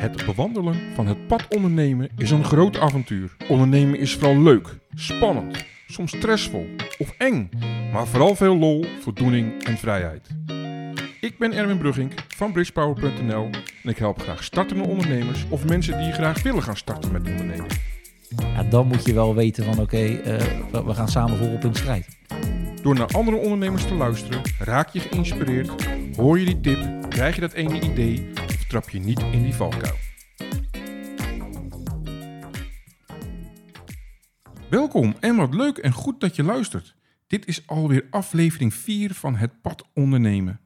Het 0.00 0.26
bewandelen 0.26 0.74
van 0.94 1.06
het 1.06 1.26
pad 1.26 1.46
ondernemen 1.48 2.08
is 2.16 2.30
een 2.30 2.44
groot 2.44 2.78
avontuur. 2.78 3.36
Ondernemen 3.48 3.98
is 3.98 4.14
vooral 4.14 4.42
leuk, 4.42 4.68
spannend, 4.94 5.64
soms 5.86 6.16
stressvol 6.16 6.66
of 6.98 7.14
eng, 7.18 7.48
maar 7.92 8.06
vooral 8.06 8.34
veel 8.34 8.56
lol, 8.56 8.84
voldoening 9.00 9.64
en 9.64 9.76
vrijheid. 9.78 10.28
Ik 11.20 11.38
ben 11.38 11.52
Erwin 11.52 11.78
Brugging 11.78 12.12
van 12.36 12.52
bridgepower.nl 12.52 13.48
en 13.82 13.90
ik 13.90 13.96
help 13.98 14.20
graag 14.22 14.44
startende 14.44 14.84
ondernemers 14.88 15.44
of 15.48 15.64
mensen 15.66 15.98
die 15.98 16.12
graag 16.12 16.42
willen 16.42 16.62
gaan 16.62 16.76
starten 16.76 17.12
met 17.12 17.28
ondernemen. 17.30 17.66
Ja, 18.54 18.62
dan 18.62 18.86
moet 18.86 19.04
je 19.06 19.12
wel 19.14 19.34
weten 19.34 19.64
van 19.64 19.78
oké, 19.78 19.96
eh, 20.06 20.36
we- 20.72 20.84
we 20.84 20.94
gaan 20.94 21.08
samen 21.08 21.36
voorop 21.36 21.64
in 21.64 21.70
de 21.72 21.78
strijd. 21.78 22.18
Door 22.82 22.94
naar 22.94 23.06
andere 23.12 23.36
ondernemers 23.36 23.84
te 23.86 23.94
luisteren, 23.94 24.40
raak 24.58 24.88
je 24.88 25.00
geïnspireerd, 25.00 25.70
hoor 26.16 26.38
je 26.38 26.44
die 26.44 26.60
tip, 26.60 26.78
krijg 27.08 27.34
je 27.34 27.40
dat 27.40 27.52
ene 27.52 27.80
idee 27.80 28.26
trap 28.70 28.90
je 28.90 28.98
niet 28.98 29.20
in 29.20 29.42
die 29.42 29.54
valkuil. 29.54 29.96
Welkom 34.68 35.16
en 35.20 35.36
wat 35.36 35.54
leuk 35.54 35.78
en 35.78 35.92
goed 35.92 36.20
dat 36.20 36.36
je 36.36 36.42
luistert. 36.42 36.94
Dit 37.26 37.46
is 37.46 37.66
alweer 37.66 38.06
aflevering 38.10 38.74
4 38.74 39.14
van 39.14 39.36
Het 39.36 39.60
Pad 39.60 39.86
Ondernemen. 39.94 40.60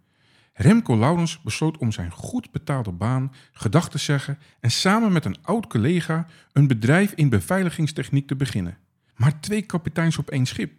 Remco 0.53 0.97
Laurens 0.97 1.43
besloot 1.43 1.79
om 1.79 1.93
zijn 1.93 2.11
goed 2.11 2.51
betaalde 2.51 2.93
baan 2.93 3.33
gedag 3.53 3.91
te 3.91 3.99
zeggen 3.99 4.39
en 4.61 4.71
samen 4.71 5.13
met 5.13 5.25
een 5.25 5.43
oud 5.43 5.67
collega 5.67 6.27
een 6.53 6.67
bedrijf 6.67 7.13
in 7.13 7.29
beveiligingstechniek 7.29 8.27
te 8.27 8.37
beginnen. 8.37 8.79
Maar 9.15 9.41
twee 9.41 9.63
kapiteins 9.63 10.19
op 10.19 10.31
één 10.31 10.47
schip. 10.47 10.73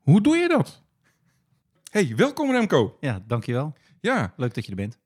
Hoe 0.00 0.20
doe 0.20 0.36
je 0.36 0.48
dat? 0.48 0.82
Hey, 1.90 2.12
welkom 2.16 2.50
Remco. 2.50 2.96
Ja, 3.00 3.22
dankjewel. 3.26 3.76
Ja, 4.00 4.32
Leuk 4.36 4.54
dat 4.54 4.64
je 4.64 4.70
er 4.70 4.76
bent. 4.76 5.01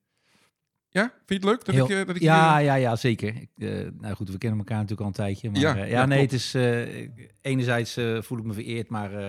Ja 1.00 1.12
vind 1.26 1.26
je 1.26 1.34
het 1.34 1.44
leuk 1.44 1.64
dat 1.64 1.74
Heel- 1.74 1.84
ik, 1.84 1.90
eh, 1.90 2.06
dat 2.06 2.16
ik 2.16 2.22
ja, 2.22 2.56
hier- 2.56 2.64
ja, 2.66 2.74
ja, 2.74 2.96
zeker. 2.96 3.34
Ik, 3.36 3.50
eh, 3.58 3.86
nou 4.00 4.14
goed, 4.14 4.30
we 4.30 4.38
kennen 4.38 4.58
elkaar 4.58 4.74
natuurlijk 4.76 5.00
al 5.00 5.06
een 5.06 5.12
tijdje. 5.12 5.50
Maar, 5.50 5.60
Ja, 5.60 5.74
ja, 5.76 5.84
ja, 5.84 6.06
nee, 6.06 6.18
klopt. 6.26 6.32
het 6.32 6.40
is 6.40 6.54
eh, 6.54 7.08
enerzijds 7.40 7.96
eh, 7.96 8.22
voel 8.22 8.38
ik 8.38 8.44
me 8.44 8.52
vereerd, 8.52 8.88
maar 8.88 9.12
eh, 9.14 9.26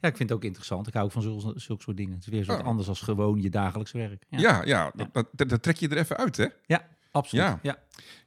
ja, 0.00 0.08
ik 0.08 0.16
vind 0.16 0.28
het 0.28 0.32
ook 0.32 0.44
interessant. 0.44 0.86
Ik 0.86 0.92
hou 0.92 1.04
ook 1.06 1.12
van 1.12 1.22
zulke, 1.22 1.52
zulke 1.60 1.82
soort 1.82 1.96
dingen. 1.96 2.14
Het 2.14 2.22
is 2.22 2.28
weer 2.28 2.44
wat 2.44 2.60
Oh. 2.60 2.66
anders 2.66 2.88
als 2.88 3.00
gewoon 3.00 3.42
je 3.42 3.50
dagelijks 3.50 3.92
werk. 3.92 4.24
Ja, 4.28 4.38
Ja, 4.40 4.62
ja, 4.64 4.92
dat, 4.94 5.08
dat, 5.12 5.28
dat- 5.32 5.48
dat 5.48 5.62
trek 5.62 5.76
je 5.76 5.88
er 5.88 5.96
even 5.98 6.16
uit, 6.16 6.36
hè? 6.36 6.46
absoluut. 7.10 7.44
Ja. 7.44 7.58
Ja. 7.62 7.76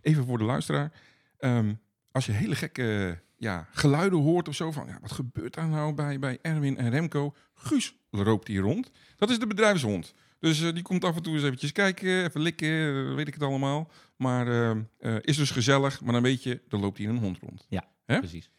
Even 0.02 0.26
voor 0.26 0.38
de 0.38 0.44
luisteraar. 0.44 0.92
Ehm, 1.38 1.74
als 2.12 2.26
je 2.26 2.32
hele 2.32 2.56
gekke 2.56 3.18
ja, 3.38 3.68
geluiden 3.72 4.20
hoort 4.20 4.48
of 4.48 4.56
zo 4.56 4.72
van... 4.72 4.88
Ja, 4.88 4.98
wat 5.02 5.12
gebeurt 5.12 5.54
daar 5.54 5.68
nou 5.68 5.94
bij, 5.94 6.20
bij 6.20 6.38
Erwin 6.42 6.78
en 6.78 6.90
Remco? 6.90 7.36
Guus 7.54 7.96
loopt 8.10 8.48
hier 8.48 8.62
rond. 8.62 8.92
Dat 9.18 9.30
is 9.30 9.40
de 9.40 9.48
bedrijfshond. 9.48 10.14
Dus 10.40 10.62
eh, 10.62 10.74
die 10.74 10.84
komt 10.84 11.04
af 11.04 11.16
en 11.16 11.22
toe 11.22 11.34
eens 11.34 11.44
eventjes 11.44 11.72
kijken, 11.72 12.24
even 12.24 12.42
likken, 12.42 12.70
eh, 12.70 13.16
weet 13.16 13.28
ik 13.28 13.34
het 13.34 13.44
allemaal. 13.44 13.92
Maar 14.16 14.48
eh, 14.98 15.18
is 15.22 15.38
dus 15.38 15.52
gezellig, 15.52 16.02
maar 16.02 16.14
dan 16.14 16.22
weet 16.22 16.44
je, 16.44 16.62
er 16.70 16.80
loopt 16.80 16.98
hier 16.98 17.10
een 17.10 17.18
hond 17.18 17.40
rond. 17.40 17.68
Hè? 18.06 18.20
precies. 18.20 18.52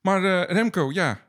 Maar 0.00 0.46
Remco, 0.52 0.92
ja, 0.92 1.28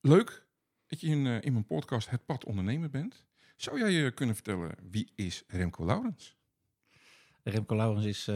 leuk 0.00 0.46
dat 0.86 1.00
je 1.00 1.06
in, 1.06 1.26
in 1.26 1.52
mijn 1.52 1.66
podcast 1.66 2.10
Het 2.10 2.26
Pad 2.26 2.44
Ondernemen 2.44 2.90
bent. 2.90 3.24
Zou 3.56 3.78
jij 3.78 3.90
je 3.90 4.10
kunnen 4.10 4.34
vertellen, 4.34 4.74
wie 4.90 5.12
is 5.14 5.44
Remco 5.46 5.84
Laurens? 5.84 6.36
Remco 7.42 7.76
Laurens 7.76 8.04
is 8.04 8.28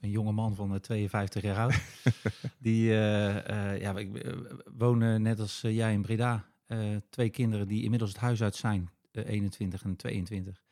een 0.00 0.10
jonge 0.10 0.32
man 0.32 0.54
van 0.54 0.74
eh, 0.74 0.80
52 0.80 1.42
jaar 1.42 1.58
oud. 1.58 1.74
die, 2.58 2.90
eh, 2.90 3.80
ja, 3.80 3.96
ik 3.96 4.34
woon 4.78 5.22
net 5.22 5.40
als 5.40 5.60
jij 5.60 5.92
in 5.92 6.02
Breda. 6.02 6.52
Eh, 6.74 6.96
twee 7.10 7.30
kinderen 7.30 7.68
die 7.68 7.82
inmiddels 7.82 8.10
het 8.10 8.20
huis 8.20 8.42
uit 8.42 8.54
zijn, 8.56 8.90
eh, 9.12 9.28
21 9.28 9.82
en 9.82 9.96
22. 9.96 10.62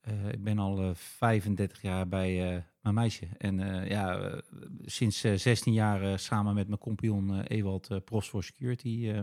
Eh, 0.00 0.28
ik 0.28 0.42
ben 0.44 0.58
al 0.58 0.78
eh, 0.82 0.94
35 0.94 1.82
jaar 1.82 2.08
bij 2.08 2.54
eh, 2.56 2.62
mijn 2.80 2.94
meisje. 2.94 3.26
En 3.38 3.60
eh, 3.60 3.88
ja, 3.88 4.18
eh, 4.18 4.38
sinds 4.84 5.24
eh, 5.24 5.34
16 5.34 5.72
jaar 5.72 6.02
eh, 6.02 6.16
samen 6.16 6.54
met 6.54 6.66
mijn 6.68 6.78
compagnon 6.80 7.34
eh, 7.34 7.58
Ewald 7.58 7.90
uh, 7.90 7.98
Pros 8.04 8.28
for 8.28 8.44
Security 8.44 9.08
eh, 9.08 9.18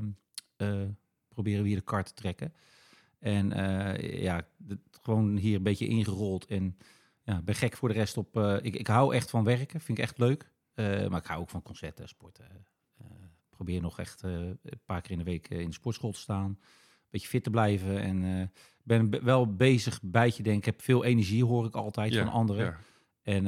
eh, 0.55 0.89
proberen 1.27 1.61
we 1.61 1.67
hier 1.67 1.77
de 1.77 1.83
kar 1.83 2.03
te 2.03 2.13
trekken. 2.13 2.53
En 3.19 3.51
eh, 3.53 4.21
ja, 4.23 4.47
gewoon 5.01 5.37
hier 5.37 5.55
een 5.55 5.63
beetje 5.63 5.87
ingerold. 5.87 6.45
En 6.45 6.77
ja, 7.23 7.41
ben 7.41 7.55
gek 7.55 7.75
voor 7.77 7.89
de 7.89 7.95
rest 7.95 8.17
op. 8.17 8.37
eh, 8.37 8.57
ik, 8.61 8.75
ik 8.75 8.87
hou 8.87 9.15
echt 9.15 9.29
van 9.29 9.43
werken, 9.43 9.81
vind 9.81 9.97
ik 9.97 10.03
echt 10.03 10.17
leuk. 10.17 10.51
Eh, 10.73 11.07
maar 11.07 11.19
ik 11.19 11.27
hou 11.27 11.41
ook 11.41 11.49
van 11.49 11.61
concerten, 11.61 12.07
sporten. 12.07 12.45
Probeer 13.59 13.81
nog 13.81 13.99
echt 13.99 14.23
eh, 14.23 14.31
een 14.31 14.81
paar 14.85 15.01
keer 15.01 15.11
in 15.11 15.17
de 15.17 15.23
week 15.23 15.49
eh, 15.49 15.59
in 15.59 15.67
de 15.67 15.73
sportschool 15.73 16.11
te 16.11 16.19
staan. 16.19 16.45
Een 16.45 16.57
beetje 17.09 17.27
fit 17.27 17.43
te 17.43 17.49
blijven. 17.49 18.01
En 18.01 18.23
eh, 18.23 18.47
ben 18.83 19.09
be- 19.09 19.23
wel 19.23 19.55
bezig 19.55 19.99
bijtje 20.03 20.43
denken. 20.43 20.59
Ik 20.61 20.65
heb 20.65 20.81
veel 20.81 21.03
energie, 21.03 21.45
hoor 21.45 21.65
ik 21.65 21.73
altijd 21.75 22.15
van 22.15 22.27
anderen. 22.27 22.65
Ja. 22.65 22.77
En 23.23 23.45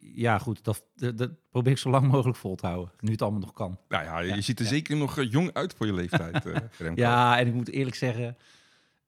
ja, 0.00 0.38
goed, 0.38 0.64
dat, 0.64 0.84
dat, 0.94 1.30
probeer 1.50 1.72
ik 1.72 1.78
zo 1.78 1.90
lang 1.90 2.06
mogelijk 2.10 2.38
vol 2.38 2.54
te 2.56 2.66
houden. 2.66 2.92
Nu 3.00 3.10
het 3.12 3.22
allemaal 3.22 3.40
nog 3.40 3.52
kan. 3.52 3.78
Nou 3.88 4.04
ja, 4.04 4.18
je 4.20 4.34
Ja, 4.34 4.40
ziet 4.40 4.58
er 4.58 4.64
ja. 4.64 4.70
zeker 4.70 4.96
nog 4.96 5.22
jong 5.22 5.52
uit 5.52 5.74
voor 5.74 5.86
je 5.86 5.92
leeftijd. 5.92 6.44
Ja, 6.94 7.38
en 7.38 7.46
ik 7.46 7.54
moet 7.54 7.68
eerlijk 7.70 7.96
zeggen, 7.96 8.36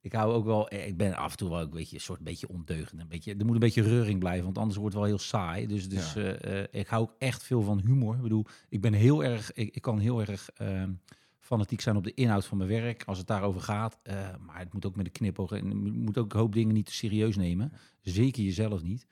ik 0.01 0.13
hou 0.13 0.33
ook 0.33 0.45
wel, 0.45 0.69
eh, 0.69 0.87
ik 0.87 0.97
ben 0.97 1.15
af 1.15 1.31
en 1.31 1.37
toe 1.37 1.49
wel 1.51 1.61
een 1.61 1.71
beetje 1.71 1.97
een 1.97 2.03
soort 2.03 2.21
beetje 2.21 2.49
ondeugend. 2.49 3.01
Een 3.01 3.09
beetje, 3.09 3.35
er 3.37 3.45
moet 3.45 3.55
een 3.55 3.61
beetje 3.61 3.83
reuring 3.83 4.19
blijven, 4.19 4.45
want 4.45 4.59
anders 4.59 4.77
wordt 4.77 4.95
het 4.95 5.03
wel 5.03 5.13
heel 5.13 5.23
saai. 5.23 5.67
Dus, 5.67 5.89
dus 5.89 6.13
Ja. 6.13 6.21
eh, 6.23 6.61
eh, 6.63 6.67
ik 6.71 6.87
hou 6.87 7.03
ook 7.03 7.15
echt 7.19 7.43
veel 7.43 7.63
van 7.63 7.81
humor. 7.81 8.15
Ik 8.17 8.23
bedoel, 8.23 8.45
ik 8.69 8.81
ben 8.81 8.93
heel 8.93 9.25
erg, 9.25 9.53
ik, 9.53 9.75
ik 9.75 9.83
kan 9.83 9.99
heel 9.99 10.21
erg 10.21 10.51
ehm, 10.55 10.93
fanatiek 11.39 11.81
zijn 11.81 11.97
op 11.97 12.05
de 12.05 12.15
inhoud 12.15 12.45
van 12.47 12.57
mijn 12.59 12.71
werk, 12.71 13.03
als 13.07 13.19
het 13.19 13.27
daarover 13.27 13.61
gaat. 13.61 13.99
Maar 14.41 14.59
het 14.59 14.73
moet 14.73 14.87
ook 14.87 14.97
met 14.97 15.07
een 15.07 15.13
knipoog 15.13 15.53
en 15.53 15.69
je 15.85 15.91
moet 15.93 16.19
ook 16.19 16.33
een 16.33 16.39
hoop 16.41 16.53
dingen 16.53 16.75
niet 16.75 16.87
te 16.87 16.93
serieus 16.93 17.37
nemen. 17.37 17.73
Zeker 18.01 18.43
jezelf 18.43 18.83
niet. 18.83 19.07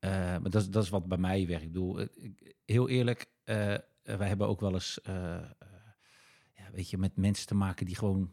Maar 0.00 0.42
dat, 0.50 0.54
is- 0.62 0.70
dat 0.70 0.82
is 0.82 0.88
wat 0.88 1.06
bij 1.06 1.18
mij 1.18 1.46
werkt. 1.46 1.62
Ik 1.64 1.72
bedoel, 1.72 2.06
heel 2.64 2.88
eerlijk, 2.88 3.26
wij 3.44 4.28
hebben 4.28 4.48
ook 4.48 4.60
wel 4.60 4.72
eens, 4.72 4.98
ja, 6.54 6.70
weet 6.72 6.90
je, 6.90 6.98
met 6.98 7.16
mensen 7.16 7.46
te 7.46 7.54
maken 7.54 7.86
die 7.86 7.96
gewoon 7.96 8.30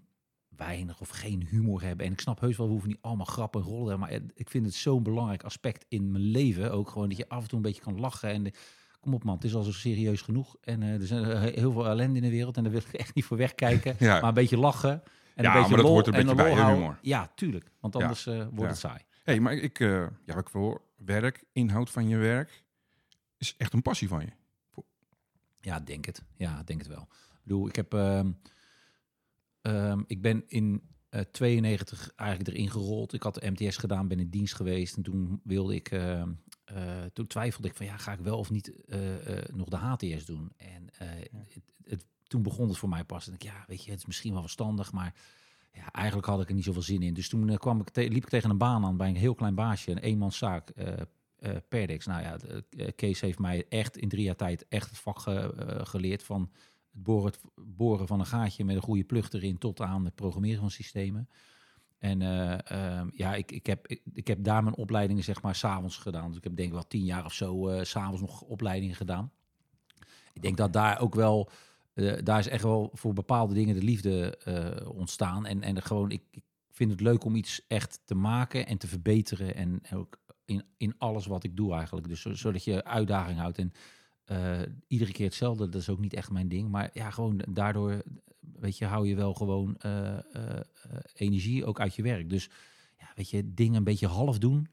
weinig 0.57 0.99
of 1.01 1.09
geen 1.09 1.47
humor 1.49 1.81
hebben. 1.81 2.05
En 2.05 2.11
ik 2.11 2.19
snap 2.19 2.39
heus 2.39 2.57
wel, 2.57 2.65
we 2.65 2.71
hoeven 2.71 2.89
niet 2.89 3.01
allemaal 3.01 3.25
grappen 3.25 3.61
en 3.61 3.67
rollen. 3.67 3.99
Maar 3.99 4.11
ik 4.33 4.49
vind 4.49 4.65
het 4.65 4.73
zo'n 4.75 5.03
belangrijk 5.03 5.43
aspect 5.43 5.85
in 5.87 6.11
mijn 6.11 6.23
leven. 6.23 6.71
Ook 6.71 6.89
gewoon 6.89 7.09
dat 7.09 7.17
je 7.17 7.29
af 7.29 7.41
en 7.41 7.47
toe 7.47 7.57
een 7.57 7.63
beetje 7.63 7.81
kan 7.81 7.99
lachen. 7.99 8.29
En 8.29 8.43
de- 8.43 8.53
kom 8.99 9.13
op 9.13 9.23
man, 9.23 9.35
het 9.35 9.43
is 9.43 9.55
al 9.55 9.63
zo 9.63 9.71
serieus 9.71 10.21
genoeg. 10.21 10.55
En 10.61 10.83
eh, 10.83 10.93
er 10.93 11.07
zijn 11.07 11.25
eh, 11.25 11.41
heel 11.41 11.71
veel 11.71 11.87
ellende 11.87 12.15
in 12.15 12.23
de 12.23 12.29
wereld. 12.29 12.57
En 12.57 12.63
daar 12.63 12.71
wil 12.71 12.81
ik 12.81 12.93
echt 13.03 13.15
niet 13.15 13.25
voor 13.25 13.37
wegkijken. 13.37 13.95
Ja. 13.99 14.19
Maar 14.19 14.27
een 14.29 14.33
beetje 14.33 14.57
lachen. 14.57 14.91
En 14.91 15.43
Ja, 15.43 15.49
een 15.49 15.53
beetje 15.53 15.59
maar 15.67 15.69
dat 15.69 15.79
lol 15.85 15.93
hoort 15.93 16.07
er 16.07 16.13
een 16.13 16.19
en 16.19 16.35
beetje 16.35 16.43
bij, 16.55 16.63
hè, 16.65 16.73
humor. 16.73 16.97
Ja, 17.01 17.31
tuurlijk. 17.35 17.71
Want 17.79 17.93
Ja. 17.93 17.99
anders 17.99 18.25
eh, 18.27 18.45
wordt 18.51 18.71
het 18.71 18.79
saai. 18.79 18.99
hey, 19.23 19.39
maar 19.39 19.53
ik, 19.53 19.77
ja, 19.79 20.37
ik 20.37 20.49
voor 20.49 20.81
werk, 20.95 21.43
inhoud 21.51 21.89
van 21.89 22.07
je 22.07 22.17
werk, 22.17 22.63
is 23.37 23.55
echt 23.57 23.73
een 23.73 23.81
passie 23.81 24.07
van 24.07 24.19
je. 24.19 24.31
Ja, 25.61 25.79
denk 25.79 26.05
het. 26.05 26.21
Ja, 26.35 26.63
denk 26.63 26.79
het 26.79 26.87
wel. 26.87 27.01
Ik 27.11 27.39
bedoel, 27.43 27.67
ik 27.67 27.75
heb... 27.75 27.93
ehm, 29.75 30.03
ik 30.07 30.21
ben 30.21 30.43
in 30.47 30.81
eh 31.09 31.21
92 31.31 32.11
eigenlijk 32.15 32.49
erin 32.49 32.71
gerold. 32.71 33.13
Ik 33.13 33.23
had 33.23 33.35
de 33.35 33.49
MTS 33.51 33.77
gedaan, 33.77 34.07
ben 34.07 34.19
in 34.19 34.29
dienst 34.29 34.55
geweest. 34.55 34.95
En 34.97 35.03
toen 35.03 35.41
wilde 35.43 35.75
ik... 35.75 35.91
ehm, 35.91 36.31
eh, 36.65 37.03
toen 37.13 37.27
twijfelde 37.27 37.67
ik 37.67 37.75
van, 37.75 37.85
ja, 37.85 37.97
ga 37.97 38.11
ik 38.13 38.19
wel 38.19 38.37
of 38.37 38.49
niet 38.51 38.85
eh, 38.85 39.37
eh, 39.37 39.45
nog 39.55 39.67
de 39.69 39.75
HTS 39.75 40.25
doen? 40.25 40.51
En 40.57 40.89
eh, 40.97 41.07
het, 41.31 41.63
het- 41.83 42.05
toen 42.23 42.41
begon 42.43 42.67
het 42.67 42.77
voor 42.77 42.89
mij 42.89 43.03
pas. 43.03 43.27
En 43.27 43.33
ik, 43.33 43.43
ja, 43.43 43.63
weet 43.67 43.83
je, 43.83 43.89
het 43.91 43.99
is 43.99 44.05
misschien 44.05 44.33
wel 44.33 44.41
verstandig, 44.41 44.91
maar... 44.91 45.13
Ja, 45.73 45.91
eigenlijk 45.91 46.27
had 46.27 46.41
ik 46.41 46.47
er 46.49 46.53
niet 46.55 46.63
zoveel 46.63 46.81
zin 46.81 47.01
in. 47.01 47.13
Dus 47.13 47.29
toen 47.29 47.49
eh, 47.49 47.57
kwam 47.57 47.79
ik 47.81 47.95
liep 47.95 48.23
ik 48.23 48.29
tegen 48.29 48.49
een 48.49 48.57
baan 48.57 48.85
aan 48.85 48.97
bij 48.97 49.09
een 49.09 49.15
heel 49.15 49.35
klein 49.35 49.55
baasje, 49.55 49.91
een 49.91 49.97
eenmanszaak, 49.97 50.69
eh 50.69 50.93
eh 51.37 51.55
Perdex. 51.67 52.05
Nou 52.05 52.21
ja, 52.21 52.37
eh, 52.77 52.87
Kees 52.95 53.21
heeft 53.21 53.39
mij 53.39 53.65
echt 53.69 53.97
in 53.97 54.09
drie 54.09 54.23
jaar 54.23 54.35
tijd 54.35 54.65
echt 54.69 54.89
het 54.89 54.97
vak 54.99 55.19
ge- 55.19 55.53
eh, 55.53 55.85
geleerd 55.85 56.23
van 56.23 56.51
boren, 57.03 57.33
boren 57.55 58.07
van 58.07 58.19
een 58.19 58.25
gaatje 58.25 58.65
met 58.65 58.75
een 58.75 58.81
goede 58.81 59.03
plug 59.03 59.31
erin 59.31 59.57
tot 59.57 59.81
aan 59.81 60.05
het 60.05 60.15
programmeren 60.15 60.59
van 60.59 60.71
systemen. 60.71 61.29
En 61.97 62.21
eh, 62.21 62.71
ehm, 62.71 63.07
ja, 63.11 63.35
ik, 63.35 63.51
ik, 63.51 63.65
heb, 63.65 63.87
ik, 64.13 64.27
heb 64.27 64.43
daar 64.43 64.63
mijn 64.63 64.75
opleidingen 64.75 65.23
zeg 65.23 65.41
maar 65.41 65.55
s'avonds 65.55 65.97
gedaan. 65.97 66.27
Dus 66.27 66.37
ik 66.37 66.43
heb 66.43 66.55
denk 66.55 66.67
ik 66.67 66.73
wel 66.73 66.87
tien 66.87 67.03
jaar 67.03 67.25
of 67.25 67.33
zo 67.33 67.67
eh, 67.67 67.83
s 67.83 67.89
s'avonds 67.89 68.21
nog 68.21 68.41
opleidingen 68.41 68.95
gedaan. 68.95 69.31
Ik 70.33 70.41
denk 70.41 70.57
dat 70.57 70.73
daar 70.73 70.99
ook 70.99 71.15
wel, 71.15 71.49
eh, 71.93 72.13
daar 72.23 72.39
is 72.39 72.47
echt 72.47 72.63
wel 72.63 72.89
voor 72.93 73.13
bepaalde 73.13 73.53
dingen 73.53 73.75
de 73.75 73.83
liefde 73.83 74.37
eh, 74.37 74.89
ontstaan. 74.89 75.45
En, 75.45 75.61
en 75.61 75.81
gewoon, 75.81 76.11
ik, 76.11 76.23
ik 76.31 76.43
vind 76.71 76.91
het 76.91 77.01
leuk 77.01 77.23
om 77.23 77.35
iets 77.35 77.61
echt 77.67 77.99
te 78.05 78.15
maken 78.15 78.67
en 78.67 78.77
te 78.77 78.87
verbeteren. 78.87 79.55
En 79.55 79.81
ook 79.93 80.19
in, 80.45 80.63
in 80.77 80.95
alles 80.97 81.25
wat 81.25 81.43
ik 81.43 81.57
doe 81.57 81.73
eigenlijk. 81.73 82.07
Dus 82.07 82.21
zo- 82.21 82.33
zodat 82.33 82.63
je 82.63 82.83
uitdaging 82.83 83.39
houdt. 83.39 83.57
En 83.57 83.71
eh, 84.27 84.59
iedere 84.87 85.11
keer 85.11 85.25
hetzelfde, 85.25 85.69
dat 85.69 85.81
is 85.81 85.89
ook 85.89 85.99
niet 85.99 86.13
echt 86.13 86.31
mijn 86.31 86.47
ding. 86.47 86.69
Maar 86.69 86.89
ja, 86.93 87.09
gewoon 87.09 87.41
daardoor, 87.49 88.03
weet 88.39 88.77
je, 88.77 88.85
hou 88.85 89.07
je 89.07 89.15
wel 89.15 89.33
gewoon 89.33 89.75
eh, 89.77 90.17
eh, 90.17 90.59
energie 91.13 91.65
ook 91.65 91.79
uit 91.79 91.95
je 91.95 92.01
werk. 92.01 92.29
Dus 92.29 92.49
ja, 92.99 93.11
weet 93.15 93.29
je, 93.29 93.53
dingen 93.53 93.75
een 93.75 93.83
beetje 93.83 94.07
half 94.07 94.37
doen. 94.37 94.67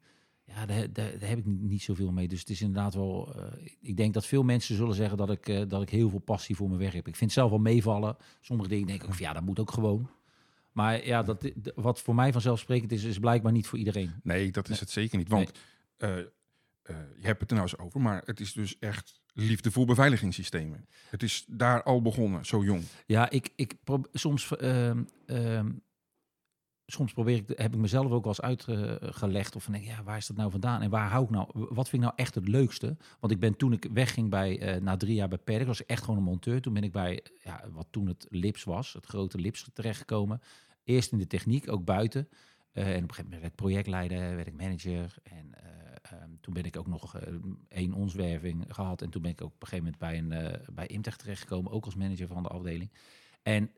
Ja, 0.45 0.67
daar, 0.67 0.93
daar, 0.93 1.19
daar 1.19 1.29
heb 1.29 1.39
ik 1.39 1.45
niet, 1.45 1.61
niet 1.61 1.83
zoveel 1.83 2.13
mee. 2.13 2.29
Dus 2.29 2.41
het 2.41 2.51
is 2.51 2.61
inderdaad 2.61 2.95
wel. 2.95 3.37
ik 3.81 3.97
denk 3.97 4.15
dat 4.15 4.27
veel 4.27 4.43
mensen 4.43 4.77
zullen 4.77 4.95
zeggen 4.95 5.17
dat 5.17 5.31
ik, 5.31 5.71
dat 5.71 5.83
ik 5.83 5.91
heel 5.91 6.11
veel 6.11 6.19
passie 6.19 6.57
voor 6.57 6.69
mijn 6.69 6.81
werk 6.81 6.95
heb. 6.95 7.09
Ik 7.09 7.17
vind 7.17 7.31
het 7.31 7.39
zelf 7.39 7.51
wel 7.51 7.59
meevallen. 7.59 8.17
Sommige 8.41 8.69
dingen 8.69 8.87
denk 8.87 9.03
ik 9.03 9.07
ook 9.07 9.15
van 9.15 9.27
ja, 9.27 9.33
dat 9.33 9.43
moet 9.43 9.59
ook 9.59 9.71
gewoon. 9.71 10.11
Maar 10.73 11.07
ja, 11.07 11.23
dat, 11.23 11.53
wat 11.75 12.01
voor 12.01 12.15
mij 12.15 12.33
vanzelfsprekend 12.33 12.93
is, 12.93 13.05
is 13.05 13.19
blijkbaar 13.19 13.53
niet 13.53 13.67
voor 13.67 13.79
iedereen. 13.79 14.13
Nee, 14.23 14.51
dat 14.51 14.69
is 14.69 14.81
het 14.81 14.91
zeker 14.91 15.19
niet. 15.19 15.29
Want 15.29 15.51
je 15.99 17.27
hebt 17.27 17.41
het 17.41 17.51
er 17.51 17.57
nou 17.57 17.69
eens 17.69 17.79
over, 17.79 18.01
maar 18.01 18.23
het 18.25 18.41
is 18.41 18.53
dus 18.53 18.79
echt 18.79 19.23
liefde 19.35 19.71
voor 19.71 19.87
beveiligingssystemen. 19.87 20.87
Het 21.11 21.23
is 21.23 21.45
daar 21.49 21.83
al 21.83 22.03
begonnen, 22.03 22.47
zo 22.47 22.65
jong. 22.65 22.83
Ja, 23.07 23.31
ik, 23.31 23.51
ik 23.57 23.75
soms, 24.13 24.57
ehm, 24.57 25.03
ehm, 25.27 25.71
soms 26.87 27.13
probeer 27.13 27.37
ik, 27.37 27.59
heb 27.59 27.75
ik 27.75 27.81
mezelf 27.81 28.11
ook 28.11 28.25
wel 28.25 28.35
eens 28.39 28.41
uitgelegd. 28.41 29.57
Of 29.57 29.63
van, 29.63 29.73
denk, 29.73 29.85
ja, 29.85 30.03
waar 30.03 30.17
is 30.17 30.27
dat 30.27 30.37
nou 30.37 30.51
vandaan? 30.51 30.83
En 30.83 30.91
waar 30.91 31.11
hou 31.11 31.25
ik 31.25 31.31
nou, 31.31 31.49
wat 31.53 31.89
vind 31.89 32.03
ik 32.03 32.09
nou 32.09 32.13
echt 32.17 32.35
het 32.35 32.49
leukste? 32.49 32.97
Want 33.21 33.33
ik 33.33 33.41
ben 33.41 33.57
toen 33.57 33.73
ik 33.73 33.87
wegging 33.93 34.31
bij, 34.31 34.61
eh, 34.61 34.81
na 34.81 34.97
drie 34.97 35.15
jaar 35.15 35.29
bij 35.29 35.39
Perk, 35.39 35.67
was 35.67 35.81
ik 35.81 35.89
echt 35.89 36.03
gewoon 36.03 36.17
een 36.17 36.25
monteur. 36.25 36.61
Toen 36.61 36.75
ben 36.75 36.85
ik 36.85 36.93
bij, 36.93 37.25
ja, 37.43 37.65
wat 37.73 37.87
toen 37.91 38.07
het 38.07 38.27
Lips 38.31 38.65
was, 38.65 38.93
het 38.93 39.07
grote 39.07 39.39
Lips 39.39 39.71
terechtgekomen. 39.73 40.41
Eerst 40.85 41.13
in 41.13 41.19
de 41.19 41.27
techniek, 41.27 41.73
ook 41.73 41.85
buiten. 41.85 42.29
Eh, 42.73 42.83
en 42.83 43.03
op 43.03 43.09
een 43.09 43.15
gegeven 43.15 43.25
moment 43.25 43.41
werd 43.41 43.53
ik 43.53 43.55
projectleider, 43.55 44.35
werd 44.35 44.47
ik 44.47 44.57
manager. 44.57 45.15
En 45.23 45.55
eh, 45.55 45.84
toen 46.41 46.55
ben 46.55 46.65
ik 46.65 46.77
ook 46.77 46.87
nog 46.87 47.17
eh, 47.17 47.35
één 47.69 47.93
onswerving 47.93 48.65
gehad. 48.69 49.03
En 49.03 49.11
toen 49.11 49.23
ben 49.23 49.31
ik 49.31 49.43
ook 49.43 49.55
op 49.55 49.63
een 49.63 49.69
gegeven 49.69 49.93
moment 50.01 50.31
bij, 50.31 50.39
een, 50.43 50.53
eh, 50.53 50.69
bij 50.73 50.87
Imtech 50.87 51.17
terechtgekomen, 51.17 51.73
ook 51.73 51.85
als 51.85 51.95
manager 51.95 52.27
van 52.27 52.43
de 52.43 52.49
afdeling. 52.49 52.91
En 53.43 53.71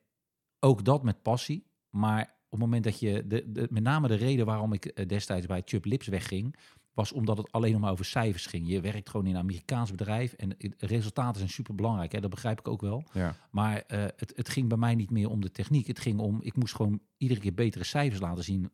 ook 0.61 0.85
dat 0.85 1.03
met 1.03 1.23
passie. 1.23 1.67
Maar 1.91 2.23
op 2.23 2.51
het 2.51 2.61
moment 2.61 2.85
dat 2.85 2.99
je, 2.99 3.27
de, 3.27 3.53
de, 3.53 3.67
met 3.71 3.83
name 3.83 4.09
de 4.09 4.15
reden 4.15 4.47
waarom 4.47 4.73
ik 4.73 4.85
eh, 4.85 5.07
destijds 5.07 5.47
bij 5.47 5.63
Chubb 5.65 5.85
Lips 5.85 6.07
wegging, 6.07 6.57
was 6.93 7.13
omdat 7.13 7.37
het 7.37 7.53
alleen 7.53 7.73
nog 7.73 7.81
maar 7.81 7.91
over 7.91 8.05
cijfers 8.05 8.47
ging. 8.47 8.69
Je 8.69 8.81
werkt 8.81 9.11
gewoon 9.11 9.27
in 9.27 9.35
een 9.35 9.41
Amerikaans 9.41 9.91
bedrijf 9.91 10.33
en 10.33 10.57
resultaten 10.79 11.37
zijn 11.37 11.51
super 11.51 11.75
belangrijk. 11.75 12.13
Hè? 12.13 12.21
Dat 12.21 12.31
begrijp 12.31 12.59
ik 12.59 12.69
ook 12.69 12.81
wel. 12.81 13.05
Ja. 13.13 13.37
Maar 13.51 13.85
het, 13.87 14.33
het 14.37 14.49
ging 14.49 14.69
bij 14.69 14.79
mij 14.79 14.95
niet 14.95 15.11
meer 15.11 15.31
om 15.31 15.41
de 15.41 15.51
techniek. 15.51 15.87
Het 15.87 15.99
ging 15.99 16.19
om, 16.19 16.43
ik 16.43 16.57
moest 16.57 16.75
gewoon 16.75 17.01
iedere 17.17 17.41
keer 17.41 17.55
betere 17.55 17.85
cijfers 17.85 18.21
laten 18.21 18.45
zien 18.45 18.71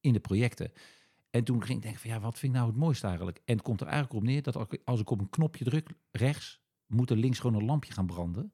in 0.00 0.12
de 0.12 0.20
projecten. 0.20 0.72
En 1.34 1.44
toen 1.44 1.62
ging 1.62 1.76
ik 1.76 1.82
denken 1.82 2.00
van 2.00 2.10
ja, 2.10 2.20
wat 2.20 2.38
vind 2.38 2.52
ik 2.52 2.58
nou 2.58 2.70
het 2.70 2.80
mooiste 2.80 3.06
eigenlijk? 3.06 3.40
En 3.44 3.54
het 3.54 3.62
komt 3.64 3.80
er 3.80 3.86
eigenlijk 3.86 4.16
op 4.16 4.22
neer 4.22 4.42
dat 4.42 4.56
als 4.84 5.00
ik- 5.00 5.10
op 5.10 5.20
een 5.20 5.30
knopje 5.30 5.64
druk 5.64 5.88
rechts, 6.10 6.60
moet 6.86 7.10
er 7.10 7.16
links 7.16 7.38
gewoon 7.38 7.60
een 7.60 7.66
lampje 7.66 7.92
gaan 7.92 8.06
branden. 8.06 8.52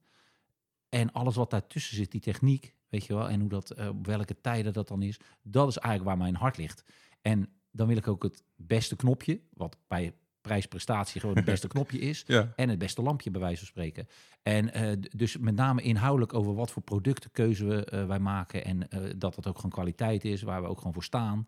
En 0.88 1.12
alles 1.12 1.37
wat 1.37 1.50
daartussen 1.50 1.97
zit, 1.97 2.11
die 2.11 2.21
techniek, 2.21 2.75
weet 2.88 3.05
je 3.06 3.15
wel, 3.15 3.29
en 3.29 3.41
hoe 3.41 3.49
dat, 3.49 3.71
eh, 3.71 3.88
op 3.88 4.06
welke 4.06 4.41
tijden 4.41 4.73
dat 4.73 4.88
dan 4.88 5.03
is, 5.03 5.21
dat 5.43 5.69
is 5.69 5.77
eigenlijk 5.77 6.17
waar 6.17 6.25
mijn 6.27 6.37
hart 6.43 6.56
ligt. 6.56 6.85
En 7.23 7.49
dan 7.71 7.87
wil 7.87 7.97
ik 7.97 8.09
ook 8.09 8.23
het 8.23 8.43
beste 8.56 8.97
knopje, 8.97 9.41
wat 9.55 9.76
bij 9.88 10.15
prijs-prestatie 10.41 11.21
gewoon 11.21 11.37
het 11.37 11.44
beste 11.44 11.69
knopje 11.75 11.99
is, 11.99 12.25
Ja. 12.26 12.53
en 12.56 12.69
het 12.69 12.79
beste 12.79 13.03
lampje 13.03 13.31
bij 13.31 13.41
wijze 13.41 13.59
van 13.59 13.67
spreken. 13.67 14.06
En 14.43 14.73
eh, 14.73 14.97
dus 15.17 15.37
met 15.37 15.55
name 15.55 15.83
inhoudelijk 15.83 16.35
over 16.35 16.55
wat 16.55 16.71
voor 16.71 16.83
productenkeuze 16.83 17.65
we, 17.67 17.85
eh, 17.85 18.06
wij 18.06 18.19
maken 18.21 18.65
en 18.65 18.88
dat 19.19 19.37
het 19.37 19.47
ook 19.47 19.56
gewoon 19.56 19.71
kwaliteit 19.71 20.25
is, 20.25 20.43
waar 20.43 20.62
we 20.62 20.69
ook 20.69 20.79
gewoon 20.79 20.93
voor 20.93 21.05
staan, 21.05 21.47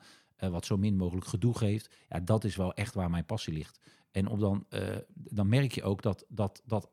wat 0.51 0.67
zo 0.67 0.77
min 0.77 0.97
mogelijk 0.97 1.27
gedoe 1.27 1.57
geeft. 1.57 1.95
Ja, 2.09 2.21
dat 2.21 2.45
is 2.45 2.57
wel 2.57 2.75
echt 2.75 2.95
waar 2.95 3.11
mijn 3.11 3.25
passie 3.25 3.53
ligt. 3.53 3.81
En 4.11 4.27
op 4.27 4.41
dan, 4.41 4.67
eh, 4.69 4.97
dan 5.15 5.49
merk 5.49 5.73
je 5.73 5.83
ook 5.83 6.03
dat 6.03 6.25
dat, 6.29 6.63
dat 6.65 6.91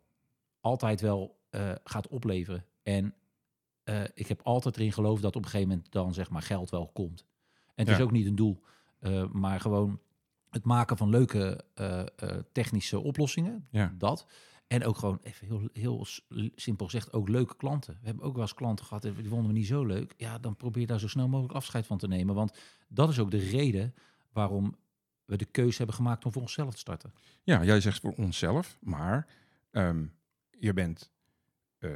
altijd 0.62 1.01
wel 1.01 1.38
eh, 1.50 1.72
gaat 1.84 2.07
opleveren. 2.07 2.66
En 2.84 3.16
eh, 3.84 4.04
ik 4.13 4.28
heb 4.28 4.42
altijd 4.44 4.78
erin 4.78 4.94
geloofd 4.94 5.22
dat 5.22 5.36
op 5.36 5.44
een 5.44 5.50
gegeven 5.50 5.69
moment 5.69 5.92
dan 5.92 6.13
zeg 6.13 6.30
maar 6.30 6.42
geld 6.42 6.69
wel 6.69 6.88
komt. 6.88 7.25
En 7.75 7.86
het 7.86 7.98
is 7.98 8.04
ook 8.04 8.12
niet 8.12 8.25
een 8.25 8.36
doel, 8.36 8.62
eh, 9.00 9.25
maar 9.31 9.60
gewoon 9.60 10.00
het 10.50 10.66
maken 10.66 10.98
van 10.98 11.10
leuke 11.10 11.63
eh, 11.74 12.00
eh, 12.00 12.38
technische 12.52 13.00
oplossingen. 13.00 13.68
Ja. 13.69 13.94
Dat. 13.98 14.25
En 14.69 14.83
ook 14.86 14.98
gewoon, 14.98 15.19
even 15.24 15.48
heel, 15.48 15.69
heel 15.74 16.06
simpel 16.56 16.86
gezegd, 16.86 17.13
ook 17.13 17.30
leuke 17.30 17.56
klanten. 17.56 17.98
We 18.01 18.06
hebben 18.06 18.25
ook 18.25 18.33
wel 18.33 18.42
eens 18.42 18.54
klanten 18.54 18.86
gehad, 18.86 19.01
die 19.01 19.27
vonden 19.27 19.48
we 19.48 19.54
niet 19.57 19.68
zo 19.68 19.86
leuk. 19.86 20.13
Ja, 20.18 20.38
dan 20.38 20.56
probeer 20.56 20.88
daar 20.88 21.00
zo 21.00 21.07
snel 21.07 21.27
mogelijk 21.27 21.54
afscheid 21.56 21.86
van 21.86 21.98
te 21.98 22.07
nemen. 22.07 22.36
Want 22.36 22.57
dat 22.88 23.10
is 23.10 23.19
ook 23.19 23.31
de 23.31 23.50
reden 23.50 23.94
waarom 24.31 24.75
we 25.25 25.38
de 25.38 25.45
keuze 25.45 25.77
hebben 25.77 25.95
gemaakt 25.95 26.25
om 26.25 26.31
voor 26.31 26.42
onszelf 26.42 26.74
te 26.74 26.80
starten. 26.80 27.13
Ja, 27.44 27.63
jij 27.63 27.81
zegt 27.81 28.00
voor 28.00 28.13
onszelf, 28.13 28.77
maar 28.81 29.27
ehm, 29.71 30.06
je 30.60 30.74
bent. 30.74 31.12
eh, 31.77 31.92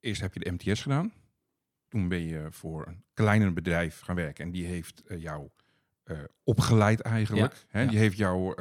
eerst 0.00 0.20
heb 0.20 0.34
je 0.34 0.40
de 0.40 0.50
MTS 0.50 0.82
gedaan. 0.82 1.12
Toen 1.88 2.08
ben 2.08 2.22
je 2.22 2.46
voor 2.50 2.86
een 2.86 3.04
kleiner 3.14 3.52
bedrijf 3.52 4.00
gaan 4.00 4.16
werken. 4.16 4.44
En 4.44 4.50
die 4.50 4.64
heeft 4.66 5.02
eh, 5.06 5.20
jou 5.22 5.48
eh, 6.02 6.18
opgeleid 6.44 7.00
eigenlijk. 7.00 7.66
Ja. 7.72 7.84
Die 7.84 7.98
heeft 7.98 8.16
jou 8.16 8.54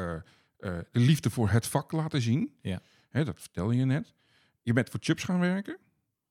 de 0.57 0.86
liefde 0.92 1.30
voor 1.30 1.50
het 1.50 1.68
vak 1.68 1.92
laten 1.92 2.21
zien. 2.21 2.56
Ja. 2.62 2.81
Hè, 3.12 3.24
dat 3.25 3.40
vertel 3.40 3.72
je 3.72 3.86
net. 3.86 4.13
Je 4.62 4.74
bent 4.74 4.90
voor 4.90 5.00
Chubbs 5.04 5.24
gaan 5.24 5.40
werken. 5.40 5.78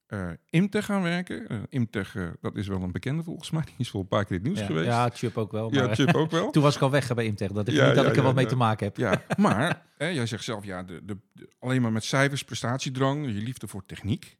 eh 0.06 0.30
Imtech 0.50 0.84
gaan 0.84 1.02
werken. 1.02 1.48
Eh, 1.48 1.58
Imtech, 1.68 2.14
eh, 2.16 2.28
dat 2.40 2.56
is 2.56 2.66
wel 2.68 2.82
een 2.82 2.92
bekende 2.92 3.22
volgens 3.22 3.50
mij. 3.50 3.62
Die 3.70 3.74
is 3.78 3.92
wel 3.92 4.02
een 4.02 4.08
paar 4.08 4.24
keer 4.24 4.36
in 4.36 4.42
het 4.42 4.46
nieuws 4.46 4.58
Ja, 4.60 4.66
geweest. 4.66 4.86
ja 4.86 5.08
Chubb 5.10 5.36
ook 5.36 5.52
wel. 5.52 5.74
ja 5.74 5.86
Maar, 5.86 5.94
Chubb 5.94 6.14
ook 6.14 6.30
wel. 6.30 6.50
toen 6.52 6.62
was 6.62 6.76
ik 6.76 6.82
al 6.82 6.90
weg 6.90 7.14
bij 7.14 7.24
Imtech. 7.24 7.50
Dat 7.52 7.68
ik, 7.68 7.74
Ja, 7.74 7.86
niet 7.86 7.94
dat 7.94 8.04
ja, 8.04 8.10
ik 8.10 8.16
er 8.16 8.20
ja, 8.20 8.26
wat 8.26 8.34
mee 8.34 8.44
ja. 8.44 8.50
te 8.50 8.56
maken 8.56 8.86
heb. 8.86 8.96
Ja, 8.96 9.22
maar 9.46 9.86
hè, 9.96 10.06
jij 10.06 10.26
zegt 10.26 10.44
zelf, 10.44 10.64
ja, 10.64 10.82
de, 10.82 11.04
de, 11.04 11.16
de- 11.32 11.50
alleen 11.58 11.82
maar 11.82 11.92
met 11.92 12.04
cijfers, 12.04 12.44
prestatiedrang, 12.44 13.26
je 13.26 13.32
liefde 13.32 13.68
voor 13.68 13.86
techniek. 13.86 14.38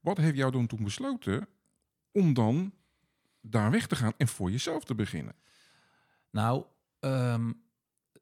Wat 0.00 0.16
heeft 0.16 0.36
jou 0.36 0.52
dan 0.52 0.66
toen 0.66 0.84
besloten 0.84 1.48
om 2.12 2.34
dan 2.34 2.72
daar 3.40 3.70
weg 3.70 3.86
te 3.86 3.96
gaan 3.96 4.12
en 4.16 4.28
voor 4.28 4.50
jezelf 4.50 4.84
te 4.84 4.94
beginnen? 4.94 5.34
Nou, 6.30 6.64
ehm, 7.00 7.52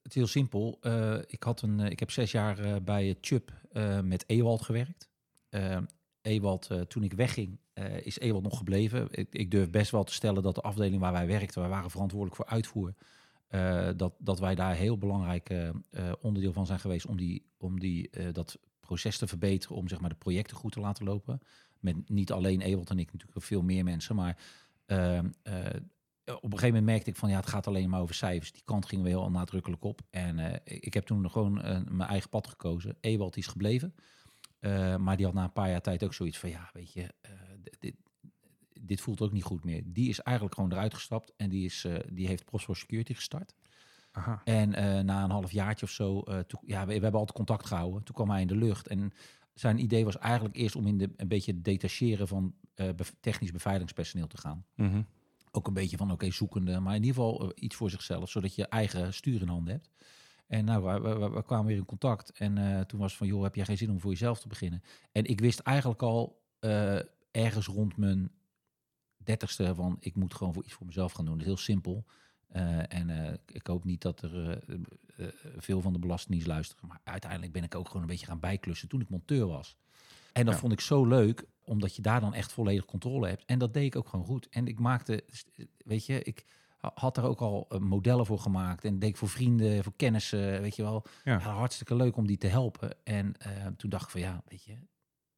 het 0.02 0.14
heel 0.14 0.26
simpel. 0.26 0.78
Eh, 0.80 1.18
ik, 1.26 1.42
had 1.42 1.62
een, 1.62 1.80
eh, 1.80 1.90
ik 1.90 1.98
heb 1.98 2.10
zes 2.10 2.30
jaar 2.30 2.58
eh, 2.58 2.76
bij 2.82 3.16
Chubb 3.20 3.52
eh, 3.72 4.00
met 4.00 4.24
Ewald 4.26 4.62
gewerkt. 4.62 5.08
Ewald, 6.22 6.70
toen 6.88 7.02
ik 7.02 7.12
wegging, 7.12 7.58
is 8.02 8.18
Ewald 8.18 8.42
nog 8.42 8.58
gebleven. 8.58 9.08
Ik, 9.10 9.28
ik 9.30 9.50
durf 9.50 9.70
best 9.70 9.90
wel 9.90 10.04
te 10.04 10.12
stellen 10.12 10.42
dat 10.42 10.54
de 10.54 10.60
afdeling 10.60 11.00
waar 11.00 11.12
wij 11.12 11.26
werkten, 11.26 11.60
wij 11.60 11.70
waren 11.70 11.90
verantwoordelijk 11.90 12.36
voor 12.36 12.46
uitvoer, 12.46 12.94
dat, 13.96 14.14
dat 14.18 14.38
wij 14.38 14.54
daar 14.54 14.74
heel 14.74 14.98
belangrijk 14.98 15.72
onderdeel 16.20 16.52
van 16.52 16.66
zijn 16.66 16.78
geweest 16.78 17.06
om, 17.06 17.16
die, 17.16 17.44
om 17.58 17.80
die, 17.80 18.10
dat 18.32 18.58
proces 18.80 19.18
te 19.18 19.26
verbeteren, 19.26 19.76
om 19.76 19.88
zeg 19.88 20.00
maar, 20.00 20.10
de 20.10 20.16
projecten 20.16 20.56
goed 20.56 20.72
te 20.72 20.80
laten 20.80 21.04
lopen. 21.04 21.40
Met 21.80 22.08
niet 22.08 22.32
alleen 22.32 22.60
Ewald 22.60 22.90
en 22.90 22.98
ik, 22.98 23.12
natuurlijk 23.12 23.42
veel 23.46 23.62
meer 23.62 23.84
mensen, 23.84 24.16
maar 24.16 24.36
op 26.34 26.44
een 26.44 26.50
gegeven 26.50 26.68
moment 26.68 26.84
merkte 26.84 27.10
ik 27.10 27.16
van 27.16 27.28
ja, 27.28 27.36
het 27.36 27.48
gaat 27.48 27.66
alleen 27.66 27.88
maar 27.88 28.00
over 28.00 28.14
cijfers. 28.14 28.52
Die 28.52 28.62
kant 28.64 28.86
gingen 28.86 29.04
we 29.04 29.10
heel 29.10 29.30
nadrukkelijk 29.30 29.84
op. 29.84 30.00
En 30.10 30.38
eh, 30.38 30.76
ik 30.82 30.94
heb 30.94 31.06
toen 31.06 31.30
gewoon 31.30 31.62
eh, 31.62 31.80
mijn 31.88 32.08
eigen 32.10 32.28
pad 32.28 32.46
gekozen. 32.46 32.96
Ewald 33.00 33.36
is 33.36 33.46
gebleven. 33.46 33.94
Eh, 34.58 34.96
maar 34.96 35.16
die 35.16 35.26
had 35.26 35.34
na 35.34 35.44
een 35.44 35.52
paar 35.52 35.70
jaar 35.70 35.80
tijd 35.80 36.04
ook 36.04 36.14
zoiets 36.14 36.38
van 36.38 36.50
ja, 36.50 36.70
weet 36.72 36.92
je, 36.92 37.14
eh, 37.20 37.30
dit, 37.78 37.94
dit 38.80 39.00
voelt 39.00 39.20
ook 39.20 39.32
niet 39.32 39.42
goed 39.44 39.64
meer. 39.64 39.82
Die 39.86 40.08
is 40.08 40.20
eigenlijk 40.20 40.56
gewoon 40.56 40.72
eruit 40.72 40.94
gestapt 40.94 41.32
en 41.36 41.48
die, 41.48 41.64
is, 41.64 41.84
eh, 41.84 41.94
die 42.12 42.26
heeft 42.26 42.44
Prosper 42.44 42.76
Security 42.76 43.14
gestart. 43.14 43.54
Aha. 44.12 44.40
En 44.44 44.74
eh, 44.74 45.00
na 45.00 45.24
een 45.24 45.30
half 45.30 45.52
jaartje 45.52 45.86
of 45.86 45.92
zo, 45.92 46.20
eh, 46.20 46.38
toen, 46.38 46.60
ja, 46.66 46.80
we, 46.80 46.86
we 46.86 46.92
hebben 46.92 47.20
altijd 47.20 47.36
contact 47.36 47.66
gehouden. 47.66 48.02
Toen 48.02 48.14
kwam 48.14 48.30
hij 48.30 48.40
in 48.40 48.46
de 48.46 48.56
lucht. 48.56 48.88
En 48.88 49.12
zijn 49.54 49.78
idee 49.78 50.04
was 50.04 50.18
eigenlijk 50.18 50.56
eerst 50.56 50.76
om 50.76 50.86
in 50.86 50.98
de, 50.98 51.10
een 51.16 51.28
beetje 51.28 51.52
het 51.52 51.64
detacheren 51.64 52.28
van 52.28 52.54
eh, 52.74 52.88
technisch 53.20 53.52
beveiligingspersoneel 53.52 54.26
te 54.26 54.38
gaan 54.38 54.64
Mhm. 54.74 55.02
Ook 55.50 55.66
een 55.66 55.72
beetje 55.72 55.96
van 55.96 56.10
oké, 56.10 56.30
zoekende, 56.30 56.80
maar 56.80 56.94
in 56.94 57.02
ieder 57.02 57.22
geval 57.22 57.42
eh, 57.42 57.64
iets 57.64 57.76
voor 57.76 57.90
zichzelf, 57.90 58.30
zodat 58.30 58.54
je 58.54 58.66
eigen 58.66 59.14
stuur 59.14 59.40
in 59.40 59.48
handen 59.48 59.74
hebt. 59.74 59.90
En 60.46 60.64
nou, 60.64 61.02
we, 61.02 61.42
kwamen 61.42 61.66
weer 61.66 61.76
in 61.76 61.84
contact 61.84 62.32
en 62.32 62.58
eh, 62.58 62.80
toen 62.80 63.00
was 63.00 63.16
van, 63.16 63.26
joh, 63.26 63.42
heb 63.42 63.54
jij 63.54 63.64
geen 63.64 63.76
zin 63.76 63.90
om 63.90 64.00
voor 64.00 64.10
jezelf 64.10 64.40
te 64.40 64.48
beginnen? 64.48 64.82
En 65.12 65.24
ik 65.24 65.40
wist 65.40 65.58
eigenlijk 65.58 66.02
al 66.02 66.42
eh, 66.58 66.98
ergens 67.30 67.66
rond 67.66 67.96
mijn 67.96 68.30
dertigste 69.16 69.74
van, 69.74 69.96
ik 70.00 70.14
moet 70.14 70.34
gewoon 70.34 70.54
voor 70.54 70.64
iets 70.64 70.72
voor 70.72 70.86
mezelf 70.86 71.12
gaan 71.12 71.24
doen. 71.24 71.34
Dat 71.34 71.42
is 71.42 71.46
heel 71.46 71.56
simpel. 71.56 72.04
En 72.88 73.38
ik 73.46 73.66
hoop 73.66 73.84
niet 73.84 74.00
dat 74.00 74.22
er 74.22 74.62
veel 75.56 75.80
van 75.80 75.92
de 75.92 75.98
belastingdienst 75.98 76.46
luisteren. 76.46 76.88
Maar 76.88 77.00
uiteindelijk 77.04 77.52
ben 77.52 77.62
ik 77.62 77.74
ook 77.74 77.86
gewoon 77.86 78.02
een 78.02 78.08
beetje 78.08 78.26
gaan 78.26 78.40
bijklussen 78.40 78.88
toen 78.88 79.00
ik 79.00 79.08
monteur 79.08 79.46
was. 79.46 79.76
En 80.32 80.44
dat 80.44 80.54
Ja. 80.54 80.60
vond 80.60 80.72
ik 80.72 80.80
zo 80.80 81.04
leuk, 81.06 81.44
omdat 81.64 81.96
je 81.96 82.02
daar 82.02 82.20
dan 82.20 82.34
echt 82.34 82.52
volledig 82.52 82.84
controle 82.84 83.28
hebt. 83.28 83.44
En 83.44 83.58
dat 83.58 83.74
deed 83.74 83.84
ik 83.84 83.96
ook 83.96 84.08
gewoon 84.08 84.24
goed. 84.24 84.48
En 84.48 84.66
ik 84.66 84.78
maakte, 84.78 85.24
weet 85.84 86.06
je, 86.06 86.22
ik 86.22 86.44
ha- 86.78 86.92
had 86.94 87.16
er 87.16 87.24
ook 87.24 87.40
al 87.40 87.66
eh, 87.68 87.78
modellen 87.78 88.26
voor 88.26 88.38
gemaakt. 88.38 88.84
En 88.84 88.98
deed 88.98 89.08
ik 89.08 89.16
voor 89.16 89.28
vrienden, 89.28 89.82
voor 89.84 89.92
kennissen, 89.96 90.60
weet 90.60 90.76
je 90.76 90.82
wel. 90.82 91.04
Ja. 91.24 91.32
Ja, 91.32 91.38
hartstikke 91.38 91.94
leuk 91.94 92.16
om 92.16 92.26
die 92.26 92.38
te 92.38 92.46
helpen. 92.46 92.96
En 93.04 93.34
eh, 93.38 93.66
toen 93.76 93.90
dacht 93.90 94.04
ik 94.04 94.10
van 94.10 94.20
ja, 94.20 94.42
weet 94.46 94.64
je, 94.64 94.76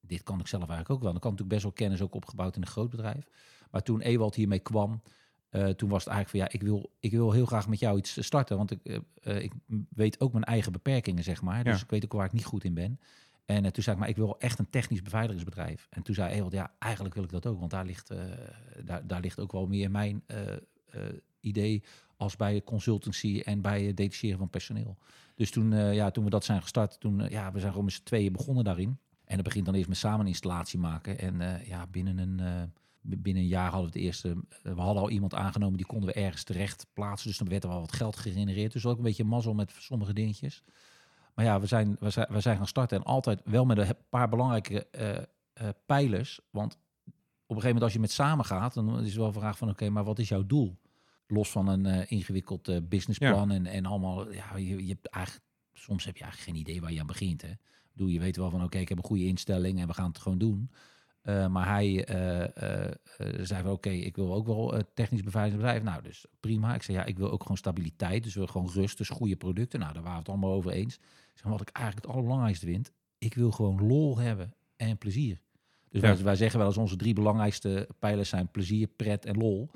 dit 0.01 0.23
kan 0.23 0.41
ik 0.41 0.47
zelf 0.47 0.63
eigenlijk 0.63 0.91
ook 0.91 1.03
wel. 1.03 1.11
Dan 1.13 1.21
kan 1.21 1.31
natuurlijk 1.31 1.61
best 1.63 1.77
wel 1.77 1.87
kennis 1.87 2.03
ook 2.07 2.15
opgebouwd 2.15 2.57
in 2.57 2.63
een 2.63 2.69
groot 2.69 2.91
bedrijf. 2.91 3.27
Maar 3.71 3.83
toen 3.83 4.01
Ewald 4.01 4.35
hiermee 4.35 4.59
kwam, 4.59 5.03
eh, 5.49 5.69
toen 5.69 5.89
was 5.89 6.05
het 6.05 6.13
eigenlijk 6.15 6.29
van 6.29 6.39
ja, 6.39 6.49
ik 6.49 6.63
wil, 6.69 6.91
ik 7.01 7.11
wil 7.11 7.33
heel 7.33 7.47
graag 7.47 7.69
met 7.69 7.79
jou 7.79 7.99
iets 7.99 8.25
starten. 8.25 8.57
Want 8.57 8.71
ik, 8.71 9.03
ik 9.23 9.53
weet 9.91 10.21
ook 10.21 10.33
mijn 10.33 10.45
eigen 10.45 10.73
beperkingen, 10.73 11.25
zeg 11.25 11.43
maar. 11.43 11.65
Dus 11.65 11.77
Ja. 11.77 11.83
ik 11.85 11.91
weet 11.91 12.05
ook 12.05 12.13
waar 12.13 12.27
ik 12.27 12.33
niet 12.33 12.45
goed 12.45 12.65
in 12.65 12.75
ben. 12.75 13.01
En 13.51 13.65
eh, 13.65 13.71
toen 13.71 13.83
zei 13.83 13.97
ik, 13.97 14.01
maar 14.01 14.11
ik 14.11 14.17
wil 14.17 14.39
echt 14.39 14.59
een 14.59 14.71
technisch 14.71 15.03
beveiligingsbedrijf. 15.03 15.87
En 15.91 16.03
toen 16.03 16.15
zei 16.15 16.35
Ewald, 16.35 16.53
ja, 16.53 16.73
eigenlijk 16.79 17.15
wil 17.15 17.25
ik 17.25 17.31
dat 17.31 17.47
ook. 17.47 17.59
Want 17.59 17.71
daar 17.71 17.85
ligt, 17.85 18.11
eh, 18.11 18.19
daar, 18.85 19.07
daar 19.07 19.21
ligt 19.21 19.39
ook 19.39 19.53
wel 19.53 19.67
meer 19.67 19.91
mijn 19.91 20.23
eh, 20.27 20.39
idee 21.41 21.83
als 22.17 22.37
bij 22.37 22.63
consultancy 22.63 23.41
en 23.45 23.61
bij 23.61 23.83
het 23.83 23.97
detacheren 23.97 24.39
van 24.39 24.51
personeel. 24.51 24.99
Dus 25.35 25.51
toen, 25.51 25.95
ja, 25.95 26.11
toen 26.11 26.25
we 26.25 26.31
dat 26.31 26.45
zijn 26.45 26.63
gestart, 26.63 27.01
toen, 27.01 27.29
ja, 27.29 27.53
we 27.53 27.59
zijn 27.59 27.71
gewoon 27.71 27.85
met 27.85 27.95
z'n 27.95 28.03
tweeën 28.03 28.33
begonnen 28.33 28.65
daarin. 28.65 28.99
En 29.25 29.37
dat 29.37 29.45
begint 29.45 29.65
dan 29.65 29.75
eerst 29.75 29.89
met 29.89 29.97
samen 29.97 30.21
een 30.21 30.27
installatie 30.27 30.79
maken. 30.79 31.19
En 31.19 31.63
ja, 31.65 31.87
binnen 31.87 32.19
een, 32.19 32.71
Binnen 33.03 33.43
een 33.43 33.49
jaar 33.49 33.71
hadden 33.71 33.93
we 33.93 33.99
het 33.99 34.07
eerste. 34.07 34.37
We 34.63 34.81
hadden 34.81 35.03
al 35.03 35.11
iemand 35.11 35.35
aangenomen, 35.35 35.77
die 35.77 35.87
konden 35.87 36.09
we 36.09 36.21
ergens 36.21 36.43
terecht 36.43 36.87
plaatsen. 36.93 37.29
Dus 37.29 37.39
dan 37.39 37.49
werd 37.49 37.63
er 37.63 37.71
wel 37.71 37.81
wat 37.81 37.93
geld 37.93 38.17
gegenereerd. 38.17 38.73
Dus 38.73 38.87
ook 38.87 38.97
een 38.97 39.03
beetje 39.03 39.25
mazzel 39.25 39.55
met 39.55 39.75
sommige 39.79 40.13
dingetjes. 40.13 40.63
Maar 41.41 41.49
ja, 41.49 41.61
we 41.61 41.67
zijn, 41.67 41.97
we 42.01 42.11
zijn, 42.11 42.27
we 42.31 42.41
zijn 42.41 42.57
gaan 42.57 42.67
starten. 42.67 42.99
En 42.99 43.05
altijd 43.05 43.41
wel 43.45 43.65
met 43.65 43.79
een 43.79 43.95
paar 44.09 44.29
belangrijke 44.29 44.87
eh, 44.91 45.17
eh, 45.17 45.25
pijlers. 45.87 46.41
Want 46.51 46.73
op 46.75 47.57
een 47.57 47.63
gegeven 47.63 47.67
moment 47.67 47.83
als 47.83 47.93
je 47.93 48.01
met 48.01 48.11
samen 48.11 48.45
gaat, 48.45 48.75
dan 48.75 49.01
is 49.01 49.07
het 49.07 49.17
wel 49.17 49.27
een 49.27 49.33
vraag 49.33 49.59
van 49.59 49.69
oké, 49.69 49.89
maar 49.89 50.05
wat 50.05 50.19
is 50.19 50.29
jouw 50.29 50.47
doel? 50.47 50.79
Los 51.27 51.51
van 51.51 51.69
een 51.69 51.87
eh, 51.87 52.11
ingewikkeld 52.11 52.89
businessplan 52.89 53.51
en, 53.51 53.67
en 53.67 53.87
allemaal, 53.87 54.33
ja, 54.33 54.57
je, 54.57 54.87
je 54.87 54.93
hebt 54.93 55.07
eigenlijk, 55.07 55.47
soms 55.73 56.05
heb 56.05 56.17
je 56.17 56.23
eigenlijk 56.23 56.53
geen 56.53 56.61
idee 56.67 56.81
waar 56.81 56.93
je 56.93 57.01
aan 57.01 57.07
begint. 57.07 57.43
Hè? 57.43 57.53
Bedoel, 57.93 58.09
je 58.09 58.21
weet 58.21 58.37
wel 58.37 58.51
van 58.51 58.65
oké, 58.65 58.79
ik 58.79 58.89
heb 58.89 58.99
een 58.99 59.05
goede 59.05 59.27
instelling 59.27 59.81
en 59.81 59.87
we 59.87 59.95
gaan 59.95 60.09
het 60.09 60.19
gewoon 60.19 60.39
doen. 60.39 60.71
Maar 61.51 61.69
hij 61.69 62.05
zei 63.41 63.63
van 63.63 63.71
oké, 63.71 63.91
ik 63.91 64.17
wil 64.17 64.35
ook 64.35 64.47
wel 64.47 64.83
technisch 64.95 65.23
beveiligingsbedrijf. 65.23 65.83
Nou, 65.83 66.03
dus 66.03 66.25
prima. 66.41 66.75
Ik 66.75 66.83
zei 66.83 66.97
ja, 66.97 67.05
ik 67.05 67.19
wil 67.19 67.31
ook 67.31 67.43
gewoon 67.43 67.57
stabiliteit. 67.57 68.23
Dus 68.23 68.35
we 68.35 68.39
willen 68.39 68.55
gewoon 68.55 68.71
rust, 68.73 68.99
dus 68.99 69.09
goede 69.09 69.37
producten. 69.37 69.81
Nou, 69.81 69.93
daar 69.93 70.03
waren 70.03 70.17
we 70.17 70.23
het 70.23 70.33
allemaal 70.33 70.53
over 70.53 70.71
eens. 70.71 70.99
Wat 71.43 71.61
ik 71.61 71.69
eigenlijk 71.69 72.07
het 72.07 72.15
allerbelangrijkste 72.15 72.67
vind, 72.67 72.93
ik 73.19 73.35
wil 73.35 73.51
gewoon 73.51 73.87
lol 73.87 74.19
hebben 74.19 74.55
en 74.77 74.99
plezier. 74.99 75.41
Dus 75.89 76.01
Ja. 76.01 76.15
wij, 76.15 76.25
wij 76.25 76.37
zeggen 76.37 76.59
wel 76.59 76.69
eens 76.69 76.77
onze 76.77 76.97
drie 76.97 77.15
belangrijkste 77.15 77.89
pijlers 77.99 78.29
zijn 78.29 78.51
plezier, 78.51 78.87
pret 78.89 79.25
en 79.25 79.37
lol. 79.37 79.71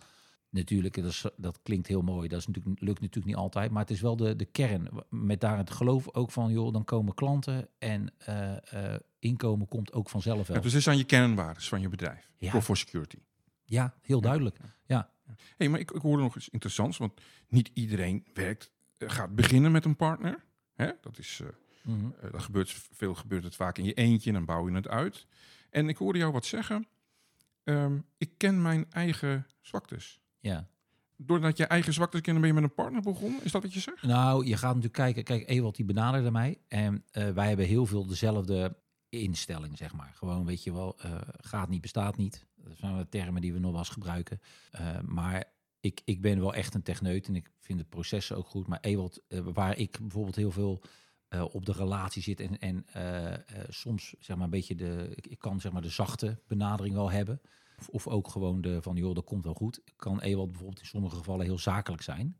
Natuurlijk, 0.50 0.94
dat, 0.94 1.04
is, 1.04 1.24
dat 1.36 1.58
klinkt 1.62 1.86
heel 1.86 2.02
mooi. 2.02 2.28
Dat 2.28 2.38
is 2.40 2.46
natuurlijk, 2.46 2.80
lukt 2.80 3.00
natuurlijk 3.00 3.26
niet 3.26 3.42
altijd. 3.42 3.70
Maar 3.70 3.80
het 3.80 3.90
is 3.90 4.00
wel 4.00 4.16
de, 4.16 4.36
de 4.36 4.44
kern. 4.44 4.88
Met 5.08 5.40
daar 5.40 5.58
het 5.58 5.70
geloof 5.70 6.14
ook 6.14 6.30
van, 6.30 6.52
joh, 6.52 6.72
dan 6.72 6.84
komen 6.84 7.14
klanten 7.14 7.68
en 7.78 8.12
eh, 8.18 8.92
eh, 8.94 9.00
inkomen 9.18 9.68
komt 9.68 9.92
ook 9.92 10.08
vanzelf 10.08 10.46
wel. 10.46 10.56
Ja, 10.56 10.62
dus 10.62 10.72
dit 10.72 10.82
zijn 10.82 10.98
je 10.98 11.04
kernwaarden 11.04 11.62
van 11.62 11.80
je 11.80 11.88
bedrijf. 11.88 12.30
Ja. 12.36 12.62
For 12.62 12.76
Security. 12.76 13.18
Ja, 13.64 13.94
heel 14.00 14.20
duidelijk. 14.20 14.58
Ja, 14.86 15.10
hey, 15.56 15.68
maar 15.68 15.80
ik, 15.80 15.90
ik 15.90 16.02
hoorde 16.02 16.22
nog 16.22 16.36
iets 16.36 16.48
interessants. 16.48 16.98
Want 16.98 17.20
niet 17.48 17.70
iedereen 17.74 18.26
werkt, 18.34 18.70
eh, 18.96 19.10
gaat 19.10 19.34
beginnen 19.34 19.72
met 19.72 19.84
een 19.84 19.96
partner. 19.96 20.44
Hè? 20.74 20.90
Dat, 21.00 21.18
is, 21.18 21.40
eh, 21.42 21.48
Mhm. 21.82 22.06
eh, 22.20 22.32
dat 22.32 22.42
gebeurt, 22.42 22.70
veel 22.92 23.14
gebeurt 23.14 23.44
het 23.44 23.54
vaak 23.56 23.78
in 23.78 23.84
je 23.84 23.94
eentje 23.94 24.28
en 24.28 24.34
dan 24.34 24.44
bouw 24.44 24.68
je 24.68 24.74
het 24.74 24.88
uit. 24.88 25.26
En 25.70 25.88
ik 25.88 25.96
hoorde 25.96 26.18
jou 26.18 26.32
wat 26.32 26.44
zeggen. 26.46 26.86
Ehm, 27.64 27.98
ik 28.18 28.30
ken 28.38 28.62
mijn 28.62 28.86
eigen 28.90 29.46
zwaktes. 29.60 30.20
ja. 30.40 30.66
Doordat 31.16 31.56
je 31.56 31.66
eigen 31.66 31.92
zwaktes 31.92 32.20
kennen, 32.20 32.42
ben 32.42 32.50
je 32.54 32.60
met 32.60 32.70
een 32.70 32.74
partner 32.76 33.02
begonnen? 33.02 33.44
Is 33.44 33.52
dat 33.52 33.62
wat 33.62 33.74
je 33.74 33.80
zegt? 33.80 34.02
Nou, 34.02 34.46
je 34.46 34.52
gaat 34.56 34.74
natuurlijk 34.74 34.94
kijken. 34.94 35.24
Kijk, 35.24 35.48
Ewald 35.48 35.76
die 35.76 35.84
benaderde 35.84 36.30
mij. 36.30 36.58
En 36.68 37.04
eh, 37.10 37.30
wij 37.30 37.48
hebben 37.48 37.66
heel 37.66 37.86
veel 37.86 38.06
dezelfde 38.06 38.76
instelling, 39.08 39.76
zeg 39.78 39.92
maar. 39.94 40.12
Gewoon, 40.14 40.44
weet 40.46 40.64
je 40.64 40.72
wel, 40.72 40.96
gaat 41.40 41.68
niet, 41.68 41.80
bestaat 41.80 42.16
niet. 42.16 42.46
Dat 42.56 42.76
zijn 42.76 42.96
de 42.96 43.08
termen 43.08 43.40
die 43.40 43.52
we 43.52 43.58
nog 43.58 43.70
wel 43.70 43.78
eens 43.80 43.88
gebruiken. 43.88 44.40
Maar 45.04 45.44
ik, 45.84 46.00
ik 46.04 46.20
ben 46.20 46.40
wel 46.40 46.54
echt 46.54 46.74
een 46.74 46.82
techneut 46.82 47.28
en 47.28 47.36
ik 47.36 47.50
vind 47.60 47.78
de 47.78 47.84
processen 47.84 48.36
ook 48.36 48.46
goed. 48.46 48.66
Maar 48.66 48.80
Ewald, 48.80 49.22
eh, 49.28 49.40
waar 49.40 49.78
ik 49.78 49.98
bijvoorbeeld 50.00 50.36
heel 50.36 50.50
veel 50.50 50.82
eh, 51.28 51.44
op 51.54 51.66
de 51.66 51.72
relatie 51.72 52.22
zit 52.22 52.40
en, 52.40 52.58
en 52.58 52.86
eh, 52.86 53.62
soms 53.68 54.14
zeg 54.18 54.36
maar 54.36 54.44
een 54.44 54.50
beetje 54.50 54.74
de, 54.74 55.12
ik, 55.14 55.38
kan 55.38 55.60
zeg 55.60 55.72
maar 55.72 55.82
de 55.82 55.88
zachte 55.88 56.40
benadering 56.46 56.94
wel 56.94 57.10
hebben. 57.10 57.40
Of, 57.78 57.88
of 57.88 58.08
ook 58.08 58.28
gewoon 58.28 58.60
de 58.60 58.82
van, 58.82 58.96
joh, 58.96 59.14
dat 59.14 59.24
komt 59.24 59.44
wel 59.44 59.54
goed. 59.54 59.82
Kan 59.96 60.20
Ewald 60.20 60.50
bijvoorbeeld 60.50 60.80
in 60.80 60.86
sommige 60.86 61.16
gevallen 61.16 61.44
heel 61.44 61.58
zakelijk 61.58 62.02
zijn. 62.02 62.36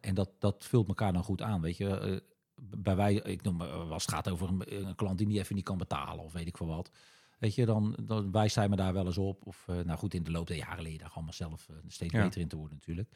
En 0.00 0.14
dat, 0.14 0.30
dat 0.38 0.64
vult 0.64 0.88
elkaar 0.88 1.12
dan 1.12 1.24
goed 1.24 1.42
aan, 1.42 1.60
weet 1.60 1.76
je. 1.76 2.22
Bij 2.60 2.96
wij, 2.96 3.14
ik 3.14 3.42
noem 3.42 3.60
als 3.60 4.02
het 4.02 4.14
gaat 4.14 4.28
over 4.28 4.48
een, 4.48 4.86
een 4.86 4.94
klant 4.94 5.18
die 5.18 5.26
niet 5.26 5.38
even 5.38 5.54
niet 5.54 5.64
kan 5.64 5.78
betalen 5.78 6.24
of 6.24 6.32
weet 6.32 6.46
ik 6.46 6.56
veel 6.56 6.66
wat. 6.66 6.90
Weet 7.38 7.54
je, 7.54 7.66
dan, 7.66 7.98
dan 8.02 8.32
wijst 8.32 8.54
hij 8.54 8.68
me 8.68 8.76
daar 8.76 8.92
wel 8.92 9.06
eens 9.06 9.18
op. 9.18 9.46
Of 9.46 9.64
eh, 9.68 9.76
nou 9.76 9.98
goed, 9.98 10.14
in 10.14 10.22
de 10.22 10.30
loop 10.30 10.46
der 10.46 10.56
jaren 10.56 10.82
leer 10.82 10.92
je 10.92 10.98
daar 10.98 11.10
allemaal 11.14 11.32
zelf 11.32 11.68
eh, 11.68 11.76
steeds 11.86 12.12
Ja. 12.12 12.22
beter 12.22 12.40
in 12.40 12.48
te 12.48 12.56
worden 12.56 12.76
natuurlijk. 12.76 13.08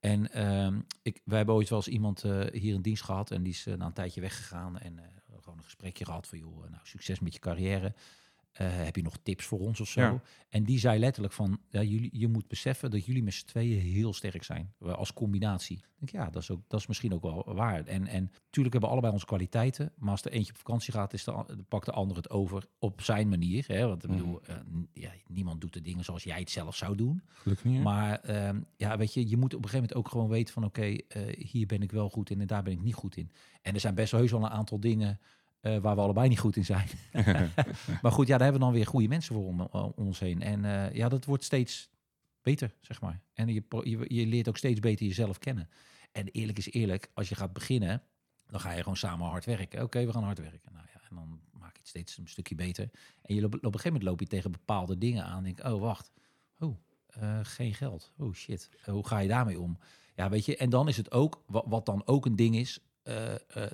En 0.00 0.32
ehm, 0.32 0.80
ik, 1.02 1.20
wij 1.24 1.36
hebben 1.36 1.54
ooit 1.54 1.68
wel 1.68 1.78
eens 1.78 1.88
iemand 1.88 2.24
eh, 2.24 2.46
hier 2.52 2.74
in 2.74 2.82
dienst 2.82 3.02
gehad 3.02 3.30
en 3.30 3.42
die 3.42 3.52
is 3.52 3.64
na 3.64 3.86
een 3.86 3.92
tijdje 3.92 4.20
weggegaan 4.20 4.78
en 4.78 5.00
gewoon 5.40 5.58
een 5.58 5.64
gesprekje 5.64 6.04
gehad 6.04 6.26
van 6.26 6.38
joh, 6.38 6.58
nou 6.58 6.80
succes 6.82 7.20
met 7.20 7.32
je 7.32 7.38
carrière. 7.38 7.94
Eh, 8.50 8.66
heb 8.70 8.96
je 8.96 9.02
nog 9.02 9.16
tips 9.22 9.44
voor 9.44 9.58
ons 9.60 9.80
of 9.80 9.88
zo? 9.88 10.00
Ja. 10.00 10.22
En 10.48 10.64
die 10.64 10.78
zei 10.78 10.98
letterlijk 10.98 11.34
van, 11.34 11.60
ja, 11.68 11.82
jullie, 11.82 12.10
je 12.12 12.28
moet 12.28 12.48
beseffen 12.48 12.90
dat 12.90 13.04
jullie 13.04 13.22
met 13.22 13.34
z'n 13.34 13.46
tweeën 13.46 13.80
heel 13.80 14.12
sterk 14.14 14.42
zijn. 14.42 14.72
eh, 14.80 14.92
Als 14.92 15.12
combinatie. 15.12 15.76
Ik 15.76 15.84
denk, 16.12 16.24
ja, 16.24 16.30
dat 16.30 16.42
is, 16.42 16.50
ook, 16.50 16.60
dat 16.68 16.80
is 16.80 16.86
misschien 16.86 17.14
ook 17.14 17.22
wel 17.22 17.54
waar. 17.54 17.84
En, 17.84 18.06
en 18.06 18.22
natuurlijk 18.22 18.54
hebben 18.72 18.80
we 18.80 18.86
allebei 18.88 19.12
onze 19.12 19.26
kwaliteiten. 19.26 19.92
Maar 19.98 20.10
als 20.10 20.24
er 20.24 20.30
eentje 20.32 20.52
op 20.52 20.58
vakantie 20.58 20.92
gaat, 20.92 21.12
is 21.12 21.24
de, 21.24 21.44
pakt 21.68 21.84
de 21.86 21.92
ander 21.92 22.16
het 22.16 22.30
over 22.30 22.66
op 22.78 23.02
zijn 23.02 23.28
manier. 23.28 23.64
Hè? 23.66 23.86
Want 23.86 24.04
ik 24.04 24.10
Mhm. 24.10 24.18
bedoel, 24.18 24.40
eh, 24.42 24.56
ja, 24.92 25.10
niemand 25.26 25.60
doet 25.60 25.72
de 25.72 25.80
dingen 25.80 26.04
zoals 26.04 26.22
jij 26.24 26.38
het 26.38 26.50
zelf 26.50 26.76
zou 26.76 26.96
doen. 26.96 27.22
Gelukkig 27.28 27.64
niet. 27.64 27.76
hè? 27.76 27.82
Maar 27.82 28.20
ehm, 28.20 28.60
ja, 28.76 28.96
weet 28.96 29.14
je, 29.14 29.28
je 29.28 29.36
moet 29.36 29.54
op 29.54 29.62
een 29.62 29.68
gegeven 29.68 29.88
moment 29.88 29.94
ook 29.94 30.08
gewoon 30.12 30.28
weten 30.28 30.52
van... 30.54 30.64
oké, 30.64 30.96
hier 31.38 31.66
ben 31.66 31.82
ik 31.82 31.92
wel 31.92 32.08
goed 32.10 32.30
in 32.30 32.40
en 32.40 32.46
daar 32.46 32.62
ben 32.62 32.72
ik 32.72 32.82
niet 32.82 32.94
goed 32.94 33.16
in. 33.16 33.30
En 33.62 33.74
er 33.74 33.80
zijn 33.80 33.94
best 33.94 34.10
wel 34.12 34.20
heus 34.20 34.30
wel 34.30 34.42
een 34.44 34.48
aantal 34.50 34.80
dingen... 34.80 35.20
eh, 35.60 35.78
waar 35.78 35.94
we 35.94 36.00
allebei 36.00 36.28
niet 36.28 36.38
goed 36.38 36.56
in 36.56 36.64
zijn. 36.64 36.88
maar 38.02 38.12
goed, 38.12 38.26
ja, 38.26 38.38
daar 38.38 38.48
hebben 38.48 38.60
we 38.60 38.66
dan 38.66 38.72
weer 38.72 38.86
goede 38.86 39.08
mensen 39.08 39.34
voor 39.34 39.46
om, 39.46 39.60
om 39.60 39.92
ons 40.06 40.18
heen. 40.18 40.42
En 40.42 40.64
eh, 40.64 40.94
ja, 40.94 41.08
dat 41.08 41.24
wordt 41.24 41.44
steeds 41.44 41.90
beter, 42.42 42.74
zeg 42.80 43.00
maar. 43.00 43.20
En 43.32 43.48
je, 43.48 43.62
je, 43.82 44.04
je 44.14 44.26
leert 44.26 44.48
ook 44.48 44.56
steeds 44.56 44.80
beter 44.80 45.06
jezelf 45.06 45.38
kennen. 45.38 45.68
En 46.12 46.28
eerlijk 46.28 46.58
is 46.58 46.72
eerlijk, 46.72 47.10
als 47.14 47.28
je 47.28 47.34
gaat 47.34 47.52
beginnen... 47.52 48.02
dan 48.46 48.60
ga 48.60 48.72
je 48.72 48.82
gewoon 48.82 48.96
samen 48.96 49.26
hard 49.26 49.44
werken. 49.44 49.82
Oké, 49.82 50.06
we 50.06 50.12
gaan 50.12 50.24
hard 50.24 50.38
werken. 50.38 50.72
Nou 50.72 50.86
ja, 50.94 51.00
en 51.08 51.16
dan 51.16 51.40
maak 51.52 51.72
je 51.72 51.78
het 51.78 51.88
steeds 51.88 52.18
een 52.18 52.28
stukje 52.28 52.54
beter. 52.54 52.90
En 53.22 53.34
je, 53.34 53.44
op, 53.44 53.54
op 53.54 53.64
een 53.64 53.70
gegeven 53.70 53.92
moment 53.92 54.08
loop 54.08 54.20
je 54.20 54.26
tegen 54.26 54.52
bepaalde 54.52 54.98
dingen 54.98 55.24
aan. 55.24 55.42
Denk, 55.42 55.64
oh, 55.64 55.80
wacht. 55.80 56.12
Oh, 56.58 56.78
eh, 57.06 57.38
geen 57.42 57.74
geld. 57.74 58.12
Oh 58.16 58.34
shit. 58.34 58.70
Eh, 58.84 58.92
hoe 58.92 59.06
ga 59.06 59.18
je 59.18 59.28
daarmee 59.28 59.60
om? 59.60 59.78
Ja, 60.14 60.28
weet 60.28 60.44
je, 60.44 60.56
en 60.56 60.70
dan 60.70 60.88
is 60.88 60.96
het 60.96 61.10
ook, 61.10 61.42
wat, 61.46 61.64
wat 61.68 61.86
dan 61.86 62.06
ook 62.06 62.26
een 62.26 62.36
ding 62.36 62.56
is, 62.56 62.78
eh, 62.78 62.78
eh, 62.78 62.89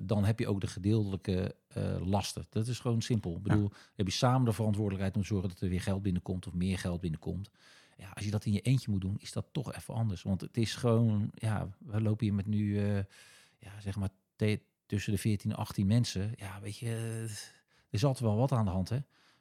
dan 0.03 0.25
heb 0.25 0.39
je 0.39 0.49
ook 0.49 0.61
de 0.61 0.67
gedeeltelijke 0.67 1.55
eh, 1.69 2.07
lasten. 2.07 2.47
Dat 2.51 2.67
is 2.67 2.81
gewoon 2.81 3.03
simpel. 3.03 3.37
Ik 3.37 3.43
bedoel, 3.43 3.71
heb 3.95 4.07
je 4.07 4.13
samen 4.13 4.45
de 4.45 4.53
verantwoordelijkheid 4.53 5.17
om 5.17 5.21
te 5.23 5.27
zorgen 5.27 5.49
dat 5.49 5.61
er 5.61 5.69
weer 5.69 5.81
geld 5.81 6.03
binnenkomt 6.03 6.47
of 6.47 6.55
meer 6.55 6.79
geld 6.79 7.01
binnenkomt. 7.01 7.51
Ja, 7.97 8.11
als 8.15 8.25
je 8.25 8.31
dat 8.31 8.45
in 8.45 8.53
je 8.53 8.61
eentje 8.61 8.91
moet 8.91 9.01
doen, 9.01 9.17
is 9.19 9.33
dat 9.33 9.47
toch 9.53 9.75
even 9.75 9.95
anders. 9.95 10.23
Want 10.23 10.41
het 10.41 10.57
is 10.57 10.75
gewoon, 10.75 11.31
ja, 11.35 11.69
we 11.79 12.01
lopen 12.01 12.27
hier 12.27 12.35
met 12.35 12.47
nu, 12.47 12.79
eh, 12.79 12.97
ja, 13.59 13.81
zeg 13.81 13.97
maar, 13.97 14.09
tussen 14.87 15.13
de 15.13 15.19
14 15.19 15.51
en 15.51 15.57
18 15.57 15.87
mensen. 15.87 16.33
Ja, 16.37 16.61
weet 16.61 16.79
je, 16.79 16.87
eh, 16.87 17.23
er 17.23 17.53
is 17.91 18.05
altijd 18.05 18.25
wel 18.25 18.37
wat 18.37 18.53
aan 18.53 18.65
de 18.65 18.71
hand, 18.71 18.89
hè. 18.89 18.99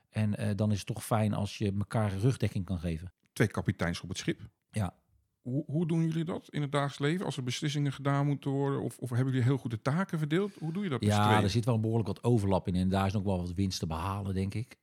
En 0.09 0.37
eh, 0.37 0.55
dan 0.55 0.71
is 0.71 0.77
het 0.77 0.87
toch 0.87 1.05
fijn 1.05 1.33
als 1.33 1.57
je 1.57 1.73
elkaar 1.77 2.17
rugdekking 2.17 2.65
kan 2.65 2.79
geven. 2.79 3.13
Twee 3.33 3.47
kapiteins 3.47 4.01
op 4.01 4.09
het 4.09 4.17
schip. 4.17 4.41
Ja. 4.71 4.93
Hoe, 5.45 5.63
hoe 5.67 5.87
doen 5.87 6.01
jullie 6.01 6.23
dat 6.23 6.47
in 6.49 6.61
het 6.61 6.71
dagelijks 6.71 6.99
leven? 6.99 7.25
Als 7.25 7.37
er 7.37 7.43
beslissingen 7.43 7.91
gedaan 7.91 8.25
moeten 8.25 8.51
worden? 8.51 8.81
Of, 8.81 8.97
of 8.97 9.09
hebben 9.09 9.27
jullie 9.27 9.47
heel 9.47 9.57
goed 9.57 9.71
de 9.71 9.81
taken 9.81 10.17
verdeeld? 10.17 10.51
Hoe 10.59 10.73
doe 10.73 10.83
je 10.83 10.89
dat 10.89 11.03
Ja, 11.03 11.43
er 11.43 11.49
zit 11.49 11.65
wel 11.65 11.79
behoorlijk 11.79 12.07
wat 12.07 12.23
overlap 12.23 12.67
in. 12.67 12.75
En 12.75 12.89
daar 12.89 13.05
is 13.05 13.13
nog 13.13 13.23
wel 13.23 13.37
wat 13.37 13.53
winst 13.53 13.79
te 13.79 13.87
behalen, 13.87 14.33
denk 14.33 14.53
ik. 14.53 14.77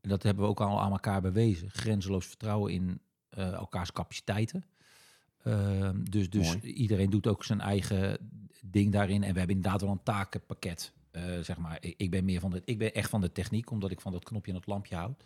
En 0.00 0.08
dat 0.08 0.22
hebben 0.22 0.44
we 0.44 0.50
ook 0.50 0.60
al 0.60 0.80
aan 0.80 0.90
elkaar 0.90 1.20
bewezen. 1.20 1.70
Grenzeloos 1.70 2.26
vertrouwen 2.26 2.72
in 2.72 3.00
eh, 3.28 3.52
elkaars 3.52 3.92
capaciteiten. 3.92 4.64
Ehm, 5.42 6.04
dus 6.04 6.30
dus 6.30 6.46
Mooi. 6.46 6.72
iedereen 6.72 7.10
doet 7.10 7.26
ook 7.26 7.44
zijn 7.44 7.60
eigen 7.60 8.30
ding 8.62 8.92
daarin. 8.92 9.22
En 9.22 9.32
we 9.32 9.38
hebben 9.38 9.56
inderdaad 9.56 9.80
wel 9.80 9.90
een 9.90 10.02
takenpakket. 10.02 10.92
Eh, 11.10 11.22
zeg 11.40 11.58
maar, 11.58 11.78
ik, 11.80 12.10
ben 12.10 12.24
meer 12.24 12.40
van 12.40 12.50
de, 12.50 12.62
ik 12.64 12.78
ben 12.78 12.94
echt 12.94 13.10
van 13.10 13.20
de 13.20 13.32
techniek, 13.32 13.70
omdat 13.70 13.90
ik 13.90 14.00
van 14.00 14.12
dat 14.12 14.24
knopje 14.24 14.52
en 14.52 14.58
dat 14.58 14.66
lampje 14.66 14.94
houd. 14.94 15.22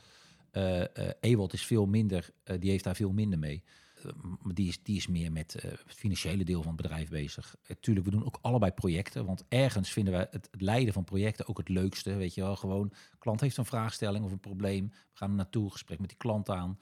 Eh 0.51 1.11
Ewald 1.21 1.53
is 1.53 1.67
veel 1.67 1.87
minder, 1.87 2.31
die 2.59 2.71
heeft 2.71 2.85
daar 2.85 2.97
veel 2.97 3.13
minder 3.13 3.39
mee. 3.39 3.63
Eh, 4.05 4.13
die, 4.55 4.69
is, 4.69 4.83
die 4.83 4.97
is 4.97 5.07
meer 5.07 5.33
met 5.33 5.55
eh, 5.55 5.71
het 5.71 5.95
financiële 5.95 6.45
deel 6.45 6.63
van 6.63 6.73
het 6.73 6.83
bedrijf 6.83 7.09
bezig. 7.09 7.57
Uh, 7.63 7.77
tuurlijk, 7.81 8.07
we 8.07 8.13
doen 8.13 8.25
ook 8.25 8.39
allebei 8.41 8.73
projecten. 8.73 9.27
Want 9.27 9.45
ergens 9.49 9.93
vinden 9.93 10.13
we 10.13 10.19
het, 10.19 10.33
het 10.33 10.61
leiden 10.61 10.95
van 10.95 11.05
projecten 11.05 11.49
ook 11.49 11.59
het 11.59 11.69
leukste. 11.69 12.15
Weet 12.15 12.35
je 12.35 12.41
wel, 12.41 12.57
gewoon, 12.57 12.93
klant 13.19 13.41
heeft 13.41 13.57
een 13.57 13.65
vraagstelling 13.65 14.25
of 14.25 14.33
een 14.33 14.41
probleem. 14.41 14.89
We 14.89 14.97
gaan 15.13 15.31
er 15.31 15.37
naartoe, 15.37 15.71
gesprek 15.71 15.99
met 15.99 16.09
die 16.09 16.19
klant 16.19 16.51
aan. 16.51 16.79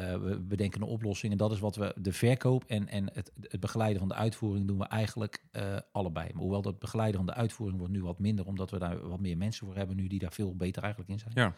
Eh, 0.00 0.16
we 0.16 0.40
bedenken 0.40 0.82
een 0.82 0.88
oplossing. 0.88 1.32
En 1.32 1.38
dat 1.38 1.52
is 1.52 1.58
wat 1.58 1.76
we, 1.76 1.94
de 1.96 2.12
verkoop 2.12 2.64
en, 2.64 2.88
en 2.88 3.10
het, 3.12 3.32
het 3.40 3.60
begeleiden 3.60 3.98
van 3.98 4.08
de 4.08 4.14
uitvoering 4.14 4.66
doen 4.66 4.78
we 4.78 4.84
eigenlijk 4.84 5.44
eh, 5.50 5.76
allebei. 5.92 6.28
Maar 6.32 6.42
hoewel 6.42 6.62
dat 6.62 6.78
begeleiden 6.78 7.16
van 7.16 7.26
de 7.26 7.34
uitvoering 7.34 7.78
wordt 7.78 7.94
nu 7.94 8.02
wat 8.02 8.18
minder, 8.18 8.46
omdat 8.46 8.70
we 8.70 8.78
daar 8.78 9.08
wat 9.08 9.20
meer 9.20 9.36
mensen 9.36 9.66
voor 9.66 9.76
hebben 9.76 9.96
nu 9.96 10.06
die 10.06 10.18
daar 10.18 10.32
veel 10.32 10.56
beter 10.56 10.82
eigenlijk 10.82 11.12
in 11.12 11.18
zijn. 11.18 11.32
Ja. 11.34 11.54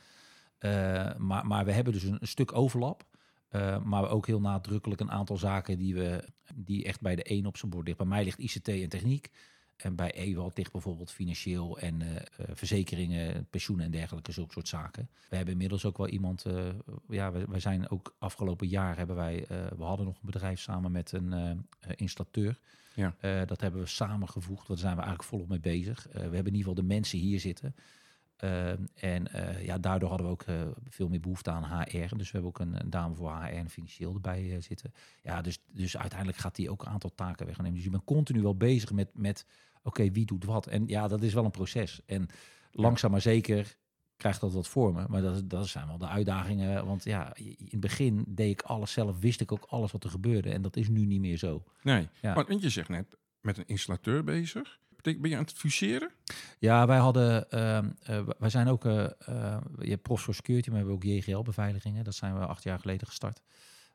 Eh, 0.58 1.18
maar, 1.18 1.46
maar 1.46 1.64
we 1.64 1.72
hebben 1.72 1.92
dus 1.92 2.02
een, 2.02 2.16
een 2.20 2.28
stuk 2.28 2.54
overlap. 2.54 3.04
Eh, 3.52 3.82
maar 3.82 4.10
ook 4.10 4.26
heel 4.26 4.40
nadrukkelijk 4.40 5.00
een 5.00 5.10
aantal 5.10 5.36
zaken 5.36 5.78
die, 5.78 5.94
we, 5.94 6.24
die 6.54 6.84
echt 6.84 7.00
bij 7.00 7.16
de 7.16 7.30
een 7.30 7.46
op 7.46 7.56
zijn 7.56 7.70
bord 7.70 7.86
ligt. 7.86 7.98
Bij 7.98 8.06
mij 8.06 8.24
ligt 8.24 8.38
ICT 8.38 8.68
en 8.68 8.88
techniek. 8.88 9.30
En 9.76 9.94
bij 9.96 10.12
Ewald 10.12 10.56
ligt 10.56 10.72
bijvoorbeeld 10.72 11.10
financieel 11.10 11.78
en 11.78 12.02
eh, 12.02 12.16
eh, 12.16 12.22
verzekeringen, 12.52 13.46
pensioenen 13.50 13.84
en 13.84 13.90
dergelijke, 13.90 14.32
zulke 14.32 14.52
soort 14.52 14.68
zaken. 14.68 15.08
We 15.28 15.36
hebben 15.36 15.54
inmiddels 15.54 15.84
ook 15.84 15.96
wel 15.96 16.08
iemand, 16.08 16.44
ja, 17.08 17.32
we, 17.32 17.58
zijn 17.58 17.90
ook 17.90 18.14
afgelopen 18.18 18.68
jaar 18.68 18.96
hebben 18.96 19.16
wij, 19.16 19.44
we 19.76 19.84
hadden 19.84 20.06
nog 20.06 20.14
een 20.14 20.26
bedrijf 20.26 20.60
samen 20.60 20.92
met 20.92 21.12
een 21.12 21.66
installateur. 21.96 22.58
Ja. 22.94 23.14
Dat 23.44 23.60
hebben 23.60 23.80
we 23.80 23.86
samengevoegd, 23.86 24.68
daar 24.68 24.78
zijn 24.78 24.96
we 24.96 25.00
eigenlijk 25.00 25.28
volop 25.28 25.48
mee 25.48 25.60
bezig. 25.60 26.06
We 26.12 26.18
hebben 26.18 26.30
in 26.30 26.44
ieder 26.44 26.58
geval 26.58 26.74
de 26.74 26.82
mensen 26.82 27.18
hier 27.18 27.40
zitten. 27.40 27.74
Ehm, 28.42 28.84
en 28.94 29.32
eh, 29.32 29.64
ja, 29.64 29.78
daardoor 29.78 30.08
hadden 30.08 30.26
we 30.26 30.32
ook 30.32 30.42
eh, 30.42 30.60
veel 30.88 31.08
meer 31.08 31.20
behoefte 31.20 31.50
aan 31.50 31.64
HR. 31.82 32.16
Dus 32.16 32.30
we 32.30 32.38
hebben 32.38 32.48
ook 32.48 32.58
een, 32.58 32.80
een 32.80 32.90
dame 32.90 33.14
voor 33.14 33.30
HR 33.30 33.44
en 33.44 33.70
financieel 33.70 34.14
erbij 34.14 34.50
eh, 34.54 34.62
zitten. 34.62 34.92
Ja, 35.22 35.42
dus, 35.42 35.58
dus 35.72 35.96
uiteindelijk 35.96 36.38
gaat 36.38 36.54
die 36.54 36.70
ook 36.70 36.82
een 36.82 36.92
aantal 36.92 37.14
taken 37.14 37.46
wegnemen. 37.46 37.74
Dus 37.74 37.84
je 37.84 37.90
bent 37.90 38.04
continu 38.04 38.42
wel 38.42 38.56
bezig 38.56 38.92
met, 38.92 39.10
met 39.14 39.46
oké, 39.82 40.10
wie 40.10 40.26
doet 40.26 40.44
wat? 40.44 40.66
En 40.66 40.86
ja, 40.86 41.08
dat 41.08 41.22
is 41.22 41.34
wel 41.34 41.44
een 41.44 41.50
proces. 41.50 42.00
En 42.06 42.28
langzaam 42.72 43.10
maar 43.10 43.20
zeker 43.20 43.76
krijgt 44.16 44.40
dat 44.40 44.52
wat 44.52 44.68
vormen. 44.68 45.06
Maar 45.08 45.22
dat, 45.22 45.50
dat 45.50 45.66
zijn 45.68 45.86
wel 45.86 45.98
de 45.98 46.08
uitdagingen. 46.08 46.86
Want 46.86 47.04
ja, 47.04 47.34
in 47.36 47.56
het 47.70 47.80
begin 47.80 48.24
deed 48.28 48.50
ik 48.50 48.62
alles 48.62 48.92
zelf, 48.92 49.18
wist 49.18 49.40
ik 49.40 49.52
ook 49.52 49.64
alles 49.68 49.92
wat 49.92 50.04
er 50.04 50.10
gebeurde. 50.10 50.50
En 50.50 50.62
dat 50.62 50.76
is 50.76 50.88
nu 50.88 51.04
niet 51.06 51.20
meer 51.20 51.36
zo. 51.38 51.64
Nee, 51.82 52.08
Ja. 52.20 52.34
want 52.34 52.62
je 52.62 52.68
zegt 52.68 52.88
net, 52.88 53.16
met 53.40 53.58
een 53.58 53.66
installateur 53.66 54.24
bezig. 54.24 54.80
Ben 55.02 55.28
je 55.28 55.36
aan 55.36 55.42
het 55.42 55.52
fuseren? 55.52 56.10
Ja, 56.58 56.86
wij 56.86 56.98
hadden, 56.98 57.50
ehm, 57.50 57.90
eh, 58.02 58.28
wij 58.38 58.50
zijn 58.50 58.68
ook, 58.68 58.84
eh, 58.84 59.04
eh, 59.04 59.60
je 59.78 59.90
hebt 59.90 60.02
Profs 60.02 60.22
for 60.22 60.34
Security, 60.34 60.70
maar 60.70 60.84
we 60.84 60.90
hebben 60.90 61.08
ook 61.08 61.16
JGL-beveiligingen. 61.16 62.04
Dat 62.04 62.14
zijn 62.14 62.38
we 62.38 62.46
acht 62.46 62.62
jaar 62.62 62.78
geleden 62.78 63.06
gestart. 63.06 63.42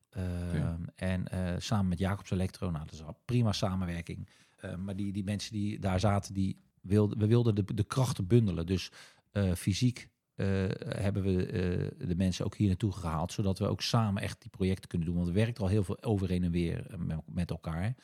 Ehm, 0.10 0.84
En 0.96 1.26
samen 1.62 1.88
met 1.88 2.00
Jacobs 2.00 2.32
Electro, 2.32 2.72
nou, 2.72 2.86
dat 2.86 2.94
is 2.94 3.02
prima 3.26 3.52
samenwerking. 3.52 4.30
Maar 4.78 4.96
die, 4.96 5.12
die 5.12 5.24
mensen 5.24 5.54
die 5.54 5.80
daar 5.80 6.00
zaten, 6.00 6.34
die 6.34 6.62
wilden, 6.82 7.18
we 7.18 7.28
wilden 7.28 7.56
de, 7.56 7.74
de 7.74 7.84
krachten 7.84 8.28
bundelen. 8.28 8.66
Dus 8.66 8.92
fysiek 9.56 10.10
hebben 10.36 11.24
we 11.24 11.96
de 11.98 12.16
mensen 12.16 12.46
ook 12.46 12.56
hier 12.56 12.68
naartoe 12.68 12.92
gehaald, 12.92 13.32
zodat 13.32 13.60
we 13.60 13.68
ook 13.68 13.82
samen 13.82 14.22
echt 14.22 14.42
die 14.42 14.50
projecten 14.50 14.90
kunnen 14.90 15.08
doen. 15.08 15.16
Want 15.16 15.28
er 15.28 15.34
werkt 15.34 15.60
al 15.60 15.68
heel 15.68 15.84
veel 15.84 16.04
over 16.04 16.32
en 16.32 16.52
weer 16.52 16.86
met, 16.98 17.20
met 17.26 17.50
elkaar. 17.50 17.96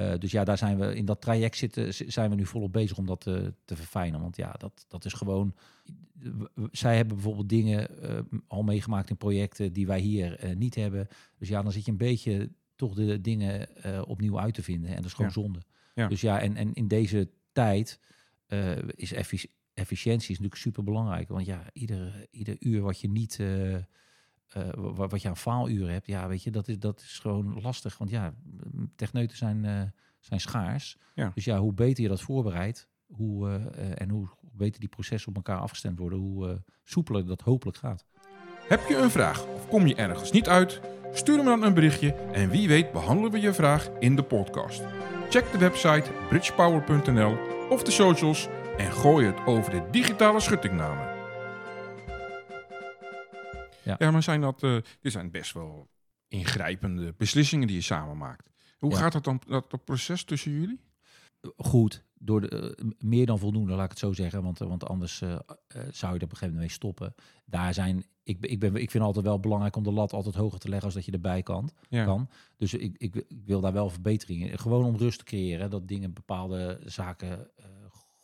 Eh, 0.00 0.18
dus 0.18 0.30
ja, 0.30 0.44
daar 0.44 0.58
zijn 0.58 0.78
we 0.78 0.94
in 0.94 1.04
dat 1.04 1.20
traject 1.20 1.56
zitten, 1.56 1.94
zijn 2.12 2.30
we 2.30 2.36
nu 2.36 2.46
volop 2.46 2.72
bezig 2.72 2.98
om 2.98 3.06
dat 3.06 3.20
te, 3.20 3.54
te 3.64 3.76
verfijnen. 3.76 4.20
Want 4.20 4.36
ja, 4.36 4.52
dat, 4.52 4.84
dat 4.88 5.04
is 5.04 5.12
gewoon. 5.12 5.54
Zij 6.72 6.96
hebben 6.96 7.14
bijvoorbeeld 7.14 7.48
dingen 7.48 8.02
eh, 8.02 8.18
al 8.46 8.62
meegemaakt 8.62 9.10
in 9.10 9.16
projecten 9.16 9.72
die 9.72 9.86
wij 9.86 10.00
hier 10.00 10.38
eh, 10.38 10.56
niet 10.56 10.74
hebben. 10.74 11.08
Dus 11.38 11.48
ja, 11.48 11.62
dan 11.62 11.72
zit 11.72 11.84
je 11.84 11.90
een 11.90 11.96
beetje 11.96 12.50
toch 12.76 12.94
de 12.94 13.20
dingen 13.20 13.76
eh, 13.82 14.02
opnieuw 14.06 14.38
uit 14.40 14.54
te 14.54 14.62
vinden. 14.62 14.90
En 14.90 14.96
dat 14.96 15.04
is 15.04 15.12
gewoon 15.12 15.30
Ja. 15.34 15.40
zonde. 15.40 15.58
Ja. 15.94 16.08
Dus 16.08 16.20
ja, 16.20 16.40
en, 16.40 16.56
en 16.56 16.72
in 16.74 16.88
deze 16.88 17.28
tijd 17.52 18.00
eh, 18.46 18.76
is 18.94 19.12
effic- 19.12 19.50
efficiëntie 19.74 20.30
is 20.30 20.36
natuurlijk 20.38 20.60
super 20.60 20.84
belangrijk. 20.84 21.28
Want 21.28 21.46
ja, 21.46 21.64
ieder, 21.72 22.26
ieder 22.30 22.56
uur 22.58 22.80
wat 22.80 23.00
je 23.00 23.08
niet. 23.08 23.38
Eh, 24.54 24.62
wa- 24.76 25.06
wat 25.08 25.22
je 25.22 25.28
aan 25.28 25.36
faaluren 25.36 25.92
hebt, 25.92 26.06
ja, 26.06 26.28
weet 26.28 26.42
je, 26.42 26.50
dat 26.50 26.68
is, 26.68 26.78
dat 26.78 27.00
is 27.00 27.18
gewoon 27.18 27.60
lastig. 27.62 27.98
Want 27.98 28.10
ja, 28.10 28.34
techneuten 28.96 29.36
zijn, 29.36 29.64
eh, 29.64 29.80
zijn 30.20 30.40
schaars. 30.40 30.96
Ja. 31.14 31.30
Dus 31.34 31.44
ja, 31.44 31.58
hoe 31.58 31.72
beter 31.72 32.02
je 32.02 32.08
dat 32.08 32.20
voorbereidt, 32.20 32.88
hoe, 33.06 33.48
eh, 33.76 34.00
en 34.00 34.08
hoe 34.10 34.28
beter 34.52 34.80
die 34.80 34.88
processen 34.88 35.28
op 35.28 35.36
elkaar 35.36 35.58
afgestemd 35.58 35.98
worden, 35.98 36.18
hoe 36.18 36.62
soepeler 36.84 37.26
dat 37.26 37.40
hopelijk 37.40 37.76
gaat. 37.78 38.04
Heb 38.68 38.86
je 38.88 38.96
een 38.96 39.10
vraag 39.10 39.46
of 39.46 39.68
kom 39.68 39.86
je 39.86 39.94
ergens 39.94 40.30
niet 40.32 40.48
uit? 40.48 40.80
Stuur 41.12 41.36
me 41.36 41.44
dan 41.44 41.62
een 41.62 41.74
berichtje 41.74 42.12
en 42.12 42.50
wie 42.50 42.68
weet 42.68 42.92
behandelen 42.92 43.30
we 43.32 43.40
je 43.40 43.52
vraag 43.52 43.88
in 43.98 44.16
de 44.16 44.22
podcast. 44.22 44.82
Check 45.28 45.52
de 45.52 45.58
website 45.58 46.10
bridgepower.nl 46.28 47.36
of 47.70 47.82
de 47.82 47.90
socials 47.90 48.48
en 48.78 48.92
gooi 48.92 49.26
het 49.26 49.46
over 49.46 49.70
de 49.70 49.82
digitale 49.90 50.40
schuttingnamen. 50.40 51.19
Ja. 53.84 53.96
Ja, 53.98 54.10
maar 54.10 54.22
zijn 54.22 54.40
dat, 54.40 54.62
eh, 54.62 54.76
dit 55.00 55.12
zijn 55.12 55.30
best 55.30 55.52
wel 55.52 55.88
ingrijpende 56.28 57.14
beslissingen 57.16 57.66
die 57.66 57.76
je 57.76 57.82
samen 57.82 58.16
maakt. 58.16 58.50
Hoe 58.78 58.90
Ja. 58.90 58.96
gaat 58.96 59.12
dat 59.12 59.24
dan, 59.24 59.40
dat, 59.46 59.70
dat 59.70 59.84
proces 59.84 60.24
tussen 60.24 60.52
jullie? 60.52 60.80
Goed, 61.56 62.04
door 62.14 62.40
de, 62.40 62.74
eh, 62.76 62.86
meer 62.98 63.26
dan 63.26 63.38
voldoende, 63.38 63.72
laat 63.74 63.84
ik 63.84 63.90
het 63.90 63.98
zo 63.98 64.12
zeggen. 64.12 64.42
Want, 64.42 64.60
eh, 64.60 64.68
want 64.68 64.86
anders 64.88 65.18
zou 65.18 65.28
je 65.34 65.48
er 65.90 65.90
op 65.90 66.12
een 66.12 66.18
gegeven 66.20 66.40
moment 66.40 66.56
mee 66.58 66.68
stoppen. 66.68 67.14
Daar 67.44 67.74
zijn, 67.74 68.04
ik, 68.22 68.46
ik, 68.46 68.58
ben, 68.58 68.74
ik 68.76 68.90
vind 68.90 69.04
altijd 69.04 69.24
wel 69.24 69.40
belangrijk 69.40 69.76
om 69.76 69.82
de 69.82 69.92
lat 69.92 70.12
altijd 70.12 70.34
hoger 70.34 70.58
te 70.58 70.68
leggen 70.68 70.86
als 70.86 70.94
dat 70.94 71.04
je 71.04 71.12
erbij 71.12 71.42
kan. 71.42 71.70
Ja. 71.88 72.04
kan. 72.04 72.28
Dus 72.56 72.74
ik, 72.74 72.94
ik, 72.98 73.14
ik 73.14 73.42
wil 73.44 73.60
daar 73.60 73.72
wel 73.72 73.90
verbeteringen. 73.90 74.58
Gewoon 74.58 74.84
om 74.84 74.96
rust 74.96 75.18
te 75.18 75.24
creëren, 75.24 75.70
dat 75.70 75.88
dingen, 75.88 76.12
bepaalde 76.12 76.80
zaken 76.84 77.50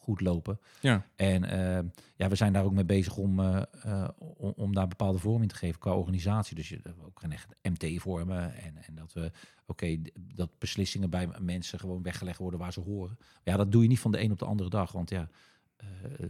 goed 0.07 0.21
lopen. 0.21 0.61
Ja. 0.81 1.07
En 1.16 1.45
eh, 1.45 1.85
ja, 2.16 2.29
we 2.29 2.35
zijn 2.35 2.53
daar 2.53 2.64
ook 2.64 2.73
mee 2.73 2.85
bezig 2.85 3.16
om, 3.16 3.40
eh, 3.40 3.62
eh, 3.83 4.09
om, 4.19 4.53
om 4.57 4.75
daar 4.75 4.88
bepaalde 4.88 5.19
vorm 5.19 5.42
in 5.42 5.49
te 5.49 5.55
geven 5.55 5.81
qua 5.81 5.95
organisatie. 5.95 6.57
Dus 6.57 6.69
je 6.69 6.81
ook 7.05 7.23
een 7.23 7.33
echt 7.33 7.49
MT 7.62 8.01
vormen 8.01 8.55
en, 8.55 8.77
en 8.87 8.95
dat 8.95 9.12
we, 9.12 9.31
oké, 9.66 10.03
dat 10.35 10.59
beslissingen 10.59 11.11
bij 11.11 11.29
mensen 11.38 11.79
gewoon 11.79 12.03
weggelegd 12.03 12.38
worden 12.38 12.61
waar 12.61 12.73
ze 12.73 12.81
horen. 12.81 13.16
Maar 13.19 13.40
ja, 13.42 13.57
dat 13.57 13.73
doe 13.73 13.83
je 13.83 13.88
niet 13.88 14.01
van 14.01 14.12
de 14.12 14.21
een 14.21 14.33
op 14.33 14.38
de 14.38 14.45
andere 14.45 14.71
dag, 14.71 14.92
want 14.92 15.11
ja, 15.11 15.29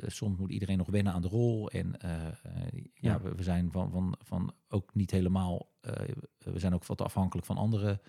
soms 0.07 0.39
moet 0.39 0.51
iedereen 0.51 0.79
nog 0.79 0.91
wennen 0.91 1.13
aan 1.13 1.23
de 1.23 1.29
rol. 1.29 1.71
En 1.71 1.95
ja, 2.01 2.33
Ja. 2.95 3.21
We, 3.21 3.35
we 3.35 3.43
zijn 3.43 3.73
van, 3.73 3.91
van, 3.91 4.15
van 4.19 4.53
ook 4.69 4.95
niet 4.95 5.11
helemaal, 5.11 5.69
we 6.39 6.59
zijn 6.59 6.75
ook 6.75 6.87
wat 6.87 7.01
afhankelijk 7.01 7.47
van 7.47 7.57
andere 7.57 8.01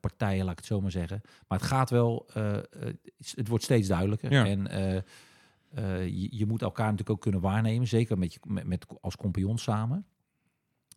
partijen, 0.00 0.42
laat 0.44 0.52
ik 0.52 0.58
het 0.58 0.66
zo 0.66 0.80
maar 0.80 0.90
zeggen. 0.90 1.20
Maar 1.48 1.58
het 1.58 1.66
gaat 1.66 1.90
wel, 1.90 2.26
eh, 2.34 2.56
eh, 2.56 2.62
het 3.34 3.48
wordt 3.48 3.64
steeds 3.64 3.88
duidelijker. 3.88 4.32
Ja. 4.32 4.46
En 4.46 4.66
eh, 4.66 4.96
eh, 5.70 6.06
je, 6.06 6.36
je 6.36 6.46
moet 6.46 6.62
elkaar 6.62 6.84
natuurlijk 6.84 7.10
ook 7.10 7.20
kunnen 7.20 7.40
waarnemen, 7.40 7.86
zeker 7.88 8.18
met 8.18 8.32
je, 8.32 8.40
met, 8.46 8.66
met, 8.66 8.86
als 9.00 9.16
compagnon 9.16 9.58
samen. 9.58 10.06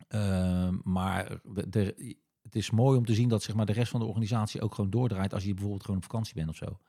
Ehm, 0.08 0.76
maar 0.84 1.39
de, 1.69 2.15
het 2.43 2.56
is 2.56 2.71
mooi 2.71 2.97
om 2.97 3.06
te 3.06 3.13
zien 3.13 3.30
dat 3.30 3.43
zeg 3.43 3.56
maar, 3.56 3.65
de 3.65 3.73
rest 3.73 3.91
van 3.91 4.00
de 4.00 4.06
organisatie 4.06 4.62
ook 4.62 4.76
gewoon 4.76 4.89
doordraait 4.89 5.34
als 5.34 5.43
je 5.43 5.52
bijvoorbeeld 5.54 5.82
gewoon 5.82 5.97
op 5.97 6.04
vakantie 6.04 6.34
bent 6.34 6.50
of 6.50 6.56
zo. 6.56 6.80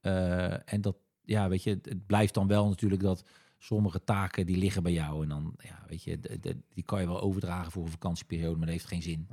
Eh, 0.00 0.72
en 0.72 0.80
dat, 0.80 0.96
ja, 1.22 1.48
weet 1.48 1.62
je, 1.62 1.70
het- 1.82 2.06
blijft 2.06 2.34
dan 2.34 2.46
wel 2.46 2.68
natuurlijk 2.68 3.02
dat 3.02 3.24
sommige 3.58 4.04
taken 4.04 4.46
die 4.46 4.56
liggen 4.56 4.82
bij 4.82 4.92
jou. 4.92 5.22
En 5.22 5.28
dan, 5.28 5.54
ja, 5.58 5.84
weet 5.88 6.02
je, 6.02 6.20
de- 6.20 6.38
de- 6.40 6.60
die 6.74 6.84
kan 6.84 7.00
je 7.00 7.06
wel 7.06 7.20
overdragen 7.20 7.72
voor 7.72 7.82
een 7.84 7.90
vakantieperiode, 7.90 8.56
maar 8.56 8.66
dat 8.66 8.74
heeft 8.74 8.86
geen 8.88 9.02
zin. 9.02 9.26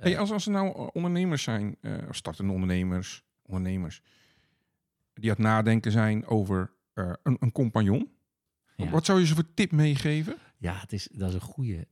Hey, 0.00 0.18
als, 0.18 0.32
als 0.32 0.46
er 0.46 0.52
nou 0.52 0.74
eh, 0.74 0.86
ondernemers 0.92 1.42
zijn, 1.42 1.76
eh, 1.80 1.92
startende 2.10 2.52
ondernemers, 2.52 3.24
ondernemers, 3.42 4.02
die 5.14 5.30
aan 5.30 5.36
het 5.36 5.44
nadenken 5.44 5.92
zijn 5.92 6.26
over 6.26 6.72
eh, 6.92 7.12
een, 7.22 7.36
een 7.40 7.52
compagnon. 7.52 8.10
Ja. 8.76 8.90
Wat 8.90 9.04
zou 9.04 9.20
je 9.20 9.26
ze 9.26 9.34
voor 9.34 9.54
tip 9.54 9.72
meegeven? 9.72 10.36
Ja, 10.58 10.74
het 10.74 10.92
is, 10.92 11.08
dat 11.12 11.28
is 11.28 11.34
een 11.34 11.40
goede. 11.40 11.86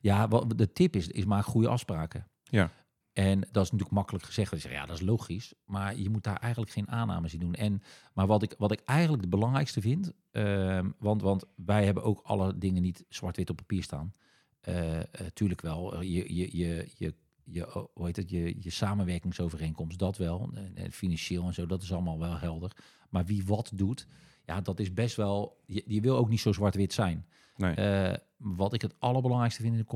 ja, 0.00 0.28
wat, 0.28 0.58
de 0.58 0.72
tip 0.72 0.96
is, 0.96 1.08
is 1.08 1.24
maak 1.24 1.44
goede 1.44 1.68
afspraken. 1.68 2.28
Ja. 2.42 2.70
En 3.12 3.40
dat 3.40 3.64
is 3.64 3.70
natuurlijk 3.70 3.90
makkelijk 3.90 4.24
gezegd. 4.24 4.50
Dat 4.50 4.62
ja, 4.62 4.86
dat 4.86 4.96
is 4.96 5.02
logisch. 5.02 5.54
Maar 5.64 5.96
je 5.96 6.10
moet 6.10 6.24
daar 6.24 6.36
eigenlijk 6.36 6.72
geen 6.72 6.90
aannames 6.90 7.34
in 7.34 7.40
doen. 7.40 7.54
En, 7.54 7.82
maar 8.14 8.26
wat 8.26 8.42
ik, 8.42 8.54
wat 8.58 8.72
ik 8.72 8.80
eigenlijk 8.84 9.20
het 9.20 9.30
belangrijkste 9.30 9.80
vind... 9.80 10.12
ehm, 10.30 10.90
want, 10.98 11.22
want 11.22 11.44
wij 11.56 11.84
hebben 11.84 12.02
ook 12.02 12.20
alle 12.22 12.58
dingen 12.58 12.82
niet 12.82 13.04
zwart-wit 13.08 13.50
op 13.50 13.56
papier 13.56 13.82
staan. 13.82 14.14
Eh 14.62 14.98
eh, 14.98 15.04
tuurlijk 15.34 15.60
wel. 15.60 15.94
Eh, 15.94 16.02
Je, 16.02 16.34
je, 16.34 16.56
je, 16.56 16.88
je, 16.96 17.14
je, 17.44 17.88
hoe 17.94 18.06
heet 18.06 18.16
het, 18.16 18.30
je, 18.30 18.56
je 18.58 18.70
samenwerkingsovereenkomst, 18.70 19.98
dat 19.98 20.16
wel. 20.16 20.50
En, 20.74 20.92
financieel 20.92 21.46
en 21.46 21.54
zo, 21.54 21.66
dat 21.66 21.82
is 21.82 21.92
allemaal 21.92 22.18
wel 22.18 22.38
helder. 22.38 22.76
Maar 23.10 23.24
wie 23.24 23.44
wat 23.44 23.70
doet, 23.74 24.06
ja, 24.46 24.60
dat 24.60 24.80
is 24.80 24.92
best 24.92 25.16
wel... 25.16 25.60
Je, 25.66 25.82
je 25.86 26.00
wil 26.00 26.16
ook 26.16 26.28
niet 26.28 26.40
zo 26.40 26.52
zwart-wit 26.52 26.92
zijn. 26.92 27.26
Nee. 27.56 27.74
Wat 28.36 28.72
ik 28.72 28.82
het 28.82 29.00
allerbelangrijkste 29.00 29.62
vind 29.62 29.74
in 29.74 29.78
een 29.78 29.86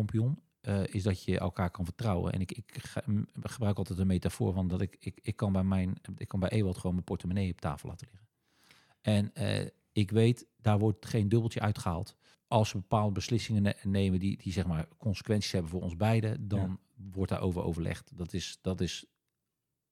eh, 0.60 0.94
is 0.94 1.02
dat 1.02 1.24
je 1.24 1.38
elkaar 1.38 1.70
kan 1.70 1.84
vertrouwen. 1.84 2.32
En 2.32 2.40
ik, 2.40 2.52
ik 2.52 2.78
ge- 2.82 3.26
gebruik 3.42 3.78
altijd 3.78 3.98
een 3.98 4.06
metafoor 4.06 4.52
van 4.52 4.68
dat 4.68 4.80
ik, 4.80 4.96
ik, 5.00 5.18
ik 5.22 5.36
kan 5.36 5.52
bij 5.52 5.64
mijn, 5.64 5.96
ik 6.16 6.28
kan 6.28 6.40
bij 6.40 6.48
Ewald 6.50 6.76
gewoon 6.76 6.92
mijn 6.92 7.04
portemonnee 7.04 7.50
op 7.50 7.60
tafel 7.60 7.88
laten 7.88 8.08
liggen. 8.10 8.28
En 9.00 9.30
ik 9.96 10.10
weet, 10.10 10.46
daar 10.60 10.78
wordt 10.78 11.06
geen 11.06 11.28
dubbeltje 11.28 11.60
uitgehaald. 11.60 12.16
Als 12.48 12.72
we 12.72 12.78
bepaalde 12.78 13.12
beslissingen 13.12 13.62
ne- 13.62 13.76
nemen 13.82 14.18
die, 14.18 14.36
die 14.42 14.52
zeg 14.52 14.66
maar 14.66 14.88
consequenties 14.98 15.52
hebben 15.52 15.70
voor 15.70 15.82
ons 15.82 15.96
beiden, 15.96 16.48
dan 16.48 16.80
wordt 17.12 17.30
daarover 17.30 17.62
overlegd. 17.62 18.10
Dat 18.14 18.32
is, 18.32 18.58
dat 18.62 18.80
is 18.80 19.04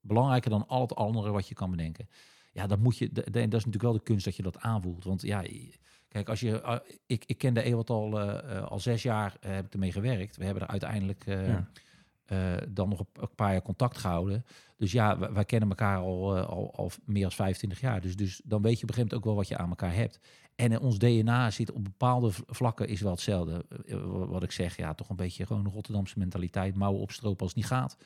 belangrijker 0.00 0.50
dan 0.50 0.66
al 0.68 0.80
het 0.80 0.94
andere 0.94 1.30
wat 1.30 1.48
je 1.48 1.54
kan 1.54 1.70
bedenken. 1.70 2.08
Ja, 2.52 2.66
dat 2.66 2.78
moet 2.78 2.98
je. 2.98 3.12
Dat 3.12 3.36
is 3.36 3.42
natuurlijk 3.42 3.82
wel 3.82 3.92
de 3.92 4.02
kunst 4.02 4.24
dat 4.24 4.36
je 4.36 4.42
dat 4.42 4.58
aanvoelt. 4.58 5.04
Want 5.04 5.22
ja, 5.22 5.44
kijk, 6.08 6.28
als 6.28 6.40
je. 6.40 6.82
ik, 7.06 7.24
ik 7.24 7.38
ken 7.38 7.54
de 7.54 7.62
Ewald 7.62 7.90
al, 7.90 8.20
eh, 8.20 8.56
eh, 8.56 8.64
al 8.64 8.80
zes 8.80 9.02
jaar, 9.02 9.36
eh, 9.40 9.52
heb 9.52 9.66
ik 9.66 9.72
ermee 9.72 9.92
gewerkt. 9.92 10.36
We 10.36 10.44
hebben 10.44 10.62
er 10.62 10.68
uiteindelijk 10.68 11.24
Ja. 11.26 11.68
Eh, 12.24 12.52
dan 12.68 12.88
nog 12.88 12.98
een, 12.98 13.28
paar 13.34 13.52
jaar 13.52 13.62
contact 13.62 13.98
gehouden. 13.98 14.44
Dus 14.76 14.92
ja, 14.92 15.32
wij, 15.32 15.44
kennen 15.44 15.68
elkaar 15.68 15.98
al, 15.98 16.36
eh, 16.36 16.48
al, 16.48 16.74
al 16.74 16.90
meer 17.04 17.22
dan 17.22 17.32
25 17.32 17.80
jaar. 17.80 18.00
Dus, 18.00 18.16
dus 18.16 18.40
dan 18.44 18.62
weet 18.62 18.76
je 18.78 18.82
op 18.82 18.88
een 18.88 18.94
gegeven 18.94 18.96
moment 18.96 19.14
ook 19.14 19.24
wel 19.24 19.34
wat 19.34 19.48
je 19.48 19.56
aan 19.56 19.68
elkaar 19.68 19.94
hebt. 19.94 20.20
En 20.56 20.72
eh, 20.72 20.82
ons 20.82 20.98
DNA 20.98 21.50
zit 21.50 21.72
op 21.72 21.84
bepaalde 21.84 22.30
vlakken 22.32 22.88
is 22.88 23.00
wel 23.00 23.10
hetzelfde. 23.10 23.64
Eh, 23.86 23.96
wa- 23.96 24.26
wat 24.26 24.42
ik 24.42 24.50
zeg, 24.52 24.76
ja, 24.76 24.94
toch 24.94 25.08
een 25.08 25.16
beetje 25.16 25.46
gewoon 25.46 25.68
Rotterdamse 25.68 26.18
mentaliteit. 26.18 26.74
Mouwen 26.74 27.00
opstropen 27.00 27.40
als 27.40 27.48
het 27.48 27.56
niet 27.56 27.66
gaat. 27.66 27.96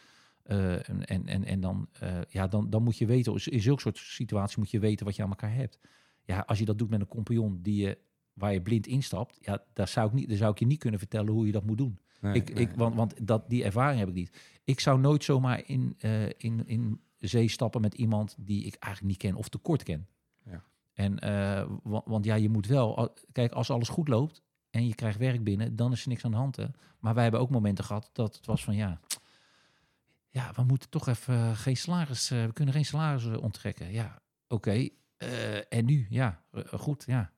En, 0.45 1.07
en, 1.27 1.45
en, 1.45 1.61
dan, 1.61 1.89
ja, 2.29 2.47
dan, 2.47 2.71
dan 2.71 2.83
moet 2.83 2.99
je 2.99 3.07
weten, 3.07 3.33
in 3.45 3.61
zulke 3.61 3.81
soort 3.81 3.99
situaties 3.99 4.57
moet 4.57 4.71
je 4.71 4.79
weten 4.79 5.07
wat 5.07 5.17
je 5.17 5.23
aan 5.23 5.29
elkaar 5.29 5.55
hebt. 5.55 5.79
Ja, 6.25 6.45
als 6.47 6.59
je 6.59 6.65
dat 6.65 6.79
doet 6.79 6.91
met 6.91 7.01
een 7.01 7.07
compagnon 7.09 7.59
die 7.63 7.83
je, 7.83 7.99
waar 8.33 8.53
je 8.53 8.63
blind 8.63 8.87
instapt, 8.87 9.39
ja, 9.41 9.63
daar 9.73 9.89
zou 9.89 10.07
ik, 10.07 10.13
niet, 10.13 10.29
daar 10.29 10.37
zou 10.37 10.53
ik 10.53 10.59
je 10.59 10.67
niet 10.67 10.79
kunnen 10.79 10.99
vertellen 10.99 11.33
hoe 11.33 11.47
je 11.47 11.53
dat 11.53 11.65
moet 11.65 11.79
doen. 11.79 11.99
Nee, 12.21 12.35
ik, 12.35 12.55
nee. 12.55 12.63
ik, 12.65 12.71
want 12.75 12.95
want 12.95 13.27
dat, 13.27 13.49
die 13.51 13.65
ervaring 13.65 13.99
heb 13.99 14.09
ik 14.09 14.15
niet. 14.15 14.39
Ik 14.65 14.81
zou 14.81 15.01
nooit 15.01 15.25
zomaar 15.25 15.63
in, 15.67 15.95
eh, 15.99 16.27
in, 16.27 16.63
in 16.67 17.01
zee 17.17 17.49
stappen 17.49 17.81
met 17.81 17.95
iemand 17.95 18.37
die 18.39 18.65
ik 18.65 18.75
eigenlijk 18.75 19.13
niet 19.13 19.23
ken 19.31 19.39
of 19.39 19.49
tekort 19.49 19.83
ken. 19.83 20.09
Ja. 20.45 20.65
En, 20.93 21.15
wa- 21.83 22.03
want 22.05 22.25
ja, 22.25 22.35
je 22.35 22.49
moet 22.49 22.67
wel... 22.67 23.15
Kijk, 23.33 23.53
als 23.53 23.71
alles 23.71 23.89
goed 23.89 24.09
loopt 24.09 24.43
en 24.71 24.87
je 24.87 24.95
krijgt 24.95 25.19
werk 25.19 25.45
binnen, 25.45 25.77
dan 25.77 25.93
is 25.93 26.03
er 26.03 26.09
niks 26.09 26.25
aan 26.25 26.31
de 26.31 26.37
hand. 26.37 26.57
Hè? 26.57 26.65
Maar 26.99 27.15
wij 27.15 27.23
hebben 27.23 27.41
ook 27.41 27.51
momenten 27.51 27.85
gehad 27.85 28.11
dat 28.13 28.37
het 28.37 28.47
was 28.47 28.65
van 28.65 28.77
ja... 28.77 29.01
Ja, 30.31 30.53
we 30.55 30.63
moeten 30.63 30.91
toch 30.91 31.07
even 31.09 31.57
geen 31.57 31.77
salaris... 31.77 32.31
eh, 32.31 32.45
we 32.45 32.53
kunnen 32.53 32.75
geen 32.75 32.85
salaris 32.85 33.25
onttrekken. 33.27 33.93
Ja, 33.93 34.23
oké. 34.49 34.89
en 35.69 35.85
nu? 35.85 36.07
Ja, 36.11 36.43
goed, 36.71 37.05
ja. 37.07 37.33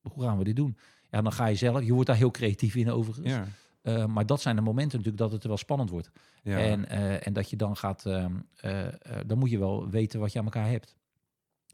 Hoe 0.00 0.22
gaan 0.22 0.38
we 0.38 0.44
dit 0.44 0.56
doen? 0.56 0.76
Ja, 1.10 1.22
dan 1.22 1.32
ga 1.32 1.46
je 1.46 1.54
zelf... 1.56 1.82
Je 1.84 1.92
wordt 1.92 2.06
daar 2.06 2.16
heel 2.16 2.30
creatief 2.30 2.74
in 2.74 2.90
overigens. 2.90 3.28
Ja. 3.28 3.46
Eh, 3.82 4.06
maar 4.06 4.26
dat 4.26 4.40
zijn 4.40 4.56
de 4.56 4.62
momenten 4.62 4.98
natuurlijk 4.98 5.24
dat 5.24 5.32
het 5.32 5.44
wel 5.44 5.56
spannend 5.56 5.90
wordt. 5.90 6.10
Ja. 6.42 6.58
En, 6.58 6.88
eh, 6.88 7.26
en 7.26 7.32
dat 7.32 7.50
je 7.50 7.56
dan 7.56 7.76
gaat, 7.76 8.06
ehm, 8.06 8.34
eh, 8.56 8.86
dan 9.26 9.38
moet 9.38 9.50
je 9.50 9.58
wel 9.58 9.88
weten 9.90 10.20
wat 10.20 10.32
je 10.32 10.38
aan 10.38 10.44
elkaar 10.44 10.68
hebt. 10.68 10.96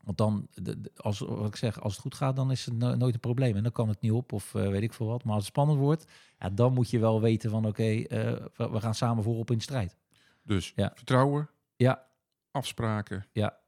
Want 0.03 0.19
dan, 0.19 0.49
de- 0.55 0.81
de- 0.81 0.91
als, 0.97 1.19
wat 1.19 1.47
ik 1.47 1.57
zeg, 1.57 1.81
als 1.81 1.93
het 1.93 2.03
goed 2.03 2.15
gaat, 2.15 2.37
dan 2.37 2.51
is 2.51 2.65
het 2.65 2.75
no- 2.75 2.95
nooit 2.95 3.15
een 3.15 3.21
probleem. 3.21 3.57
En 3.57 3.63
dan 3.63 3.73
kan 3.73 3.89
het 3.89 4.01
niet 4.01 4.13
op 4.13 4.33
of 4.33 4.53
weet 4.53 4.83
ik 4.83 4.93
veel 4.93 5.07
wat. 5.07 5.25
Maar 5.25 5.35
als 5.35 5.43
het 5.45 5.53
spannend 5.53 5.79
wordt, 5.79 6.05
ja, 6.39 6.51
dan 6.51 6.73
moet 6.73 6.91
je 6.91 6.99
wel 6.99 7.21
weten 7.21 7.51
van 7.51 7.67
oké, 7.67 7.83
we, 7.83 8.51
we 8.57 8.81
gaan 8.81 8.95
samen 8.95 9.23
voorop 9.25 9.51
in 9.51 9.57
de 9.57 9.63
strijd. 9.63 9.97
dus 10.43 10.73
Ja. 10.77 10.93
vertrouwen, 10.95 11.51
Ja, 11.77 12.07
afspraken, 12.51 13.27
Ja. 13.33 13.59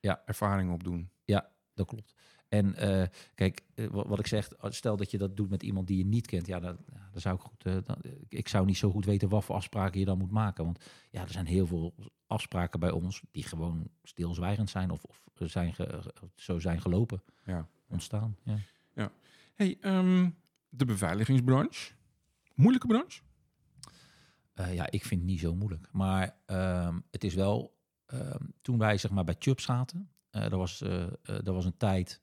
Ja. 0.00 0.22
ervaring 0.26 0.72
opdoen. 0.72 1.10
dat 1.74 1.86
klopt. 1.86 2.14
En 2.56 2.74
eh, 2.74 3.08
kijk, 3.34 3.62
eh, 3.74 3.86
wat, 3.90 4.18
ik 4.18 4.26
zeg, 4.26 4.48
stel 4.62 4.96
dat 4.96 5.10
je 5.10 5.18
dat 5.18 5.36
doet 5.36 5.50
met 5.50 5.62
iemand 5.62 5.86
die 5.86 5.98
je 5.98 6.04
niet 6.06 6.26
kent, 6.26 6.46
ja, 6.46 6.60
dan, 6.60 6.76
ja, 6.92 7.08
dan 7.12 7.20
zou 7.20 7.34
ik 7.34 7.40
goed, 7.40 7.62
dan, 7.86 7.96
ik 8.28 8.48
zou 8.48 8.66
niet 8.66 8.76
zo 8.76 8.90
goed 8.90 9.04
weten 9.04 9.28
wat 9.28 9.44
voor 9.44 9.54
afspraken 9.54 9.98
je 10.00 10.04
dan 10.06 10.18
moet 10.18 10.30
maken. 10.30 10.64
Want 10.64 10.84
ja, 11.10 11.22
er 11.22 11.30
zijn 11.30 11.46
heel 11.46 11.66
veel 11.66 11.94
afspraken 12.26 12.80
bij 12.80 12.90
ons 12.90 13.22
die 13.30 13.42
gewoon 13.42 13.88
stilzwijgend 14.02 14.70
zijn 14.70 14.90
of, 14.90 15.04
of 15.04 15.22
zijn 15.34 15.74
ge- 15.74 16.12
zo 16.34 16.58
zijn 16.58 16.80
gelopen, 16.80 17.22
Ja. 17.44 17.68
ontstaan. 17.88 18.36
Ja. 18.94 19.10
Hey, 19.54 19.76
ehm, 19.80 20.30
de 20.68 20.84
beveiligingsbranche. 20.84 21.92
Moeilijke 22.54 22.86
branche? 22.86 23.20
Ja, 24.54 24.90
ik 24.90 25.04
vind 25.04 25.20
het 25.20 25.30
niet 25.30 25.40
zo 25.40 25.54
moeilijk. 25.54 25.88
Maar 25.92 26.36
ehm, 26.46 26.98
het 27.10 27.24
is 27.24 27.34
wel, 27.34 27.76
ehm, 28.06 28.44
toen 28.62 28.78
wij 28.78 28.98
zeg 28.98 29.10
maar 29.10 29.24
bij 29.24 29.36
Chubb 29.38 29.60
zaten, 29.60 30.10
er, 30.30 30.56
was, 30.56 30.80
er 30.80 31.52
was 31.52 31.64
een 31.64 31.76
tijd 31.76 32.20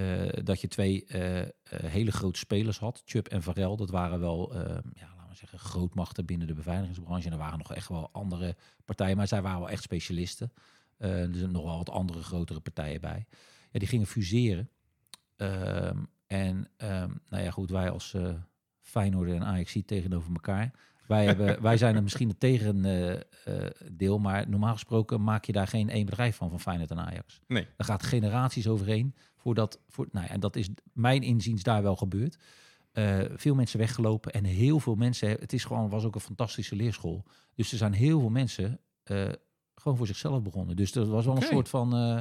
eh, 0.00 0.44
dat 0.44 0.60
je 0.60 0.68
twee 0.68 1.04
eh, 1.04 1.40
eh, 1.40 1.48
hele 1.68 2.12
grote 2.12 2.38
spelers 2.38 2.78
had, 2.78 3.02
Chubb 3.04 3.26
en 3.26 3.42
Varel. 3.42 3.76
Dat 3.76 3.90
waren 3.90 4.20
wel, 4.20 4.54
ja, 4.94 5.12
laten 5.16 5.28
we 5.28 5.34
zeggen, 5.34 5.58
grootmachten 5.58 6.26
binnen 6.26 6.46
de 6.46 6.54
beveiligingsbranche. 6.54 7.26
En 7.26 7.32
er 7.32 7.38
waren 7.38 7.58
nog 7.58 7.74
echt 7.74 7.88
wel 7.88 8.08
andere 8.12 8.56
partijen, 8.84 9.16
maar 9.16 9.28
zij 9.28 9.42
waren 9.42 9.60
wel 9.60 9.70
echt 9.70 9.82
specialisten. 9.82 10.52
Er 10.98 11.28
zijn 11.32 11.50
nog 11.50 11.64
wel 11.64 11.76
wat 11.76 11.90
andere 11.90 12.22
grotere 12.22 12.60
partijen 12.60 13.00
bij. 13.00 13.26
Ja, 13.70 13.78
die 13.78 13.88
gingen 13.88 14.06
fuseren. 14.06 14.70
Ehm, 15.36 16.04
en 16.26 16.70
ehm, 16.76 17.10
nou 17.28 17.42
ja, 17.42 17.50
goed, 17.50 17.70
wij 17.70 17.90
als 17.90 18.14
eh 18.14 18.34
Feyenoord 18.80 19.30
en 19.30 19.44
Ajax 19.44 19.76
tegenover 19.86 20.32
elkaar. 20.32 20.74
Wij, 21.10 21.24
hebben, 21.24 21.62
wij 21.62 21.76
zijn 21.76 21.96
er 21.96 22.02
misschien 22.02 22.28
het 22.28 22.40
tegendeel, 22.40 24.18
maar 24.18 24.48
normaal 24.48 24.72
gesproken 24.72 25.22
maak 25.22 25.44
je 25.44 25.52
daar 25.52 25.66
geen 25.66 25.88
één 25.88 26.04
bedrijf 26.04 26.36
van, 26.36 26.50
van 26.50 26.60
Feyenoord 26.60 26.90
en 26.90 26.98
Ajax. 26.98 27.40
Nee. 27.46 27.66
Er 27.76 27.84
gaat 27.84 28.02
generaties 28.02 28.68
overheen 28.68 29.14
voordat, 29.36 29.80
voor, 29.88 30.08
nou 30.12 30.26
ja, 30.26 30.32
en 30.32 30.40
dat 30.40 30.56
is 30.56 30.68
mijn 30.92 31.22
inziens 31.22 31.62
daar 31.62 31.82
wel 31.82 31.96
gebeurd. 31.96 32.38
Eh, 32.92 33.18
veel 33.34 33.54
mensen 33.54 33.78
weggelopen 33.78 34.32
en 34.32 34.44
heel 34.44 34.80
veel 34.80 34.94
mensen, 34.94 35.28
het 35.28 35.52
is 35.52 35.64
gewoon, 35.64 35.88
was 35.88 36.04
ook 36.04 36.14
een 36.14 36.20
fantastische 36.20 36.76
leerschool. 36.76 37.24
Dus 37.54 37.72
er 37.72 37.78
zijn 37.78 37.92
heel 37.92 38.20
veel 38.20 38.30
mensen 38.30 38.80
eh, 39.02 39.28
gewoon 39.74 39.96
voor 39.96 40.06
zichzelf 40.06 40.42
begonnen. 40.42 40.76
Dus 40.76 40.94
er 40.94 41.06
was 41.06 41.24
wel 41.24 41.36
een 41.36 41.42
soort 41.42 41.68
van, 41.68 41.94
eh, 41.94 42.18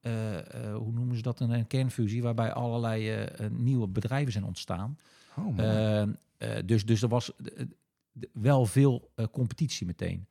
eh, 0.00 0.38
eh, 0.38 0.76
hoe 0.76 0.92
noemen 0.92 1.16
ze 1.16 1.22
dat, 1.22 1.40
een, 1.40 1.50
een 1.50 1.66
kernfusie, 1.66 2.22
waarbij 2.22 2.52
allerlei 2.52 3.08
eh, 3.08 3.44
eh, 3.44 3.50
nieuwe 3.50 3.88
bedrijven 3.88 4.32
zijn 4.32 4.44
ontstaan. 4.44 4.98
Oh, 5.36 5.44
man. 5.44 5.58
Eh, 5.58 6.02
eh, 6.02 6.08
dus, 6.64 6.84
dus 6.84 7.02
er 7.02 7.08
was 7.08 7.36
eh, 7.36 7.64
wel 8.32 8.66
veel 8.66 9.10
eh, 9.14 9.26
competitie 9.32 9.86
meteen. 9.86 10.28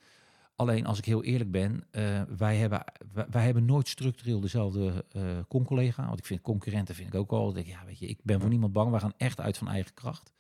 Alleen 0.56 0.86
als 0.86 0.98
ik 0.98 1.06
heel 1.06 1.24
eerlijk 1.24 1.52
ben, 1.52 1.84
eh, 1.92 2.22
wij, 2.38 2.58
hebben, 2.58 2.84
wij, 3.14 3.26
wij 3.30 3.46
hebben 3.46 3.66
nooit 3.66 3.88
structureel 3.88 4.40
dezelfde 4.40 5.06
eh 5.10 5.40
con-collega. 5.48 6.08
Want 6.08 6.20
ik 6.20 6.26
vind 6.26 6.42
concurrenten 6.42 6.96
vind 6.96 7.08
ik 7.08 7.16
ook 7.16 7.32
al. 7.32 7.54
denk 7.54 7.66
ik, 7.66 7.72
Ja, 7.72 7.86
weet 7.86 8.00
je, 8.00 8.08
ik 8.08 8.20
ben 8.24 8.40
voor 8.40 8.50
niemand 8.50 8.74
bang. 8.74 8.92
Wij 8.92 9.00
gaan 9.00 9.14
echt 9.18 9.40
uit 9.40 9.58
van 9.58 9.68
eigen 9.68 9.94
kracht. 9.94 10.34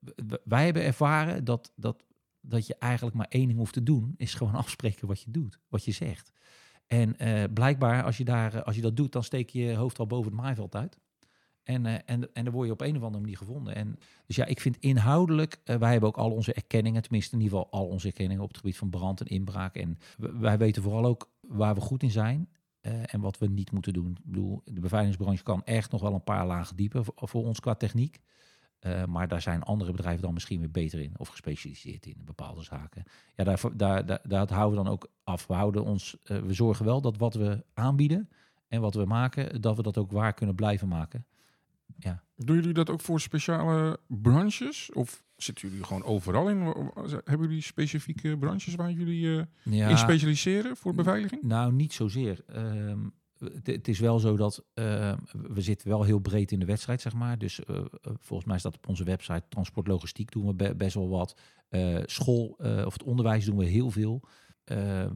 W- 0.00 0.34
Wij 0.44 0.64
hebben 0.64 0.82
ervaren 0.82 1.44
dat, 1.44 1.72
dat, 1.76 2.04
dat 2.40 2.66
je 2.66 2.74
eigenlijk 2.78 3.16
maar 3.16 3.26
één 3.28 3.46
ding 3.46 3.58
hoeft 3.58 3.72
te 3.72 3.82
doen, 3.82 4.14
is 4.16 4.34
gewoon 4.34 4.54
afspreken 4.64 5.06
wat 5.08 5.20
je 5.22 5.30
doet, 5.30 5.58
wat 5.68 5.84
je 5.84 5.92
zegt. 5.92 6.32
En 6.86 7.16
blijkbaar, 7.54 8.04
als 8.04 8.16
je, 8.16 8.24
daar, 8.24 8.62
als 8.62 8.76
je 8.76 8.82
dat 8.82 8.96
doet, 8.96 9.12
dan 9.12 9.24
steek 9.24 9.50
je 9.50 9.60
je 9.62 9.74
hoofd 9.74 9.98
al 9.98 10.06
boven 10.06 10.32
het 10.32 10.40
maaiveld 10.40 10.74
uit. 10.74 10.98
En, 11.70 11.86
eh, 11.86 11.94
en, 11.94 12.34
en 12.34 12.44
dan 12.44 12.52
word 12.52 12.66
je 12.66 12.72
op 12.72 12.80
een 12.80 12.96
of 12.96 13.02
andere 13.02 13.20
manier 13.22 13.36
gevonden. 13.36 13.74
En, 13.74 13.98
dus 14.26 14.36
ja, 14.36 14.44
ik 14.44 14.60
vind 14.60 14.76
inhoudelijk, 14.80 15.60
eh, 15.64 15.76
wij 15.76 15.90
hebben 15.90 16.08
ook 16.08 16.16
al 16.16 16.30
onze 16.30 16.52
erkenningen, 16.52 17.02
tenminste 17.02 17.34
in 17.36 17.42
ieder 17.42 17.58
geval 17.58 17.80
al 17.80 17.86
onze 17.86 18.06
erkenningen 18.06 18.42
op 18.42 18.48
het 18.48 18.58
gebied 18.58 18.76
van 18.76 18.90
brand 18.90 19.20
en 19.20 19.26
inbraak. 19.26 19.74
En 19.74 19.98
wij 20.16 20.58
weten 20.58 20.82
vooral 20.82 21.04
ook 21.04 21.30
waar 21.40 21.74
we 21.74 21.80
goed 21.80 22.02
in 22.02 22.10
zijn 22.10 22.48
eh, 22.80 23.14
en 23.14 23.20
wat 23.20 23.38
we 23.38 23.46
niet 23.46 23.72
moeten 23.72 23.92
doen. 23.92 24.10
Ik 24.10 24.24
bedoel, 24.24 24.62
de 24.64 24.80
beveiligingsbranche 24.80 25.42
kan 25.42 25.64
echt 25.64 25.90
nog 25.90 26.00
wel 26.00 26.14
een 26.14 26.24
paar 26.24 26.46
lagen 26.46 26.76
dieper 26.76 27.04
voor, 27.14 27.44
ons 27.46 27.60
qua 27.60 27.74
techniek. 27.74 28.20
Maar 29.06 29.28
daar 29.28 29.42
zijn 29.42 29.62
andere 29.62 29.92
bedrijven 29.92 30.22
dan 30.22 30.32
misschien 30.32 30.60
weer 30.60 30.70
beter 30.70 31.00
in 31.00 31.12
of 31.16 31.28
gespecialiseerd 31.28 32.06
in 32.06 32.16
bepaalde 32.24 32.62
zaken. 32.62 33.04
Ja, 33.36 33.44
daar, 33.44 33.60
daar, 33.76 34.20
daar, 34.22 34.52
houden 34.52 34.78
we 34.78 34.84
dan 34.84 34.92
ook 34.92 35.10
af. 35.24 35.46
We, 35.46 35.54
houden 35.54 35.84
ons, 35.84 36.16
we 36.22 36.52
zorgen 36.52 36.84
wel 36.84 37.00
dat 37.00 37.16
wat 37.16 37.34
we 37.34 37.64
aanbieden 37.74 38.28
en 38.68 38.80
wat 38.80 38.94
we 38.94 39.04
maken, 39.04 39.60
dat 39.60 39.76
we 39.76 39.82
dat 39.82 39.98
ook 39.98 40.10
waar 40.10 40.34
kunnen 40.34 40.54
blijven 40.54 40.88
maken. 40.88 41.24
Doen 42.36 42.56
jullie 42.56 42.72
dat 42.72 42.90
ook 42.90 43.00
voor 43.00 43.20
speciale 43.20 44.00
branches? 44.06 44.92
Of 44.92 45.24
zitten 45.36 45.68
jullie 45.68 45.84
gewoon 45.84 46.04
overal 46.04 46.48
in? 46.48 46.60
Hebben 47.24 47.48
jullie 47.48 47.62
specifieke 47.62 48.36
branches 48.38 48.74
waar 48.74 48.90
jullie 48.90 49.38
eh, 49.38 49.44
Ja, 49.62 49.88
in 49.88 49.98
specialiseren 49.98 50.76
voor 50.76 50.94
beveiliging? 50.94 51.42
Nou, 51.42 51.72
niet 51.72 51.92
zozeer. 51.92 52.40
Ehm, 52.46 52.98
het, 53.62 53.88
is 53.88 53.98
wel 53.98 54.18
zo 54.18 54.36
dat 54.36 54.64
ehm, 54.74 55.18
we 55.32 55.60
zitten 55.60 55.88
wel 55.88 56.02
heel 56.02 56.18
breed 56.18 56.52
in 56.52 56.58
de 56.58 56.66
wedstrijd, 56.66 57.00
zeg 57.00 57.12
maar. 57.14 57.38
Dus 57.38 57.64
eh, 57.64 57.76
eh, 57.76 57.84
volgens 58.02 58.48
mij 58.48 58.58
staat 58.58 58.76
op 58.76 58.88
onze 58.88 59.04
website 59.04 59.42
transportlogistiek 59.48 60.30
doen 60.32 60.46
we 60.46 60.54
be- 60.54 60.74
best 60.74 60.94
wel 60.94 61.08
wat. 61.08 61.40
School 62.04 62.46
of 62.86 62.92
het 62.92 63.02
onderwijs 63.02 63.44
doen 63.44 63.56
we 63.56 63.64
heel 63.64 63.90
veel. 63.90 64.22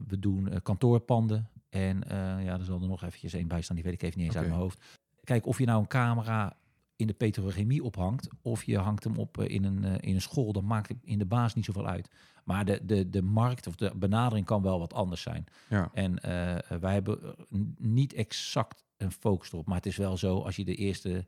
We 0.07 0.19
doen 0.19 0.61
kantoorpanden. 0.63 1.49
En 1.69 2.03
ja, 2.43 2.57
er 2.57 2.63
zal 2.63 2.81
er 2.81 2.87
nog 2.87 3.03
eventjes 3.03 3.33
één 3.33 3.47
bij 3.47 3.61
staan, 3.61 3.75
die 3.75 3.85
weet 3.85 3.93
ik 3.93 4.01
even 4.01 4.17
niet 4.17 4.27
eens 4.27 4.37
uit 4.37 4.47
mijn 4.47 4.59
hoofd. 4.59 4.81
Kijk, 5.23 5.45
of 5.45 5.57
je 5.57 5.65
nou 5.65 5.79
een 5.79 5.87
camera 5.87 6.57
in 6.95 7.07
de 7.07 7.13
petrochemie 7.13 7.83
ophangt, 7.83 8.27
of 8.41 8.63
je 8.63 8.77
hangt 8.77 9.03
hem 9.03 9.17
op 9.17 9.37
eh, 9.37 9.49
in 9.49 9.63
een, 9.63 9.83
eh, 9.83 9.93
in 9.99 10.15
een 10.15 10.21
school, 10.21 10.53
dan 10.53 10.65
maakt 10.65 10.87
het 10.87 10.97
in 11.03 11.17
de 11.17 11.25
baas 11.25 11.53
niet 11.53 11.65
zoveel 11.65 11.87
uit. 11.87 12.09
Maar 12.43 12.65
de, 12.65 12.85
de, 12.85 13.09
de 13.09 13.21
markt 13.21 13.67
of 13.67 13.75
de 13.75 13.91
benadering 13.95 14.45
kan 14.45 14.61
wel 14.61 14.79
wat 14.79 14.93
anders 14.93 15.21
zijn. 15.21 15.45
Ja. 15.69 15.89
En 15.93 16.19
eh, 16.19 16.77
wij 16.79 16.93
hebben 16.93 17.35
niet 17.77 18.13
exact 18.13 18.83
een 18.97 19.11
focus 19.11 19.51
erop. 19.51 19.65
Maar 19.65 19.75
het 19.75 19.85
is 19.85 19.97
wel 19.97 20.17
zo, 20.17 20.39
als 20.39 20.55
je 20.55 20.65
de 20.65 20.75
eerste 20.75 21.25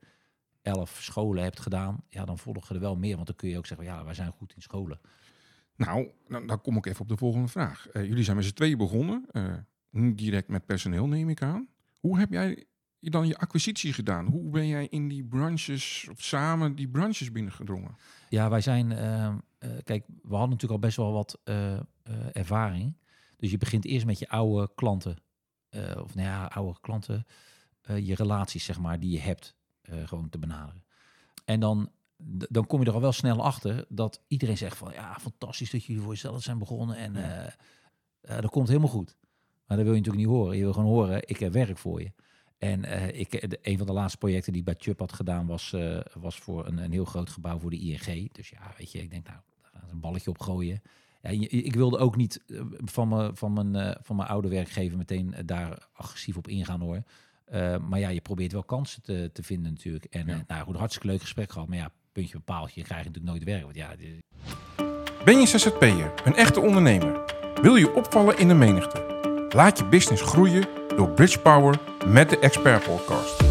elf 0.62 0.98
scholen 1.02 1.44
hebt 1.44 1.60
gedaan, 1.60 2.04
ja, 2.10 2.26
dan 2.26 2.38
volgen 2.38 2.76
er 2.76 2.82
wel 2.82 2.96
meer. 2.96 3.16
Want 3.16 3.28
dan 3.28 3.36
kun 3.36 3.50
je 3.50 3.58
ook 3.58 3.66
zeggen, 3.66 3.86
ja, 3.86 4.04
wij 4.04 4.14
zijn 4.14 4.32
goed 4.32 4.54
in 4.56 4.62
scholen. 4.62 5.00
Nou, 5.76 6.08
dan, 6.28 6.48
dan 6.48 6.62
kom 6.62 6.78
ik 6.78 6.86
even 6.86 7.02
op 7.02 7.08
de 7.08 7.18
volgende 7.18 7.48
vraag. 7.48 7.88
Jullie 7.94 8.24
zijn 8.24 8.36
met 8.36 8.46
z'n 8.46 8.54
tweeën 8.54 8.78
begonnen. 8.78 9.26
niet 9.90 10.18
direct 10.18 10.48
met 10.48 10.66
personeel, 10.66 11.08
neem 11.08 11.30
ik 11.30 11.42
aan. 11.42 11.68
Hoe 12.00 12.20
heb 12.20 12.32
jij 12.32 12.67
dan 13.00 13.28
je 13.28 13.38
acquisitie 13.38 13.94
gedaan? 13.94 14.26
Hoe 14.26 14.50
ben 14.50 14.68
jij 14.68 14.88
in 14.88 15.08
die 15.08 15.24
branches, 15.24 16.08
of 16.12 16.22
samen 16.22 16.76
die 16.76 16.88
branches 16.88 17.32
binnengedrongen? 17.32 17.98
Ja, 18.30 18.50
wij 18.50 18.62
zijn, 18.62 18.92
ehm, 18.92 19.38
eh, 19.58 19.70
kijk, 19.84 20.06
we 20.08 20.36
hadden 20.36 20.50
natuurlijk 20.50 20.82
al 20.82 20.88
best 20.88 20.98
wel 20.98 21.12
wat 21.12 21.40
eh, 21.44 21.74
eh, 21.74 21.82
ervaring. 22.34 22.98
Dus 23.38 23.52
je 23.52 23.58
begint 23.58 23.86
eerst 23.86 24.06
met 24.06 24.20
je 24.20 24.30
oude 24.30 24.72
klanten, 24.76 25.18
of 25.72 26.16
nou 26.16 26.28
ja, 26.28 26.46
oude 26.46 26.80
klanten, 26.82 27.26
je 27.82 28.16
relaties, 28.16 28.66
zeg 28.66 28.80
maar, 28.80 29.00
die 29.00 29.12
je 29.12 29.20
hebt, 29.20 29.56
gewoon 29.82 30.30
te 30.30 30.40
benaderen. 30.40 30.84
En 31.46 31.60
dan, 31.60 31.92
dan 32.50 32.68
kom 32.68 32.80
je 32.82 32.86
er 32.88 32.94
al 32.94 33.02
wel 33.02 33.12
snel 33.12 33.44
achter 33.44 33.86
dat 33.90 34.22
iedereen 34.28 34.58
zegt 34.58 34.78
van, 34.78 34.92
ja, 34.94 35.18
fantastisch 35.20 35.72
dat 35.72 35.84
jullie 35.84 36.02
voor 36.02 36.12
jezelf 36.12 36.44
zijn 36.44 36.58
begonnen 36.58 36.96
en 36.96 37.14
dat 38.22 38.50
komt 38.50 38.68
helemaal 38.68 38.90
goed. 38.90 39.18
Maar 39.66 39.78
dat 39.78 39.86
wil 39.86 39.96
je 39.96 40.02
natuurlijk 40.02 40.28
niet 40.28 40.36
horen. 40.36 40.58
Je 40.58 40.64
wil 40.64 40.74
gewoon 40.74 40.90
horen, 40.90 41.28
ik 41.28 41.38
heb 41.38 41.54
werk 41.54 41.78
voor 41.78 42.02
je. 42.02 42.12
En 42.58 42.86
eh, 42.86 43.20
ik, 43.20 43.50
de, 43.50 43.60
een 43.62 43.78
van 43.78 43.88
de 43.88 43.94
laatste 43.94 44.18
projecten 44.18 44.52
die 44.52 44.62
ik 44.62 44.68
bij 44.68 44.76
Chubb 44.78 45.00
had 45.00 45.14
gedaan 45.14 45.46
was, 45.48 45.74
eh, 45.74 46.00
was 46.14 46.36
voor 46.38 46.68
een, 46.68 46.78
een 46.78 46.92
heel 46.92 47.06
groot 47.06 47.30
gebouw 47.30 47.60
voor 47.60 47.70
de 47.70 47.80
ING. 47.80 48.32
Dus 48.34 48.50
ja, 48.50 48.74
weet 48.78 48.92
je, 48.92 49.02
ik 49.02 49.10
denk 49.12 49.26
nou, 49.28 49.38
daar 49.62 49.72
gaan 49.82 49.90
een 49.92 50.00
balletje 50.00 50.30
op 50.30 50.40
gooien. 50.42 50.82
Ja, 51.22 51.30
ik 51.50 51.76
wilde 51.76 51.98
ook 51.98 52.16
niet 52.16 52.44
eh, 52.48 52.62
van, 52.86 53.08
mijn, 53.08 53.36
van, 53.36 53.54
mijn, 53.54 53.76
eh, 53.76 53.96
van 54.02 54.16
mijn 54.16 54.28
oude 54.30 54.48
werkgever 54.48 54.98
meteen 54.98 55.36
daar 55.46 55.88
agressief 55.94 56.38
op 56.38 56.48
ingaan 56.48 56.82
hoor. 56.82 57.04
Eh, 57.46 57.78
maar 57.78 58.00
ja, 58.00 58.10
je 58.10 58.22
probeert 58.22 58.52
wel 58.52 58.64
kansen 58.64 59.02
te, 59.02 59.30
te 59.34 59.44
vinden 59.44 59.72
natuurlijk. 59.72 60.06
En 60.06 60.28
Ja. 60.28 60.44
nou 60.48 60.64
goed, 60.66 60.76
hartstikke 60.76 61.08
leuk 61.08 61.22
gesprek 61.22 61.52
gehad. 61.52 61.68
Maar 61.68 61.78
ja, 61.78 61.92
puntje 62.12 62.34
bepaaldje, 62.38 62.80
je 62.80 62.86
krijgt 62.86 63.06
natuurlijk 63.06 63.34
nooit 63.34 63.44
werk. 63.48 63.64
Want 63.64 63.76
ja, 63.76 63.96
dit- 63.96 64.24
Ben 65.26 65.40
je 65.40 65.46
ZZP'er, 65.48 66.14
een 66.26 66.36
echte 66.36 66.60
ondernemer? 66.60 67.24
Wil 67.62 67.76
je 67.76 67.94
opvallen 67.94 68.38
in 68.38 68.48
de 68.48 68.54
menigte? 68.54 69.16
Laat 69.56 69.78
je 69.78 69.86
business 69.88 70.22
groeien 70.22 70.68
door 70.98 71.10
Bridge 71.10 71.40
Power 71.40 71.80
met 72.06 72.30
de 72.30 72.40
Expert 72.40 72.84
Podcast. 72.84 73.44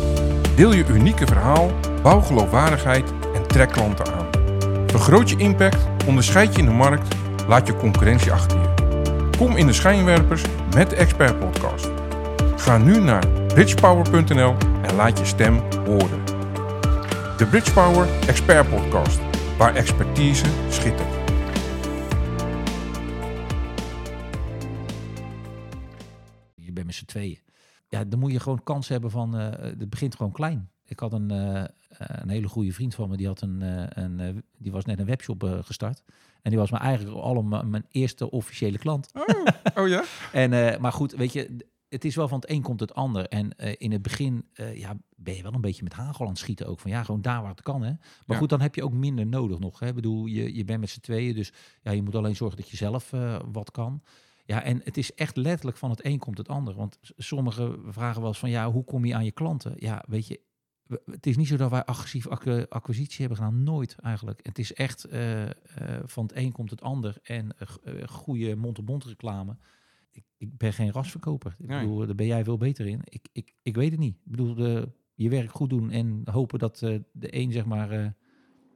Deel 0.56 0.72
je 0.72 0.84
unieke 0.88 1.26
verhaal, 1.26 1.70
bouw 2.02 2.20
geloofwaardigheid 2.20 3.12
en 3.34 3.46
trek 3.46 3.72
klanten 3.72 4.14
aan. 4.14 4.26
Vergroot 4.86 5.30
je 5.30 5.36
impact, 5.36 5.86
onderscheid 6.06 6.52
je 6.52 6.58
in 6.58 6.64
de 6.64 6.72
markt, 6.72 7.14
laat 7.48 7.66
je 7.66 7.76
concurrentie 7.76 8.32
achter 8.32 8.58
je. 8.58 8.68
Kom 9.38 9.56
in 9.56 9.66
de 9.66 9.72
schijnwerpers 9.72 10.42
met 10.74 10.90
de 10.90 10.96
Expert 10.96 11.38
Podcast. 11.38 11.90
Ga 12.56 12.78
nu 12.78 13.00
naar 13.00 13.26
bridgepower.nl 13.46 14.56
en 14.82 14.96
laat 14.96 15.18
je 15.18 15.24
stem 15.24 15.62
horen. 15.84 16.24
De 17.36 17.46
Bridgepower 17.46 18.08
Expert 18.26 18.68
Podcast, 18.68 19.18
waar 19.58 19.74
expertise 19.74 20.44
schittert. 20.68 21.15
Tweeën. 27.16 27.38
Ja, 27.88 28.04
dan 28.04 28.18
moet 28.18 28.32
je 28.32 28.40
gewoon 28.40 28.62
kans 28.62 28.88
hebben 28.88 29.10
van... 29.10 29.36
eh 29.38 29.50
het 29.78 29.90
begint 29.90 30.14
gewoon 30.16 30.32
klein. 30.32 30.70
Ik 30.84 30.98
had 31.00 31.12
een, 31.12 31.30
eh, 31.30 31.64
een 31.98 32.28
hele 32.28 32.48
goede 32.48 32.72
vriend 32.72 32.94
van 32.94 33.08
me. 33.08 33.16
Die, 33.16 33.26
had 33.26 33.40
een, 33.40 33.62
eh, 33.62 34.02
een, 34.04 34.44
die 34.58 34.72
was 34.72 34.84
net 34.84 34.98
een 34.98 35.06
webshop 35.06 35.60
gestart. 35.64 36.02
En 36.42 36.50
die 36.50 36.58
was 36.60 36.70
me 36.70 36.78
eigenlijk 36.78 37.16
al 37.16 37.36
een- 37.36 37.70
mijn 37.70 37.86
eerste 37.90 38.30
officiële 38.30 38.78
klant. 38.78 39.10
Oh, 39.14 39.44
oh 39.74 39.88
ja? 39.88 40.04
En, 40.42 40.80
maar 40.80 40.92
goed, 40.92 41.12
weet 41.12 41.32
je, 41.32 41.56
het 41.88 42.04
is 42.04 42.14
wel 42.16 42.28
van 42.28 42.40
het 42.40 42.50
een 42.50 42.62
komt 42.62 42.80
het 42.80 42.94
ander. 42.94 43.28
En 43.28 43.56
in 43.78 43.92
het 43.92 44.02
begin 44.02 44.44
ja, 44.74 44.96
ben 45.16 45.34
je 45.36 45.42
wel 45.42 45.54
een 45.54 45.60
beetje 45.60 45.82
met 45.82 45.92
hagel 45.92 46.24
aan 46.24 46.30
het 46.30 46.38
schieten 46.40 46.66
ook. 46.66 46.80
Van 46.80 46.90
ja, 46.90 47.02
gewoon 47.02 47.22
daar 47.22 47.40
waar 47.42 47.50
het 47.50 47.62
kan. 47.62 47.82
Hè. 47.82 47.90
Maar 47.90 48.00
Ja. 48.26 48.36
goed, 48.36 48.48
dan 48.48 48.60
heb 48.60 48.74
je 48.74 48.84
ook 48.84 48.92
minder 48.92 49.26
nodig 49.26 49.58
nog. 49.58 49.78
Hè. 49.78 49.86
Ik 49.86 49.94
bedoel, 49.94 50.26
je, 50.26 50.54
je 50.54 50.64
bent 50.64 50.80
met 50.80 50.90
z'n 50.90 51.00
tweeën, 51.00 51.34
dus 51.34 51.52
ja, 51.82 51.90
je 51.90 52.02
moet 52.02 52.14
alleen 52.14 52.36
zorgen 52.36 52.56
dat 52.56 52.70
je 52.70 52.76
zelf 52.76 53.10
wat 53.52 53.70
kan. 53.70 54.02
Ja, 54.46 54.62
en 54.62 54.80
het 54.84 54.96
is 54.96 55.14
echt 55.14 55.36
letterlijk 55.36 55.76
van 55.76 55.90
het 55.90 56.04
een 56.04 56.18
komt 56.18 56.38
het 56.38 56.48
ander. 56.48 56.74
Want 56.74 56.98
sommigen 57.16 57.92
vragen 57.92 58.20
wel 58.20 58.28
eens 58.30 58.38
van 58.38 58.50
ja, 58.50 58.70
hoe 58.70 58.84
kom 58.84 59.04
je 59.04 59.14
aan 59.14 59.24
je 59.24 59.32
klanten? 59.32 59.72
Ja, 59.76 60.04
weet 60.08 60.26
je, 60.26 60.40
het 61.04 61.26
is 61.26 61.36
niet 61.36 61.46
zo 61.48 61.56
dat 61.56 61.70
wij 61.70 61.84
agressief 61.84 62.26
acqu- 62.28 62.66
acquisitie 62.68 63.18
hebben 63.20 63.36
gedaan. 63.36 63.62
Nooit 63.62 63.96
eigenlijk. 63.98 64.46
Het 64.46 64.58
is 64.58 64.74
echt 64.74 65.04
eh, 65.04 65.42
eh, 65.44 65.50
van 66.04 66.22
het 66.26 66.36
een 66.36 66.52
komt 66.52 66.70
het 66.70 66.82
ander. 66.82 67.18
En 67.22 67.58
eh, 67.58 68.08
goede 68.08 68.56
mond-op-mond 68.56 69.04
reclame. 69.04 69.56
Ik, 70.10 70.24
ik 70.36 70.56
ben 70.56 70.72
geen 70.72 70.90
rasverkoper. 70.92 71.56
Ik 71.58 71.68
Nee. 71.68 71.80
bedoel, 71.80 72.06
daar 72.06 72.14
ben 72.14 72.26
jij 72.26 72.44
veel 72.44 72.56
beter 72.56 72.86
in. 72.86 73.00
Ik, 73.04 73.28
ik, 73.32 73.54
ik 73.62 73.74
weet 73.76 73.90
het 73.90 74.00
niet. 74.00 74.14
Ik 74.14 74.30
bedoel, 74.30 74.54
de, 74.54 74.88
je 75.14 75.28
werk 75.28 75.50
goed 75.50 75.70
doen 75.70 75.90
en 75.90 76.20
hopen 76.30 76.58
dat 76.58 76.78
de 76.78 77.02
een 77.12 77.52
zeg 77.52 77.64
maar 77.64 78.14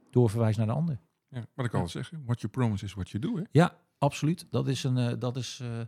doorverwijst 0.09 0.57
naar 0.57 0.67
de 0.67 0.73
ander. 0.73 0.99
ja? 1.29 1.45
Wat 1.53 1.65
ik 1.65 1.73
altijd 1.73 1.91
zeg, 2.05 2.19
what 2.25 2.41
you 2.41 2.51
promise 2.53 2.85
is 2.85 2.93
what 2.93 3.09
you 3.09 3.23
do. 3.23 3.35
Hè? 3.37 3.43
Ja, 3.51 3.77
absoluut. 4.01 4.45
Dat 4.49 4.67
is 4.67 4.83
een. 4.83 4.97
eh, 4.97 5.13
dat 5.19 5.37
is, 5.37 5.59
eh, 5.61 5.79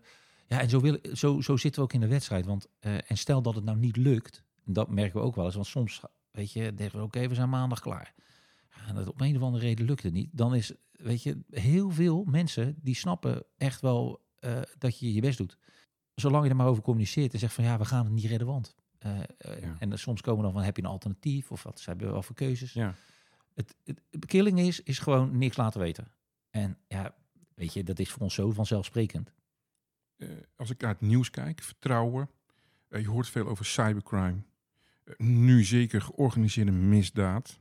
ja, 0.48 0.60
en 0.60 0.70
zo, 0.70 0.80
wil, 0.80 0.98
zo, 1.14 1.42
zo 1.42 1.58
zitten 1.58 1.82
we 1.82 1.88
ook 1.88 1.94
in 1.94 2.00
de 2.00 2.08
wedstrijd. 2.08 2.46
Want, 2.46 2.68
eh, 2.80 3.12
en 3.12 3.18
stel 3.18 3.42
dat 3.42 3.56
het 3.56 3.64
nou 3.64 3.78
niet 3.78 3.98
lukt, 3.98 4.44
dat 4.66 4.90
merken 4.90 5.20
we 5.20 5.26
ook 5.26 5.36
wel 5.36 5.46
eens. 5.46 5.56
Want 5.56 5.68
soms, 5.68 6.02
weet 6.32 6.52
je, 6.52 6.74
denken 6.74 7.00
we, 7.00 7.06
oké, 7.06 7.28
we 7.28 7.36
zijn 7.36 7.50
maandag 7.50 7.80
klaar. 7.80 8.14
En 8.88 8.96
dat 8.96 9.08
op 9.08 9.22
een 9.22 9.36
of 9.36 9.42
andere 9.42 9.64
reden 9.64 9.86
lukt 9.86 10.04
het 10.04 10.14
niet. 10.14 10.30
Dan 10.32 10.56
is, 10.56 10.72
weet 10.92 11.24
je, 11.24 11.44
heel 11.50 11.90
veel 11.90 12.24
mensen 12.24 12.76
die 12.82 12.96
snappen 12.96 13.44
echt 13.58 13.82
wel 13.82 14.22
dat 14.78 15.00
je 15.00 15.14
je 15.14 15.22
best 15.22 15.38
doet. 15.38 15.58
Zolang 16.16 16.44
je 16.44 16.50
er 16.50 16.56
maar 16.56 16.68
over 16.68 16.84
communiceert 16.84 17.34
en 17.34 17.40
zegt 17.40 17.54
van 17.54 17.64
ja, 17.64 17.78
we 17.78 17.86
gaan 17.86 18.06
het 18.06 18.14
niet 18.14 18.26
redden, 18.26 18.48
want. 18.48 18.76
Ja. 19.38 19.76
En 19.80 20.00
soms 20.00 20.22
komen 20.22 20.44
dan 20.44 20.54
van 20.54 20.62
heb 20.62 20.76
je 20.76 20.84
een 20.84 20.90
alternatief 20.90 21.52
of 21.52 21.64
wat 21.64 21.86
hebben 21.86 22.06
we 22.06 22.12
wel 22.12 22.24
voor 22.24 22.36
keuzes. 22.36 22.74
Ja. 22.74 22.96
Het, 23.54 23.76
het, 23.84 24.02
het 24.12 24.26
killing 24.26 24.60
is, 24.60 24.82
is 24.82 25.00
gewoon 25.00 25.38
niks 25.38 25.58
laten 25.58 25.80
weten. 25.80 26.12
En 26.50 26.78
ja, 26.88 27.16
weet 27.56 27.74
je, 27.74 27.84
dat 27.84 28.00
is 28.00 28.12
voor 28.12 28.22
ons 28.22 28.34
zo 28.34 28.52
vanzelfsprekend. 28.52 29.34
Eh, 30.18 30.30
als 30.56 30.70
ik 30.70 30.82
naar 30.82 30.92
het 30.92 31.02
nieuws 31.02 31.30
kijk, 31.30 31.62
vertrouwen. 31.62 32.30
eh, 32.90 33.02
je 33.02 33.08
hoort 33.08 33.30
veel 33.30 33.48
over 33.48 33.66
cybercrime. 33.66 34.44
Eh, 35.04 35.14
nu 35.18 35.64
zeker 35.64 36.02
georganiseerde 36.02 36.72
misdaad. 36.72 37.60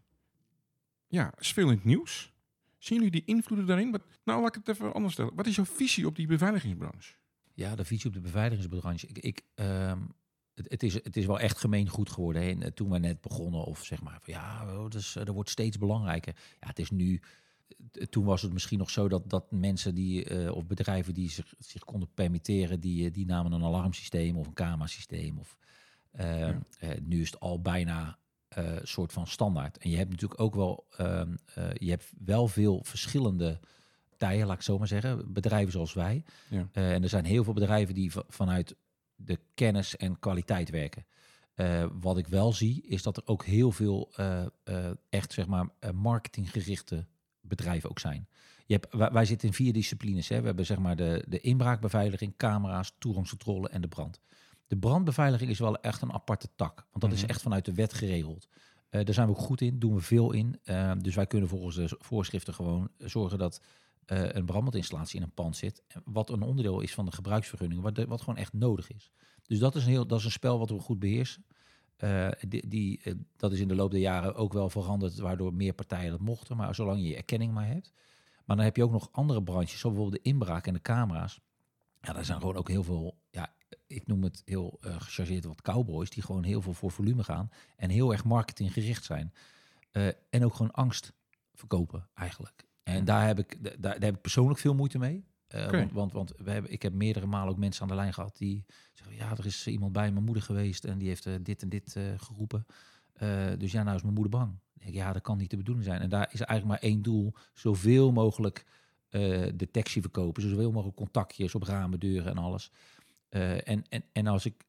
Ja, 1.07 1.33
is 1.39 1.53
veel 1.53 1.69
in 1.69 1.75
het 1.75 1.85
nieuws. 1.85 2.33
Zien 2.79 2.97
jullie 2.97 3.13
die 3.13 3.25
invloeden 3.25 3.67
daarin? 3.67 3.91
Wat, 3.91 4.03
nou, 4.25 4.41
laat 4.41 4.57
ik 4.57 4.65
het 4.67 4.77
even 4.77 4.93
anders 4.93 5.13
stellen. 5.13 5.35
Wat 5.35 5.47
is 5.47 5.57
jouw 5.57 5.65
visie 5.65 6.07
op 6.07 6.17
die 6.17 6.27
beveiligingsbranche? 6.27 7.15
Ja, 7.55 7.75
de 7.75 7.85
visie 7.85 8.07
op 8.07 8.15
de 8.15 8.21
beveiligingsbranche. 8.21 9.07
Ik, 9.07 9.19
ik, 9.19 9.43
ehm, 9.55 10.01
het, 10.55 10.71
het, 10.71 10.83
is, 10.83 10.95
het 10.95 11.17
is 11.17 11.27
wel 11.27 11.41
echt 11.41 11.59
gemeen 11.59 11.89
goed 11.89 12.11
geworden. 12.11 12.43
Hè. 12.43 12.49
En, 12.49 12.75
toen 12.75 12.91
we 12.91 12.99
net 12.99 13.21
begonnen, 13.21 13.65
of 13.65 13.85
zeg 13.85 14.03
maar, 14.03 14.19
van, 14.21 14.35
ja, 14.35 14.77
oh, 14.77 14.89
dus, 14.89 15.17
eh, 15.17 15.25
dat 15.25 15.35
wordt 15.35 15.51
steeds 15.51 15.79
belangrijker. 15.79 16.37
Ja, 16.61 16.67
het 16.67 16.79
is 16.79 16.91
nu. 16.91 17.21
Eh, 17.93 18.05
Toen 18.07 18.25
was 18.25 18.43
het 18.43 18.53
misschien 18.53 18.79
nog 18.79 18.91
zo 18.91 19.09
dat, 19.09 19.31
dat 19.31 19.51
mensen 19.51 19.95
die, 19.95 20.25
eh, 20.25 20.55
of 20.55 20.67
bedrijven 20.67 21.15
die 21.15 21.31
zich, 21.31 21.55
zich 21.59 21.85
konden 21.85 22.09
permitteren, 22.15 22.81
die, 22.81 23.07
eh, 23.07 23.13
die 23.13 23.27
namen 23.27 23.53
een 23.53 23.65
alarmsysteem 23.65 24.37
of 24.37 24.47
een 24.47 24.53
camerasysteem. 24.53 25.39
Of, 25.39 25.57
ehm, 26.13 26.59
eh, 26.79 26.91
nu 27.03 27.21
is 27.21 27.31
het 27.31 27.41
al 27.41 27.61
bijna 27.61 28.19
een 28.49 28.81
soort 28.83 29.13
van 29.13 29.27
standaard. 29.27 29.79
En 29.79 29.91
je 29.91 29.97
hebt 29.97 30.11
natuurlijk 30.11 30.41
ook 30.41 30.55
wel, 30.55 30.87
ehm, 30.97 31.37
eh, 31.55 31.71
je 31.75 31.91
hebt 31.91 32.13
wel 32.25 32.49
veel 32.49 32.81
verschillende 32.85 33.61
partijen, 34.09 34.47
laat 34.47 34.57
ik 34.57 34.63
zo 34.63 34.79
maar 34.79 34.89
zeggen, 34.89 35.33
bedrijven 35.33 35.73
zoals 35.73 35.93
wij. 35.95 36.25
Ja. 36.51 36.69
En 36.73 37.03
er 37.03 37.09
zijn 37.09 37.25
heel 37.25 37.45
veel 37.45 37.53
bedrijven 37.53 37.95
die 37.95 38.13
va- 38.13 38.25
vanuit 38.29 38.77
de 39.15 39.39
kennis 39.55 39.97
en 39.97 40.19
kwaliteit 40.19 40.71
werken. 40.71 41.07
Wat 42.01 42.19
ik 42.19 42.27
wel 42.27 42.53
zie, 42.53 42.83
is 42.83 43.03
dat 43.03 43.17
er 43.17 43.23
ook 43.27 43.45
heel 43.45 43.73
veel 43.73 44.13
echt 45.09 45.33
zeg 45.33 45.47
maar 45.47 45.69
marketinggerichte 45.95 47.07
bedrijven 47.43 47.91
ook 47.91 47.99
zijn. 47.99 48.29
Je 48.67 48.75
hebt, 48.75 48.95
wij, 48.95 49.11
wij 49.13 49.25
zitten 49.25 49.49
in 49.49 49.55
vier 49.55 49.73
disciplines. 49.73 50.29
Hè. 50.29 50.41
We 50.41 50.47
hebben 50.47 50.67
zeg 50.67 50.79
maar 50.79 50.97
de, 50.97 51.25
de 51.29 51.41
inbraakbeveiliging, 51.41 52.37
camera's, 52.37 52.93
toegangscontrole 52.99 53.69
en 53.69 53.81
de 53.81 53.89
brand. 53.89 54.21
De 54.67 54.77
brandbeveiliging 54.79 55.51
is 55.51 55.59
wel 55.59 55.77
echt 55.81 56.03
een 56.03 56.13
aparte 56.13 56.49
tak, 56.57 56.75
want 56.91 57.01
dat 57.05 57.13
is 57.13 57.21
Mhm. 57.21 57.31
echt 57.31 57.43
vanuit 57.43 57.65
de 57.65 57.75
wet 57.75 57.93
geregeld. 57.93 58.49
Eh, 58.89 59.05
daar 59.05 59.15
zijn 59.15 59.27
we 59.27 59.33
ook 59.33 59.41
goed 59.41 59.61
in, 59.61 59.79
doen 59.79 59.95
we 59.95 60.01
veel 60.01 60.33
in. 60.33 60.59
Eh, 60.65 60.93
dus 60.99 61.15
wij 61.15 61.27
kunnen 61.27 61.49
volgens 61.49 61.77
de 61.77 61.97
voorschriften 61.99 62.55
gewoon 62.55 62.89
zorgen 62.99 63.39
dat 63.39 63.61
eh, 64.07 64.33
een 64.33 64.45
brandmeldinstallatie 64.45 65.17
in 65.17 65.23
een 65.23 65.35
pand 65.35 65.57
zit. 65.57 65.83
en 65.89 66.03
Wat 66.05 66.31
een 66.31 66.43
onderdeel 66.43 66.81
is 66.81 66.95
van 66.95 67.05
de 67.05 67.13
gebruiksvergunning, 67.13 67.81
wat, 67.83 67.95
de- 67.95 68.07
wat 68.07 68.21
gewoon 68.21 68.37
echt 68.37 68.53
nodig 68.53 68.91
is. 68.93 69.11
Dus 69.47 69.59
dat 69.59 69.75
is 69.75 69.85
een, 69.85 69.91
heel, 69.91 70.07
dat 70.07 70.19
is 70.19 70.25
een 70.25 70.31
spel 70.31 70.59
wat 70.59 70.71
we 70.71 70.79
goed 70.79 70.99
beheersen. 70.99 71.45
Eh, 72.03 72.29
die, 72.49 72.69
die, 72.69 73.01
eh, 73.03 73.15
dat 73.37 73.53
is 73.53 73.61
in 73.61 73.69
de 73.69 73.75
loop 73.75 73.91
der 73.91 74.01
jaren 74.01 74.35
ook 74.35 74.53
wel 74.53 74.71
veranderd, 74.71 75.19
waardoor 75.19 75.55
meer 75.55 75.73
partijen 75.73 76.11
dat 76.11 76.21
mochten. 76.21 76.57
Maar 76.57 76.75
zolang 76.75 77.01
je 77.01 77.09
je 77.09 77.17
erkenning 77.17 77.53
maar 77.53 77.67
hebt. 77.67 77.93
Maar 78.45 78.57
dan 78.57 78.65
heb 78.65 78.77
je 78.77 78.85
ook 78.85 78.91
nog 78.91 79.09
andere 79.13 79.43
branches, 79.43 79.79
zoals 79.79 79.97
bijvoorbeeld 79.97 80.25
de 80.25 80.31
inbraak 80.31 80.67
en 80.67 80.73
de 80.73 80.81
camera's. 80.81 81.41
Ja, 82.01 82.13
daar 82.13 82.25
zijn 82.25 82.41
gewoon 82.41 82.57
ook 82.57 82.69
heel 82.69 82.83
veel, 82.83 83.19
ja, 83.31 83.55
ik 83.87 84.07
noem 84.07 84.23
het 84.23 84.43
heel 84.45 84.79
eh 84.81 85.01
gechargeerd 85.01 85.45
wat 85.45 85.63
cowboys, 85.63 86.11
die 86.11 86.23
gewoon 86.23 86.45
heel 86.45 86.63
veel 86.63 86.73
voor 86.73 86.91
volume 86.91 87.25
gaan 87.25 87.51
en 87.77 87.91
heel 87.91 88.13
erg 88.13 88.25
marketinggericht 88.25 89.05
zijn. 89.05 89.33
En 90.31 90.45
ook 90.45 90.55
gewoon 90.55 90.73
angst 90.73 91.13
verkopen 91.55 92.09
eigenlijk. 92.15 92.67
En 92.83 93.05
daar 93.05 93.27
heb 93.27 93.39
ik, 93.39 93.63
daar, 93.63 93.81
daar 93.81 94.01
heb 94.01 94.15
ik 94.15 94.21
persoonlijk 94.21 94.61
veel 94.61 94.75
moeite 94.75 94.99
mee. 94.99 95.25
Eh. 95.53 95.71
Want, 95.71 95.93
want, 95.93 96.13
want 96.13 96.33
we 96.37 96.51
hebben, 96.51 96.73
ik 96.73 96.83
heb 96.83 96.93
meerdere 96.93 97.27
malen 97.27 97.53
ook 97.53 97.59
mensen 97.59 97.83
aan 97.83 97.89
de 97.89 97.95
lijn 97.95 98.15
gehad 98.15 98.37
die 98.37 98.65
zeggen: 98.93 99.17
Ja, 99.17 99.31
er 99.31 99.47
is 99.47 99.67
iemand 99.67 99.93
bij 99.93 100.13
mijn 100.13 100.25
moeder 100.25 100.43
geweest 100.43 100.85
en 100.85 100.99
die 100.99 101.09
heeft 101.09 101.27
eh, 101.27 101.35
dit 101.41 101.63
en 101.63 101.69
dit 101.69 101.97
eh, 101.97 102.03
geroepen. 102.17 102.67
Dus 103.59 103.73
ja, 103.73 103.83
nou 103.83 103.97
is 103.97 104.03
mijn 104.03 104.15
moeder 104.15 104.39
bang. 104.39 104.59
Ja, 104.75 105.13
dat 105.13 105.23
kan 105.23 105.39
niet 105.39 105.51
de 105.51 105.57
bedoeling 105.57 105.85
zijn. 105.85 106.01
En 106.01 106.09
daar 106.09 106.29
is 106.33 106.41
eigenlijk 106.41 106.81
maar 106.81 106.91
één 106.91 107.03
doel: 107.03 107.33
zoveel 107.53 108.13
mogelijk 108.13 108.65
detectie 109.55 110.01
verkopen, 110.01 110.43
zoveel 110.43 110.73
mogelijk 110.73 110.97
contactjes 110.97 111.55
op 111.55 111.63
ramen, 111.63 112.01
deuren 112.01 112.31
en 112.31 112.39
alles. 112.39 112.71
En, 113.29 113.85
en, 113.89 114.05
en 114.13 114.27
als 114.27 114.45
ik 114.47 114.65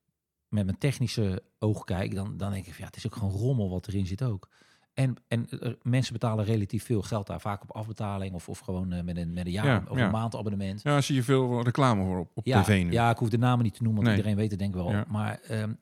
met 0.48 0.66
mijn 0.66 0.78
technische 0.78 1.44
oog 1.60 1.84
kijk, 1.84 2.16
dan, 2.16 2.38
dan 2.38 2.52
denk 2.52 2.66
ik: 2.66 2.72
van, 2.74 2.82
Ja, 2.82 2.88
het 2.88 2.96
is 2.96 3.06
ook 3.06 3.16
gewoon 3.16 3.32
rommel 3.32 3.70
wat 3.70 3.88
erin 3.88 4.08
zit 4.08 4.24
ook. 4.24 4.50
En, 4.94 5.16
en 5.28 5.50
er- 5.50 5.78
mensen 5.82 6.14
betalen 6.14 6.46
relatief 6.46 6.84
veel 6.86 7.02
geld 7.02 7.28
daar, 7.28 7.42
vaak 7.42 7.62
op 7.62 7.72
afbetaling 7.72 8.34
of, 8.34 8.50
of 8.50 8.60
gewoon 8.60 8.92
eh, 8.92 9.04
met 9.04 9.18
een, 9.18 9.34
met 9.34 9.46
een 9.46 9.52
jaar 9.52 9.66
Ja, 9.66 9.84
of 9.90 9.98
ja. 9.98 10.06
een 10.06 10.12
maandabonnement. 10.12 10.82
Ja, 10.82 11.02
zie 11.02 11.16
je 11.16 11.24
veel 11.24 11.64
reclame 11.64 12.04
voor 12.06 12.20
op, 12.20 12.32
op 12.34 12.46
Ja, 12.46 12.62
tv 12.64 12.84
nu. 12.84 12.92
ja, 12.92 13.10
ik 13.10 13.18
hoef 13.18 13.30
de 13.30 13.38
namen 13.38 13.64
niet 13.64 13.74
te 13.74 13.84
noemen, 13.84 14.04
want 14.04 14.16
Nee. 14.16 14.26
iedereen 14.26 14.38
weet 14.42 14.50
het 14.52 14.60
denk 14.60 14.76
ik 14.76 14.82
wel. 14.82 15.04
Maar 15.08 15.40
ehm, 15.40 15.74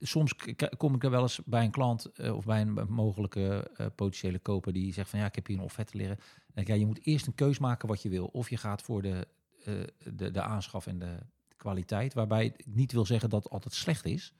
soms 0.00 0.34
kom 0.76 0.94
ik 0.94 1.04
er 1.04 1.10
wel 1.10 1.22
eens 1.22 1.40
bij 1.44 1.64
een 1.64 1.70
klant 1.70 2.04
eh, 2.06 2.36
of 2.36 2.44
bij 2.44 2.60
een 2.60 2.78
mogelijke 2.88 3.70
eh, 3.76 3.86
potentiële 3.94 4.38
koper 4.38 4.72
die 4.72 4.92
zegt 4.92 5.10
van 5.10 5.18
ja, 5.18 5.26
ik 5.26 5.34
heb 5.34 5.46
hier 5.46 5.56
een 5.58 5.62
offerte 5.64 5.96
leren. 5.96 6.18
Ik, 6.54 6.66
ja, 6.66 6.74
je 6.74 6.86
moet 6.86 7.06
eerst 7.06 7.26
een 7.26 7.34
keus 7.34 7.58
maken 7.58 7.88
wat 7.88 8.02
je 8.02 8.08
wil. 8.08 8.24
Of 8.26 8.50
je 8.50 8.56
gaat 8.56 8.82
voor 8.82 9.02
de, 9.02 9.26
eh, 9.64 9.74
de, 10.14 10.30
de 10.30 10.42
aanschaf 10.42 10.86
en 10.86 10.98
de 10.98 11.16
kwaliteit, 11.56 12.14
waarbij 12.14 12.44
ik 12.44 12.64
niet 12.66 12.92
wil 12.92 13.06
zeggen 13.06 13.30
dat 13.30 13.42
het 13.42 13.52
altijd 13.52 13.74
slecht 13.74 14.04
is. 14.06 14.32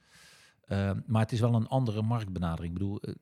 Ehm, 0.66 1.00
maar 1.06 1.22
het 1.22 1.32
is 1.32 1.40
wel 1.40 1.54
een 1.54 1.66
andere 1.68 2.02
marktbenadering. 2.02 2.72
Ik 2.72 2.78
bedoel, 2.78 3.00
eh, 3.00 3.10
eh, 3.10 3.16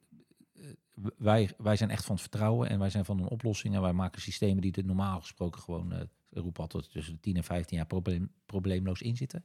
wij, 1.16 1.50
wij 1.58 1.76
zijn 1.76 1.90
echt 1.90 2.04
van 2.04 2.14
het 2.14 2.22
vertrouwen 2.22 2.68
en 2.68 2.78
wij 2.78 2.90
zijn 2.90 3.04
van 3.04 3.18
een 3.18 3.28
oplossing 3.28 3.74
en 3.74 3.80
wij 3.80 3.92
maken 3.92 4.22
systemen 4.22 4.62
die 4.62 4.72
er 4.72 4.84
normaal 4.84 5.20
gesproken 5.20 5.60
gewoon, 5.60 5.92
eh 5.92 6.00
roep 6.30 6.60
altijd 6.60 6.90
tussen 6.90 7.14
de 7.14 7.20
10 7.20 7.36
en 7.36 7.44
15 7.44 7.76
jaar 7.76 7.86
probleem, 7.86 8.30
probleemloos 8.46 9.02
in 9.02 9.16
zitten. 9.16 9.44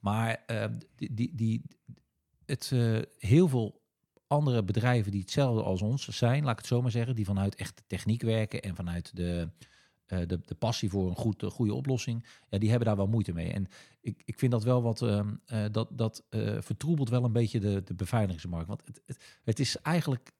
Maar 0.00 0.42
eh, 0.46 0.64
die, 0.96 1.14
die, 1.14 1.34
die, 1.34 1.62
het, 2.46 2.70
eh, 2.72 2.98
heel 3.18 3.48
veel 3.48 3.82
andere 4.26 4.64
bedrijven 4.64 5.10
die 5.10 5.20
hetzelfde 5.20 5.62
als 5.62 5.82
ons 5.82 6.08
zijn, 6.08 6.42
laat 6.42 6.52
ik 6.52 6.58
het 6.58 6.66
zo 6.66 6.82
maar 6.82 6.90
zeggen, 6.90 7.14
die 7.14 7.24
vanuit 7.24 7.54
echt 7.54 7.76
de 7.76 7.82
techniek 7.86 8.22
werken 8.22 8.62
en 8.62 8.74
vanuit 8.74 9.16
de, 9.16 9.48
eh, 10.06 10.18
de, 10.26 10.40
de 10.44 10.54
passie 10.54 10.90
voor 10.90 11.08
een 11.08 11.16
goed, 11.16 11.42
goede 11.42 11.74
oplossing, 11.74 12.26
ja, 12.48 12.58
die 12.58 12.68
hebben 12.68 12.86
daar 12.86 12.96
wel 12.96 13.06
moeite 13.06 13.32
mee. 13.32 13.52
En 13.52 13.66
ik, 14.00 14.22
ik 14.24 14.38
vind 14.38 14.52
dat 14.52 14.64
wel 14.64 14.82
wat, 14.82 15.02
ehm, 15.02 15.34
eh, 15.46 15.64
dat, 15.70 15.88
dat 15.98 16.24
uh, 16.30 16.60
vertroebelt 16.60 17.08
wel 17.08 17.24
een 17.24 17.32
beetje 17.32 17.60
de, 17.60 17.82
de 17.84 17.94
beveiligingsmarkt. 17.94 18.68
Want 18.68 18.82
het, 18.84 19.02
het, 19.06 19.24
het 19.44 19.58
is 19.58 19.76
eigenlijk, 19.76 20.32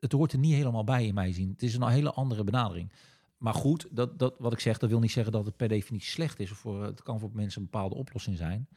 het, 0.00 0.12
hoort 0.12 0.32
er 0.32 0.38
niet 0.38 0.54
helemaal 0.54 0.84
bij 0.84 1.06
in 1.06 1.14
mij 1.14 1.32
zien. 1.32 1.50
Het 1.50 1.62
is 1.62 1.74
een 1.74 1.88
hele 1.88 2.12
andere 2.12 2.44
benadering. 2.44 2.92
Maar 3.38 3.54
goed, 3.54 3.86
dat, 3.90 4.18
dat, 4.18 4.34
wat 4.38 4.52
ik 4.52 4.60
zeg, 4.60 4.78
dat 4.78 4.90
wil 4.90 5.00
niet 5.00 5.12
zeggen 5.12 5.32
dat 5.32 5.46
het 5.46 5.56
per 5.56 5.68
definitie 5.68 6.10
slecht 6.10 6.40
is. 6.40 6.50
Of 6.50 6.58
voor, 6.58 6.84
het 6.84 7.02
kan 7.02 7.18
voor 7.18 7.30
mensen 7.32 7.60
een 7.60 7.68
bepaalde 7.70 7.94
oplossing 7.94 8.36
zijn. 8.36 8.68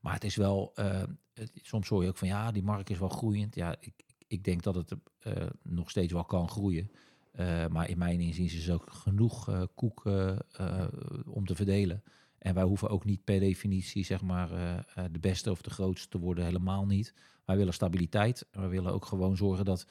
Maar 0.00 0.12
het 0.12 0.24
is 0.24 0.36
wel, 0.36 0.74
soms 1.54 1.88
hoor 1.88 2.02
je 2.02 2.08
ook 2.08 2.16
van 2.16 2.28
ja, 2.28 2.52
die 2.52 2.62
markt 2.62 2.90
is 2.90 2.98
wel 2.98 3.08
groeiend. 3.08 3.54
Ja, 3.54 3.76
ik, 3.80 3.92
ik 4.26 4.44
denk 4.44 4.62
dat 4.62 4.74
het 4.74 4.94
nog 5.62 5.90
steeds 5.90 6.12
wel 6.12 6.24
kan 6.24 6.48
groeien. 6.48 6.90
Maar 7.70 7.88
in 7.88 7.98
mijn 7.98 8.20
inziens 8.20 8.54
is 8.54 8.68
er 8.68 8.74
ook 8.74 8.90
genoeg 8.90 9.66
koek 9.74 10.04
om 11.26 11.46
te 11.46 11.54
verdelen. 11.54 12.02
En 12.38 12.54
wij 12.54 12.64
hoeven 12.64 12.88
ook 12.88 13.04
niet 13.04 13.24
per 13.24 13.40
definitie 13.40 14.04
zeg 14.04 14.22
maar, 14.22 14.48
de 15.10 15.18
beste 15.20 15.50
of 15.50 15.62
de 15.62 15.70
grootste 15.70 16.08
te 16.08 16.18
worden, 16.18 16.44
helemaal 16.44 16.86
niet. 16.86 17.14
Wij 17.44 17.56
willen 17.56 17.74
stabiliteit. 17.74 18.46
We 18.50 18.66
willen 18.66 18.92
ook 18.92 19.06
gewoon 19.06 19.36
zorgen 19.36 19.64
dat 19.64 19.86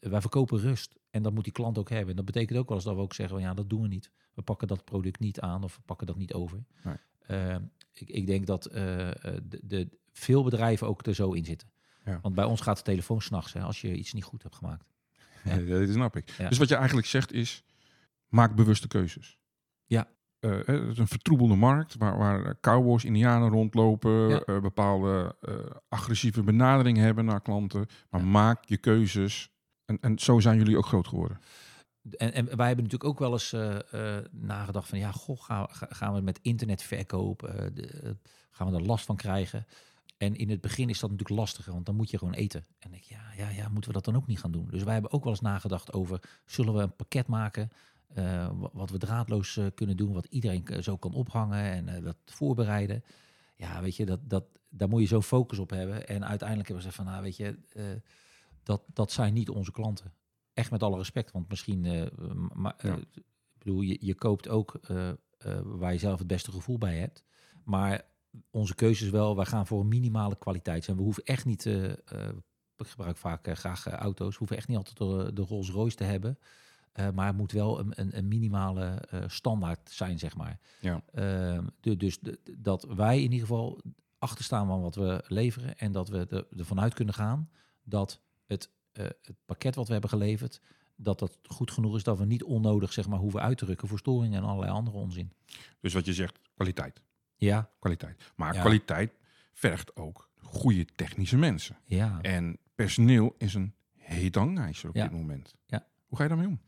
wij 0.00 0.20
verkopen 0.20 0.58
rust. 0.58 0.94
En 1.10 1.22
dat 1.22 1.32
moet 1.32 1.44
die 1.44 1.52
klant 1.52 1.78
ook 1.78 1.88
hebben. 1.88 2.08
En 2.08 2.16
dat 2.16 2.24
betekent 2.24 2.58
ook 2.58 2.68
wel 2.68 2.76
eens 2.76 2.86
dat 2.86 2.94
we 2.94 3.00
ook 3.00 3.14
zeggen, 3.14 3.40
ja, 3.40 3.54
dat 3.54 3.70
doen 3.70 3.82
we 3.82 3.88
niet. 3.88 4.10
We 4.34 4.42
pakken 4.42 4.68
dat 4.68 4.84
product 4.84 5.20
niet 5.20 5.40
aan 5.40 5.64
of 5.64 5.76
we 5.76 5.82
pakken 5.84 6.06
dat 6.06 6.16
niet 6.16 6.32
over. 6.32 6.64
Nee. 6.82 7.58
Ik, 7.92 8.08
ik, 8.08 8.26
denk 8.26 8.46
dat 8.46 8.62
de, 8.62 9.60
de, 9.62 9.88
veel 10.12 10.42
bedrijven 10.42 10.86
ook 10.86 11.06
er 11.06 11.14
zo 11.14 11.32
in 11.32 11.44
zitten. 11.44 11.68
Ja. 12.04 12.18
Want 12.22 12.34
bij 12.34 12.44
ons 12.44 12.60
gaat 12.60 12.76
de 12.76 12.82
telefoon 12.82 13.22
s'nachts 13.22 13.56
als 13.56 13.80
je 13.80 13.94
iets 13.94 14.12
niet 14.12 14.24
goed 14.24 14.42
hebt 14.42 14.56
gemaakt. 14.56 14.84
Ja. 15.44 15.56
dat 15.56 15.88
snap 15.88 16.16
ik. 16.16 16.34
Dus 16.48 16.58
wat 16.58 16.68
je 16.68 16.74
eigenlijk 16.74 17.06
zegt 17.06 17.32
is, 17.32 17.64
maak 18.28 18.54
bewuste 18.54 18.88
keuzes. 18.88 19.38
Ja. 19.86 20.08
Uh, 20.40 20.56
het 20.56 20.88
is 20.88 20.98
een 20.98 21.08
vertroebelde 21.08 21.54
markt 21.54 21.96
waar, 21.96 22.18
waar 22.18 22.60
cowboys, 22.60 23.04
indianen 23.04 23.48
rondlopen, 23.48 24.30
uh, 24.30 24.60
bepaalde 24.60 25.36
uh, 25.48 25.54
agressieve 25.88 26.42
benadering 26.42 26.98
hebben 26.98 27.24
naar 27.24 27.40
klanten. 27.40 27.86
Maar 28.10 28.24
maak 28.24 28.64
je 28.64 28.76
keuzes. 28.76 29.50
En, 29.84 29.98
en 30.00 30.18
zo 30.18 30.40
zijn 30.40 30.58
jullie 30.58 30.76
ook 30.76 30.86
groot 30.86 31.08
geworden. 31.08 31.40
En, 32.02 32.32
en 32.32 32.44
wij 32.44 32.66
hebben 32.66 32.84
natuurlijk 32.84 33.04
ook 33.04 33.18
wel 33.18 33.32
eens 33.32 33.56
nagedacht 34.30 34.88
van 34.88 34.98
ja, 34.98 35.10
goh, 35.10 35.42
gaan, 35.42 35.66
gaan 35.70 36.14
we 36.14 36.20
met 36.20 36.38
internet 36.42 36.82
verkopen? 36.82 37.74
gaan 38.50 38.70
we 38.70 38.76
er 38.76 38.86
last 38.86 39.04
van 39.04 39.16
krijgen? 39.16 39.66
En 40.16 40.36
in 40.36 40.50
het 40.50 40.60
begin 40.60 40.88
is 40.88 40.98
dat 40.98 41.10
natuurlijk 41.10 41.38
lastiger, 41.38 41.72
want 41.72 41.86
dan 41.86 41.96
moet 41.96 42.10
je 42.10 42.18
gewoon 42.18 42.34
eten. 42.34 42.66
En 42.78 42.94
ik, 42.94 43.02
ja, 43.02 43.22
ja, 43.36 43.48
ja, 43.48 43.68
moeten 43.68 43.90
we 43.90 43.96
dat 43.96 44.04
dan 44.04 44.16
ook 44.16 44.26
niet 44.26 44.40
gaan 44.40 44.52
doen? 44.52 44.68
Dus 44.70 44.82
wij 44.82 44.92
hebben 44.92 45.12
ook 45.12 45.22
wel 45.22 45.32
eens 45.32 45.42
nagedacht 45.42 45.92
over, 45.92 46.20
zullen 46.44 46.74
we 46.74 46.82
een 46.82 46.96
pakket 46.96 47.26
maken 47.26 47.70
uh, 48.16 48.50
wat 48.72 48.90
we 48.90 48.98
draadloos 48.98 49.56
uh, 49.56 49.66
kunnen 49.74 49.96
doen, 49.96 50.12
wat 50.12 50.26
iedereen 50.26 50.82
zo 50.82 50.96
kan 50.96 51.12
ophangen 51.12 51.88
en 51.88 52.02
dat 52.02 52.16
voorbereiden. 52.24 53.04
Ja, 53.56 53.82
weet 53.82 53.96
je, 53.96 54.06
dat, 54.06 54.20
dat, 54.22 54.44
daar 54.68 54.88
moet 54.88 55.00
je 55.00 55.06
zo 55.06 55.22
focus 55.22 55.58
op 55.58 55.70
hebben. 55.70 56.08
En 56.08 56.26
uiteindelijk 56.26 56.68
hebben 56.68 56.86
we 56.86 56.90
gezegd 56.90 56.94
van, 56.94 57.04
nou, 57.04 57.22
weet 57.22 57.36
je, 57.36 57.58
dat, 58.62 58.82
dat 58.92 59.12
zijn 59.12 59.34
niet 59.34 59.48
onze 59.48 59.72
klanten. 59.72 60.12
Echt 60.52 60.70
met 60.70 60.82
alle 60.82 60.96
respect, 60.96 61.30
want 61.30 61.48
misschien, 61.48 62.10
maar, 62.52 62.74
ja. 62.78 62.98
bedoel, 63.58 63.80
je, 63.80 63.96
je 64.00 64.14
koopt 64.14 64.48
ook 64.48 64.80
waar 65.64 65.92
je 65.92 65.98
zelf 65.98 66.18
het 66.18 66.28
beste 66.28 66.52
gevoel 66.52 66.78
bij 66.78 66.98
hebt. 66.98 67.24
Maar 67.64 68.04
onze 68.50 68.74
keuzes 68.74 69.10
wel, 69.10 69.36
wij 69.36 69.44
gaan 69.44 69.66
voor 69.66 69.80
een 69.80 69.88
minimale 69.88 70.38
kwaliteit. 70.38 70.88
En 70.88 70.96
we 70.96 71.02
hoeven 71.02 71.24
echt 71.24 71.44
niet, 71.44 71.64
uh, 71.64 71.84
ik 72.76 72.86
gebruik 72.86 73.16
vaak 73.16 73.48
uh, 73.48 73.54
graag 73.54 73.86
auto's, 73.86 74.32
we 74.32 74.38
hoeven 74.38 74.56
echt 74.56 74.68
niet 74.68 74.76
altijd 74.76 74.96
de, 74.96 75.32
de 75.32 75.42
Rolls 75.42 75.70
Royce 75.70 75.96
te 75.96 76.04
hebben. 76.04 76.38
Maar 77.14 77.26
het 77.26 77.36
moet 77.36 77.52
wel 77.52 77.78
een, 77.78 77.92
een, 77.94 78.16
een 78.16 78.28
minimale 78.28 79.02
standaard 79.26 79.90
zijn, 79.90 80.18
zeg 80.18 80.36
maar. 80.36 80.58
Ja. 80.80 81.02
Ehm, 81.12 81.66
de, 81.80 81.96
dus 81.96 82.18
dat 82.58 82.84
wij 82.84 83.16
in 83.16 83.32
ieder 83.32 83.46
geval 83.46 83.82
achter 84.18 84.44
staan 84.44 84.66
van 84.66 84.80
wat 84.80 84.94
we 84.94 85.24
leveren 85.28 85.78
en 85.78 85.92
dat 85.92 86.08
we 86.08 86.26
er, 86.30 86.46
ervan 86.58 86.80
uit 86.80 86.94
kunnen 86.94 87.14
gaan 87.14 87.50
dat 87.82 88.20
het, 88.46 88.70
het 88.92 89.32
pakket 89.44 89.74
wat 89.74 89.86
we 89.86 89.92
hebben 89.92 90.10
geleverd, 90.10 90.60
dat 90.96 91.18
dat 91.18 91.38
goed 91.42 91.70
genoeg 91.70 91.96
is 91.96 92.02
dat 92.02 92.18
we 92.18 92.24
niet 92.24 92.42
onnodig 92.42 92.92
zeg 92.92 93.08
maar, 93.08 93.18
hoeven 93.18 93.40
uit 93.40 93.58
te 93.58 93.64
drukken 93.64 93.88
voor 93.88 93.98
storingen 93.98 94.42
en 94.42 94.48
allerlei 94.48 94.72
andere 94.72 94.96
onzin. 94.96 95.32
Dus 95.80 95.92
wat 95.94 96.06
je 96.06 96.14
zegt, 96.14 96.38
kwaliteit. 96.54 97.02
Ja. 97.36 97.70
Kwaliteit. 97.78 98.32
Maar 98.36 98.52
kwaliteit 98.52 99.12
vergt 99.52 99.96
ook 99.96 100.30
goede 100.36 100.84
technische 100.84 101.36
mensen. 101.36 101.76
Ja. 101.84 102.18
En 102.20 102.58
personeel 102.74 103.34
is 103.38 103.54
een 103.54 103.74
heet 103.94 104.34
hangijzer 104.34 104.88
op 104.88 104.94
dit 104.94 105.10
moment. 105.10 105.54
Ja. 105.66 105.86
Hoe 106.08 106.16
ga 106.16 106.22
je 106.22 106.28
daarmee 106.28 106.46
om? 106.46 106.60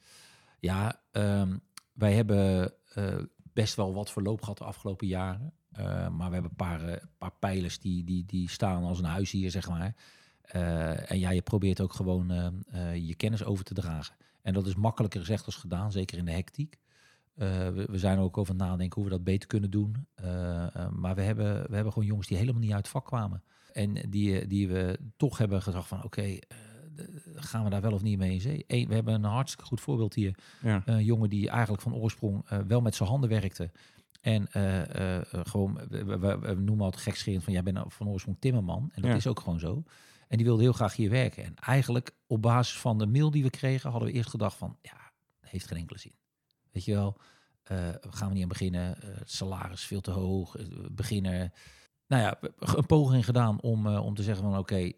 Ja, 0.58 1.02
um, 1.12 1.60
wij 1.92 2.14
hebben 2.14 2.72
uh, 2.96 3.18
best 3.52 3.74
wel 3.74 3.94
wat 3.94 4.10
verloop 4.10 4.40
gehad 4.40 4.58
de 4.58 4.64
afgelopen 4.64 5.06
jaren. 5.06 5.52
Uh, 5.78 6.08
maar 6.08 6.28
we 6.28 6.32
hebben 6.32 6.50
een 6.50 6.56
paar, 6.56 6.88
uh, 6.88 6.96
paar 7.18 7.32
pijlers 7.38 7.78
die, 7.78 8.04
die, 8.04 8.24
die 8.26 8.50
staan 8.50 8.84
als 8.84 8.98
een 8.98 9.04
huis 9.04 9.30
hier, 9.30 9.50
zeg 9.50 9.68
maar. 9.68 9.94
en 11.06 11.18
ja, 11.18 11.30
je 11.30 11.42
probeert 11.42 11.80
ook 11.80 11.92
gewoon 11.92 12.54
je 12.94 13.14
kennis 13.14 13.44
over 13.44 13.64
te 13.64 13.74
dragen. 13.74 14.16
En 14.42 14.54
dat 14.54 14.66
is 14.66 14.74
makkelijker 14.74 15.20
gezegd 15.20 15.46
als 15.46 15.56
gedaan, 15.56 15.92
zeker 15.92 16.18
in 16.18 16.24
de 16.24 16.32
hectiek. 16.32 16.78
We, 17.34 17.86
we, 17.90 17.98
zijn 17.98 18.18
ook 18.18 18.38
over 18.38 18.54
nadenken 18.54 19.00
hoe 19.00 19.10
we 19.10 19.16
dat 19.16 19.24
beter 19.24 19.48
kunnen 19.48 19.70
doen. 19.70 20.06
Maar 20.90 21.14
we 21.14 21.22
hebben, 21.22 21.68
we 21.68 21.74
hebben 21.74 21.92
gewoon 21.92 22.08
jongens 22.08 22.26
die 22.26 22.36
helemaal 22.36 22.60
niet 22.60 22.72
uit 22.72 22.78
het 22.78 22.88
vak 22.88 23.04
kwamen. 23.04 23.42
En 23.72 23.94
die, 24.10 24.46
die 24.46 24.68
we 24.68 24.98
toch 25.16 25.38
hebben 25.38 25.62
gedacht 25.62 25.88
van 25.88 26.04
oké, 26.04 26.38
gaan 27.34 27.64
we 27.64 27.70
daar 27.70 27.80
wel 27.80 27.92
of 27.92 28.02
niet 28.02 28.18
mee 28.18 28.32
in 28.32 28.40
zee? 28.40 28.64
Eén, 28.66 28.88
we 28.88 28.94
hebben 28.94 29.14
een 29.14 29.24
hartstikke 29.24 29.64
goed 29.64 29.80
voorbeeld 29.80 30.14
hier. 30.14 30.38
Ja. 30.62 30.82
Een 30.84 31.04
jongen 31.04 31.30
die 31.30 31.48
eigenlijk 31.48 31.82
van 31.82 31.94
oorsprong 31.94 32.48
wel 32.66 32.80
met 32.80 32.94
zijn 32.94 33.08
handen 33.08 33.30
werkte. 33.30 33.70
En 34.20 34.48
gewoon, 35.46 35.80
we, 35.88 36.04
we, 36.04 36.38
we, 36.38 36.54
noemen 36.54 36.84
altijd 36.84 37.02
gekscherend 37.02 37.44
van 37.44 37.52
jij 37.52 37.62
bent 37.62 37.78
van 37.88 38.08
oorsprong 38.08 38.36
timmerman. 38.40 38.90
En 38.92 39.02
dat 39.02 39.10
Ja. 39.10 39.16
is 39.16 39.26
ook 39.26 39.40
gewoon 39.40 39.58
zo. 39.60 39.82
En 40.28 40.36
die 40.36 40.46
wilde 40.46 40.62
heel 40.62 40.72
graag 40.72 40.96
hier 40.96 41.10
werken. 41.10 41.44
En 41.44 41.54
eigenlijk 41.54 42.10
op 42.26 42.42
basis 42.42 42.78
van 42.78 42.98
de 42.98 43.06
mail 43.06 43.30
die 43.30 43.42
we 43.42 43.50
kregen, 43.50 43.90
hadden 43.90 44.08
we 44.08 44.14
eerst 44.14 44.30
gedacht 44.30 44.56
van 44.56 44.76
ja, 44.82 45.12
heeft 45.40 45.66
geen 45.66 45.78
enkele 45.78 45.98
zin. 45.98 46.14
Weet 46.72 46.84
je 46.84 46.92
wel, 46.92 47.16
uh, 47.72 47.88
gaan 48.10 48.28
we 48.28 48.34
niet 48.34 48.42
aan 48.42 48.48
beginnen. 48.48 48.96
Salaris 49.24 49.84
veel 49.84 50.00
te 50.00 50.10
hoog. 50.10 50.56
Beginnen. 50.90 51.52
Nou 52.06 52.22
ja, 52.22 52.38
een 52.76 52.86
poging 52.86 53.24
gedaan 53.24 53.60
om, 53.60 53.86
om 53.86 54.14
te 54.14 54.22
zeggen 54.22 54.44
van 54.44 54.58
oké, 54.58 54.74
okay, 54.74 54.94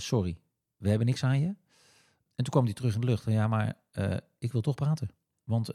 sorry, 0.00 0.36
we 0.80 0.88
hebben 0.88 1.06
niks 1.06 1.24
aan 1.24 1.40
je. 1.40 1.46
En 1.46 2.46
toen 2.46 2.52
kwam 2.52 2.64
hij 2.64 2.74
terug 2.74 2.94
in 2.94 3.00
de 3.00 3.06
lucht. 3.06 3.24
Ja, 3.24 3.48
maar 3.48 3.74
ik 4.38 4.52
wil 4.52 4.60
toch 4.60 4.74
praten. 4.74 5.08
Want, 5.44 5.70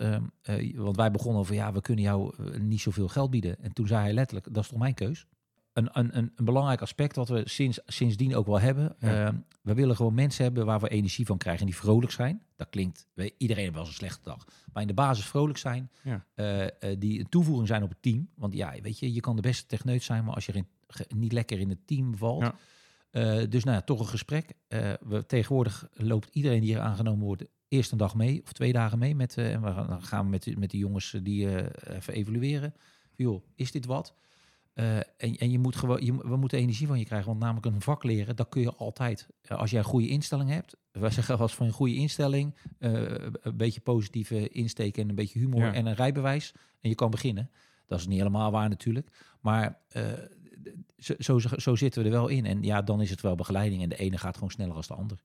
want 0.75 0.95
wij 0.95 1.11
begonnen 1.11 1.41
over 1.41 1.55
ja, 1.55 1.73
we 1.73 1.81
kunnen 1.81 2.03
jou 2.03 2.33
niet 2.59 2.81
zoveel 2.81 3.07
geld 3.07 3.31
bieden. 3.31 3.59
En 3.63 3.73
toen 3.73 3.87
zei 3.87 4.01
hij 4.01 4.13
letterlijk, 4.13 4.53
dat 4.53 4.63
is 4.63 4.69
toch 4.69 4.79
mijn 4.79 4.93
keus? 4.93 5.25
Een, 5.73 5.89
een, 5.91 6.17
een, 6.17 6.31
een 6.35 6.45
belangrijk 6.45 6.81
aspect 6.81 7.15
wat 7.15 7.29
we 7.29 7.41
sinds, 7.45 7.79
sindsdien 7.85 8.35
ook 8.35 8.45
wel 8.45 8.59
hebben. 8.59 8.95
Ja. 8.99 9.31
Uh, 9.31 9.39
we 9.61 9.73
willen 9.73 9.95
gewoon 9.95 10.13
mensen 10.13 10.43
hebben 10.43 10.65
waar 10.65 10.79
we 10.79 10.89
energie 10.89 11.25
van 11.25 11.37
krijgen 11.37 11.61
en 11.61 11.67
die 11.67 11.79
vrolijk 11.79 12.11
zijn. 12.11 12.41
Dat 12.55 12.69
klinkt, 12.69 13.07
iedereen 13.37 13.63
heeft 13.63 13.73
wel 13.73 13.81
eens 13.81 13.89
een 13.89 13.95
slechte 13.95 14.23
dag. 14.23 14.47
Maar 14.73 14.81
in 14.81 14.87
de 14.87 14.93
basis 14.93 15.25
vrolijk 15.25 15.57
zijn. 15.57 15.91
Ja. 16.03 16.25
Die 16.97 17.19
een 17.19 17.29
toevoeging 17.29 17.67
zijn 17.67 17.83
op 17.83 17.89
het 17.89 18.01
team. 18.01 18.29
Want 18.35 18.53
ja, 18.53 18.73
weet 18.81 18.99
je, 18.99 19.13
je 19.13 19.19
kan 19.19 19.35
de 19.35 19.41
beste 19.41 19.65
techneut 19.65 20.03
zijn, 20.03 20.23
maar 20.23 20.33
als 20.33 20.45
je 20.45 20.51
in, 20.51 20.67
niet 21.15 21.31
lekker 21.31 21.59
in 21.59 21.69
het 21.69 21.87
team 21.87 22.15
valt. 22.17 22.41
Ja. 22.41 22.55
Uh, 23.17 23.43
dus 23.49 23.63
nou 23.63 23.75
ja, 23.75 23.81
toch 23.81 23.99
een 23.99 24.07
gesprek. 24.07 24.53
we, 24.99 25.23
tegenwoordig 25.27 25.87
loopt 25.93 26.29
iedereen 26.31 26.59
die 26.59 26.69
hier 26.69 26.79
aangenomen 26.79 27.25
wordt 27.25 27.45
eerst 27.67 27.91
een 27.91 27.97
dag 27.97 28.15
mee 28.15 28.41
of 28.43 28.53
twee 28.53 28.73
dagen 28.73 28.99
mee. 28.99 29.15
Met, 29.15 29.37
en 29.37 29.61
we 29.61 29.71
gaan, 29.71 29.87
dan 29.87 30.03
gaan 30.03 30.23
we 30.23 30.29
met, 30.29 30.57
met 30.57 30.69
die 30.69 30.79
jongens 30.79 31.15
die 31.23 31.47
even 31.93 32.13
evalueren. 32.13 32.73
Joh, 33.15 33.43
is 33.55 33.71
dit 33.71 33.85
wat? 33.85 34.15
En, 34.73 35.05
en 35.17 35.51
je 35.51 35.59
moet 35.59 35.75
gewoon, 35.75 36.05
je, 36.05 36.17
we 36.17 36.35
moeten 36.35 36.57
energie 36.57 36.87
van 36.87 36.99
je 36.99 37.05
krijgen, 37.05 37.27
want 37.27 37.39
namelijk 37.39 37.65
een 37.65 37.81
vak 37.81 38.03
leren, 38.03 38.35
dat 38.35 38.49
kun 38.49 38.61
je 38.61 38.73
altijd. 38.73 39.27
Als 39.47 39.69
jij 39.71 39.79
een 39.79 39.85
goede 39.85 40.07
instelling 40.07 40.49
hebt, 40.49 40.75
wij 40.91 41.09
zeggen 41.09 41.37
als 41.37 41.55
van 41.55 41.65
een 41.65 41.71
goede 41.71 41.95
instelling, 41.95 42.55
een 42.79 43.57
beetje 43.57 43.81
positieve 43.81 44.49
insteek 44.49 44.97
en 44.97 45.09
een 45.09 45.15
beetje 45.15 45.39
humor 45.39 45.59
Ja. 45.59 45.73
en 45.73 45.85
een 45.85 45.95
rijbewijs, 45.95 46.53
en 46.81 46.89
je 46.89 46.95
kan 46.95 47.11
beginnen. 47.11 47.49
Dat 47.87 47.99
is 47.99 48.07
niet 48.07 48.17
helemaal 48.17 48.51
waar 48.51 48.69
natuurlijk, 48.69 49.09
maar 49.41 49.79
zo, 50.97 51.39
zo, 51.39 51.39
zo 51.57 51.75
zitten 51.75 52.01
we 52.01 52.07
er 52.07 52.15
wel 52.15 52.27
in. 52.27 52.45
En 52.45 52.63
ja, 52.63 52.81
dan 52.81 53.01
is 53.01 53.09
het 53.09 53.21
wel 53.21 53.35
begeleiding 53.35 53.81
en 53.81 53.89
de 53.89 53.97
ene 53.97 54.17
gaat 54.17 54.33
gewoon 54.33 54.51
sneller 54.51 54.75
als 54.75 54.87
de 54.87 54.93
ander. 54.93 55.21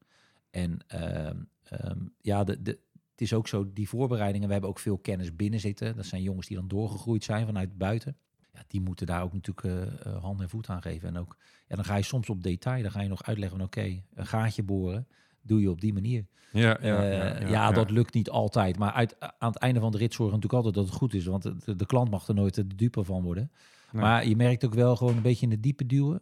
En 0.51 0.79
ehm, 0.87 1.37
um, 1.85 2.13
ja, 2.21 2.45
de, 2.45 2.63
de, 2.63 2.71
het 3.11 3.21
is 3.21 3.33
ook 3.33 3.49
zo, 3.49 3.73
die 3.73 3.89
voorbereidingen, 3.89 4.47
we 4.47 4.53
hebben 4.53 4.71
ook 4.71 4.79
veel 4.79 4.99
kennis 4.99 5.37
binnen 5.37 5.61
zitten. 5.61 5.97
Dat 5.97 6.07
zijn 6.07 6.23
jongens 6.23 6.47
die 6.47 6.57
dan 6.57 6.69
doorgegroeid 6.69 7.25
zijn 7.25 7.47
vanuit 7.47 7.79
buiten 7.79 8.17
ja, 8.55 8.63
die 8.67 8.81
moeten 8.81 9.07
daar 9.07 9.23
ook 9.23 9.33
natuurlijk 9.33 9.67
uh, 9.67 10.13
uh, 10.13 10.23
hand 10.23 10.41
en 10.41 10.49
voet 10.49 10.69
aan 10.69 10.83
geven. 10.83 11.09
En 11.09 11.19
ook, 11.19 11.37
ja, 11.67 11.77
dan 11.77 11.85
ga 11.85 11.97
je 11.97 12.03
soms 12.03 12.29
op 12.29 12.43
detail, 12.43 12.83
dan 12.83 12.91
ga 12.91 13.01
je 13.01 13.09
nog 13.09 13.23
uitleggen 13.23 13.59
van 13.59 13.67
oké, 13.67 13.79
okay, 13.79 14.05
een 14.15 14.27
gaatje 14.27 14.63
boren, 14.63 15.07
doe 15.43 15.61
je 15.61 15.71
op 15.71 15.81
die 15.81 15.93
manier. 15.93 16.27
Ja, 16.53 16.79
ja, 16.81 17.03
uh, 17.03 17.17
ja, 17.17 17.41
ja, 17.41 17.49
ja, 17.49 17.73
dat 17.73 17.91
lukt 17.91 18.15
niet 18.15 18.31
altijd. 18.31 18.79
Maar 18.79 18.93
uit, 18.93 19.17
aan 19.39 19.51
het 19.51 19.57
einde 19.57 19.81
van 19.81 19.93
de 19.93 19.99
rit 19.99 20.15
zorgen 20.15 20.35
natuurlijk 20.35 20.65
altijd 20.65 20.75
dat 20.75 20.93
het 20.93 21.03
goed 21.03 21.15
is. 21.15 21.25
Want 21.25 21.43
de, 21.43 21.77
de 21.77 21.87
klant 21.87 22.11
mag 22.11 22.29
er 22.29 22.35
nooit 22.35 22.55
de 22.55 22.67
dupe 22.67 23.05
van 23.05 23.23
worden. 23.23 23.51
Nee. 23.93 24.03
Maar 24.03 24.27
je 24.27 24.37
merkt 24.37 24.65
ook 24.65 24.75
wel 24.75 24.97
gewoon 24.97 25.17
een 25.17 25.23
beetje 25.23 25.43
in 25.45 25.51
de 25.51 25.61
diepe 25.61 25.87
duwen 25.87 26.21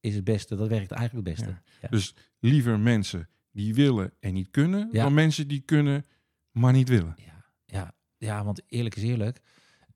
is 0.00 0.14
het 0.14 0.24
beste. 0.24 0.56
Dat 0.56 0.68
werkt 0.68 0.90
eigenlijk 0.90 1.28
het 1.28 1.36
beste. 1.36 1.52
Ja. 1.52 1.62
Ja. 1.82 1.88
Dus 1.88 2.14
liever 2.38 2.78
mensen 2.80 3.28
die 3.50 3.74
willen 3.74 4.12
en 4.20 4.34
niet 4.34 4.50
kunnen, 4.50 4.88
Ja. 4.92 5.02
dan 5.02 5.14
mensen 5.14 5.48
die 5.48 5.60
kunnen, 5.60 6.06
maar 6.50 6.72
niet 6.72 6.88
willen. 6.88 7.14
Ja, 7.16 7.44
ja. 7.66 7.94
ja, 8.16 8.44
want 8.44 8.62
eerlijk 8.66 8.96
is 8.96 9.02
eerlijk. 9.02 9.40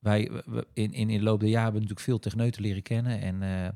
Wij 0.01 0.31
we- 0.47 0.67
in, 0.73 0.93
in, 0.93 1.11
in 1.11 1.19
de 1.19 1.25
loop 1.25 1.41
der 1.41 1.49
jaren 1.49 1.63
hebben 1.65 1.81
we 1.83 1.89
natuurlijk 1.89 2.01
veel 2.01 2.19
techneuten 2.31 2.63
leren 2.63 2.83
kennen. 2.83 3.21
En 3.21 3.43
eh, 3.43 3.69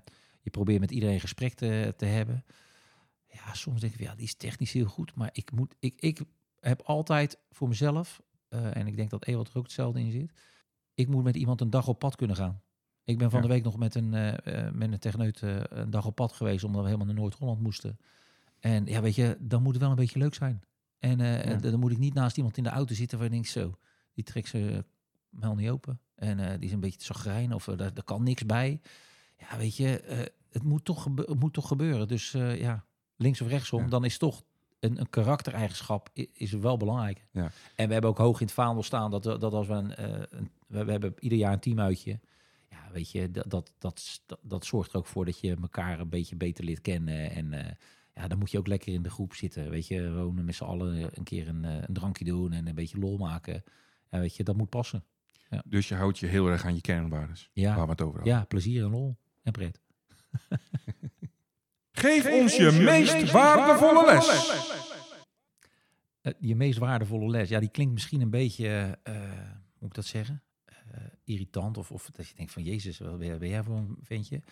je 0.42 0.50
probeert 0.50 0.80
met 0.80 0.90
iedereen 0.90 1.20
gesprek 1.20 1.54
te, 1.54 1.94
te 1.96 2.04
hebben. 2.04 2.44
Ja, 3.26 3.54
soms 3.54 3.80
denk 3.80 3.92
ik, 3.92 4.00
ja, 4.00 4.14
die 4.14 4.24
is 4.24 4.34
technisch 4.34 4.72
heel 4.72 4.86
goed. 4.86 5.14
Maar 5.14 5.30
ik, 5.32 5.52
moet, 5.52 5.74
ik, 5.78 6.00
ik 6.00 6.20
heb 6.60 6.82
altijd 6.82 7.38
voor 7.50 7.68
mezelf, 7.68 8.22
eh, 8.48 8.76
en 8.76 8.86
ik 8.86 8.96
denk 8.96 9.10
dat 9.10 9.26
Ewald 9.26 9.48
er 9.50 9.56
ook 9.56 9.62
hetzelfde 9.62 10.00
in 10.00 10.10
zit. 10.10 10.32
Ik 10.94 11.08
moet 11.08 11.24
met 11.24 11.36
iemand 11.36 11.60
een 11.60 11.70
dag 11.70 11.88
op 11.88 11.98
pad 11.98 12.16
kunnen 12.16 12.36
gaan. 12.36 12.61
Ik 13.04 13.18
ben 13.18 13.30
van 13.30 13.40
Ja. 13.42 13.46
de 13.46 13.52
week 13.52 13.64
nog 13.64 13.76
met 13.76 13.94
een, 13.94 14.14
eh, 14.14 14.66
eh, 14.66 14.72
met 14.74 14.92
een 14.92 14.98
techneut 14.98 15.42
eh, 15.42 15.56
een 15.68 15.90
dag 15.90 16.06
op 16.06 16.14
pad 16.14 16.32
geweest, 16.32 16.64
omdat 16.64 16.80
we 16.80 16.86
helemaal 16.86 17.06
naar 17.06 17.16
Noord-Holland 17.16 17.60
moesten. 17.60 17.98
En 18.60 18.86
ja, 18.86 19.00
weet 19.00 19.14
je, 19.14 19.36
dan 19.40 19.62
moet 19.62 19.72
het 19.72 19.80
wel 19.82 19.90
een 19.90 19.96
beetje 19.96 20.18
leuk 20.18 20.34
zijn. 20.34 20.62
En 20.98 21.18
Ja. 21.18 21.56
dan 21.56 21.80
moet 21.80 21.90
ik 21.90 21.98
niet 21.98 22.14
naast 22.14 22.36
iemand 22.36 22.56
in 22.56 22.62
de 22.62 22.68
auto 22.70 22.94
zitten 22.94 23.18
waar 23.18 23.26
je 23.26 23.32
denkt, 23.32 23.48
zo, 23.48 23.74
die 24.14 24.24
trekt 24.24 24.48
ze 24.48 24.84
mel 25.28 25.54
niet 25.54 25.70
open. 25.70 26.00
En 26.14 26.36
die 26.60 26.68
is 26.68 26.72
een 26.74 26.80
beetje 26.80 26.98
te 26.98 27.04
zagrijn 27.04 27.52
of 27.52 27.64
daar, 27.64 27.76
daar 27.94 28.04
kan 28.04 28.22
niks 28.22 28.46
bij. 28.46 28.80
Ja, 29.38 29.56
weet 29.56 29.76
je, 29.76 30.02
het, 30.50 30.62
moet 30.62 30.84
toch 30.84 31.04
het 31.14 31.40
moet 31.40 31.52
toch 31.52 31.68
gebeuren. 31.68 32.08
Dus 32.08 32.30
ja, 32.56 32.84
links 33.16 33.40
of 33.40 33.48
rechtsom, 33.48 33.82
Ja. 33.82 33.88
dan 33.88 34.04
is 34.04 34.18
toch 34.18 34.42
een, 34.80 35.00
een 35.00 35.10
karaktereigenschap 35.10 36.08
is 36.32 36.52
wel 36.52 36.76
belangrijk. 36.76 37.26
Ja. 37.32 37.50
En 37.76 37.86
we 37.86 37.92
hebben 37.92 38.10
ook 38.10 38.18
hoog 38.18 38.40
in 38.40 38.46
het 38.46 38.54
vaandel 38.54 38.82
staan 38.82 39.10
dat, 39.10 39.24
we- 39.24 39.38
dat 39.38 39.52
als 39.52 39.66
we 39.66 39.72
een, 39.74 40.02
een 40.38 40.50
we, 40.66 40.84
we 40.84 40.90
hebben 40.90 41.14
ieder 41.18 41.38
jaar 41.38 41.52
een 41.52 41.60
teamuitje. 41.60 42.20
Ja, 42.72 42.92
weet 42.92 43.10
je, 43.10 43.30
dat, 43.30 43.72
dat, 43.78 44.22
dat, 44.42 44.64
zorgt 44.64 44.92
er 44.92 44.98
ook 44.98 45.06
voor 45.06 45.24
dat 45.24 45.40
je 45.40 45.56
elkaar 45.60 46.00
een 46.00 46.08
beetje 46.08 46.36
beter 46.36 46.64
leert 46.64 46.80
kennen. 46.80 47.30
En 47.30 47.52
eh, 47.52 47.72
ja, 48.14 48.28
dan 48.28 48.38
moet 48.38 48.50
je 48.50 48.58
ook 48.58 48.66
lekker 48.66 48.92
in 48.92 49.02
de 49.02 49.10
groep 49.10 49.34
zitten. 49.34 49.70
Weet 49.70 49.86
je, 49.86 50.12
wonen 50.12 50.44
met 50.44 50.54
z'n 50.54 50.64
allen 50.64 51.10
een 51.18 51.24
keer 51.24 51.48
een, 51.48 51.64
eh, 51.64 51.74
een 51.74 51.94
drankje 51.94 52.24
doen 52.24 52.52
en 52.52 52.66
een 52.66 52.74
beetje 52.74 52.98
lol 52.98 53.16
maken. 53.18 53.64
Ja, 54.10 54.18
weet 54.18 54.36
je, 54.36 54.44
dat 54.44 54.56
moet 54.56 54.70
passen. 54.70 55.04
Dus 55.64 55.88
je 55.88 55.94
houdt 55.94 56.18
je 56.18 56.26
heel 56.26 56.48
erg 56.48 56.64
aan 56.64 56.74
je 56.74 56.80
kernwaardes. 56.80 57.50
Ja. 57.52 57.76
Waar 57.76 57.84
we 57.84 57.90
het 57.90 58.00
over 58.00 58.14
hadden. 58.14 58.34
Ja, 58.34 58.44
plezier 58.44 58.84
en 58.84 58.90
lol 58.90 59.16
en 59.42 59.52
pret. 59.52 59.80
Geef 61.92 62.26
ons 62.26 62.56
je 62.56 62.70
meest 62.70 63.30
waardevolle 63.30 64.04
les. 64.06 64.50
Eh, 66.20 66.32
je 66.38 66.56
meest 66.56 66.78
waardevolle 66.78 67.30
les, 67.30 67.48
ja, 67.48 67.60
die 67.60 67.68
klinkt 67.68 67.92
misschien 67.92 68.20
een 68.20 68.30
beetje, 68.30 68.98
eh, 69.02 69.14
hoe 69.14 69.78
moet 69.78 69.88
ik 69.88 69.94
dat 69.94 70.04
zeggen? 70.04 70.42
Irritant 71.24 71.78
of, 71.78 71.90
of 71.90 72.10
dat 72.12 72.28
je 72.28 72.34
denkt 72.34 72.52
van 72.52 72.62
Jezus, 72.62 72.98
wat 72.98 73.18
ben, 73.18 73.48
jij 73.48 73.62
voor 73.62 73.76
een 73.76 73.98
ventje? 74.02 74.42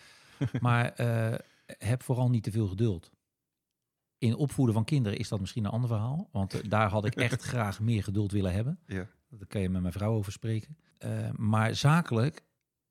maar 0.61 0.93
eh, 0.93 1.37
heb 1.65 2.03
vooral 2.03 2.29
niet 2.29 2.43
te 2.43 2.51
veel 2.51 2.67
geduld. 2.67 3.11
In 4.17 4.35
opvoeden 4.35 4.75
van 4.75 4.83
kinderen 4.83 5.17
is 5.17 5.27
dat 5.27 5.39
misschien 5.39 5.65
een 5.65 5.71
ander 5.71 5.89
verhaal, 5.89 6.29
want 6.31 6.53
eh, 6.53 6.69
daar 6.69 6.89
had 6.89 7.05
ik 7.05 7.15
echt 7.29 7.41
graag 7.41 7.79
meer 7.79 8.03
geduld 8.03 8.31
willen 8.31 8.53
hebben. 8.53 8.79
Ja. 8.85 9.07
Daar 9.29 9.47
kan 9.47 9.61
je 9.61 9.69
met 9.69 9.81
mijn 9.81 9.93
vrouw 9.93 10.13
over 10.13 10.31
spreken. 10.31 10.77
Eh, 10.97 11.29
maar 11.31 11.75
zakelijk 11.75 12.43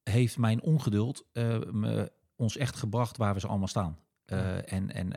heeft 0.03 0.39
mijn 0.39 0.63
ongeduld 0.63 1.27
me, 1.33 2.13
ons 2.37 2.57
echt 2.57 2.77
gebracht 2.77 3.17
waar 3.17 3.35
we 3.35 3.41
ze 3.41 3.47
allemaal 3.47 3.69
staan. 3.69 3.99
En, 4.25 4.91
en 4.95 5.13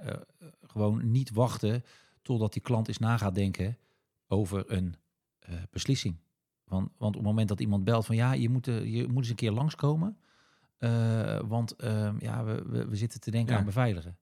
gewoon 0.61 1.11
niet 1.11 1.31
wachten 1.31 1.83
totdat 2.21 2.53
die 2.53 2.61
klant 2.61 2.87
eens 2.87 2.97
na 2.97 3.17
gaat 3.17 3.35
denken 3.35 3.77
over 4.27 4.71
een 4.71 4.95
beslissing. 5.69 6.15
Want, 6.65 6.89
want 6.97 7.15
op 7.15 7.21
het 7.21 7.29
moment 7.29 7.47
dat 7.47 7.59
iemand 7.59 7.83
belt 7.83 8.05
van 8.05 8.15
ja, 8.15 8.33
je 8.33 8.49
moet, 8.49 8.67
eh, 8.67 8.93
je 8.93 9.07
moet 9.07 9.17
eens 9.17 9.29
een 9.29 9.35
keer 9.35 9.51
langskomen. 9.51 10.17
eh, 10.77 11.39
want 11.47 11.75
ehm, 11.75 12.15
ja, 12.19 12.43
we, 12.43 12.63
we, 12.67 12.87
we 12.87 12.95
zitten 12.95 13.19
te 13.19 13.31
denken 13.31 13.53
Ja. 13.53 13.59
aan 13.59 13.65
beveiligen. 13.65 14.17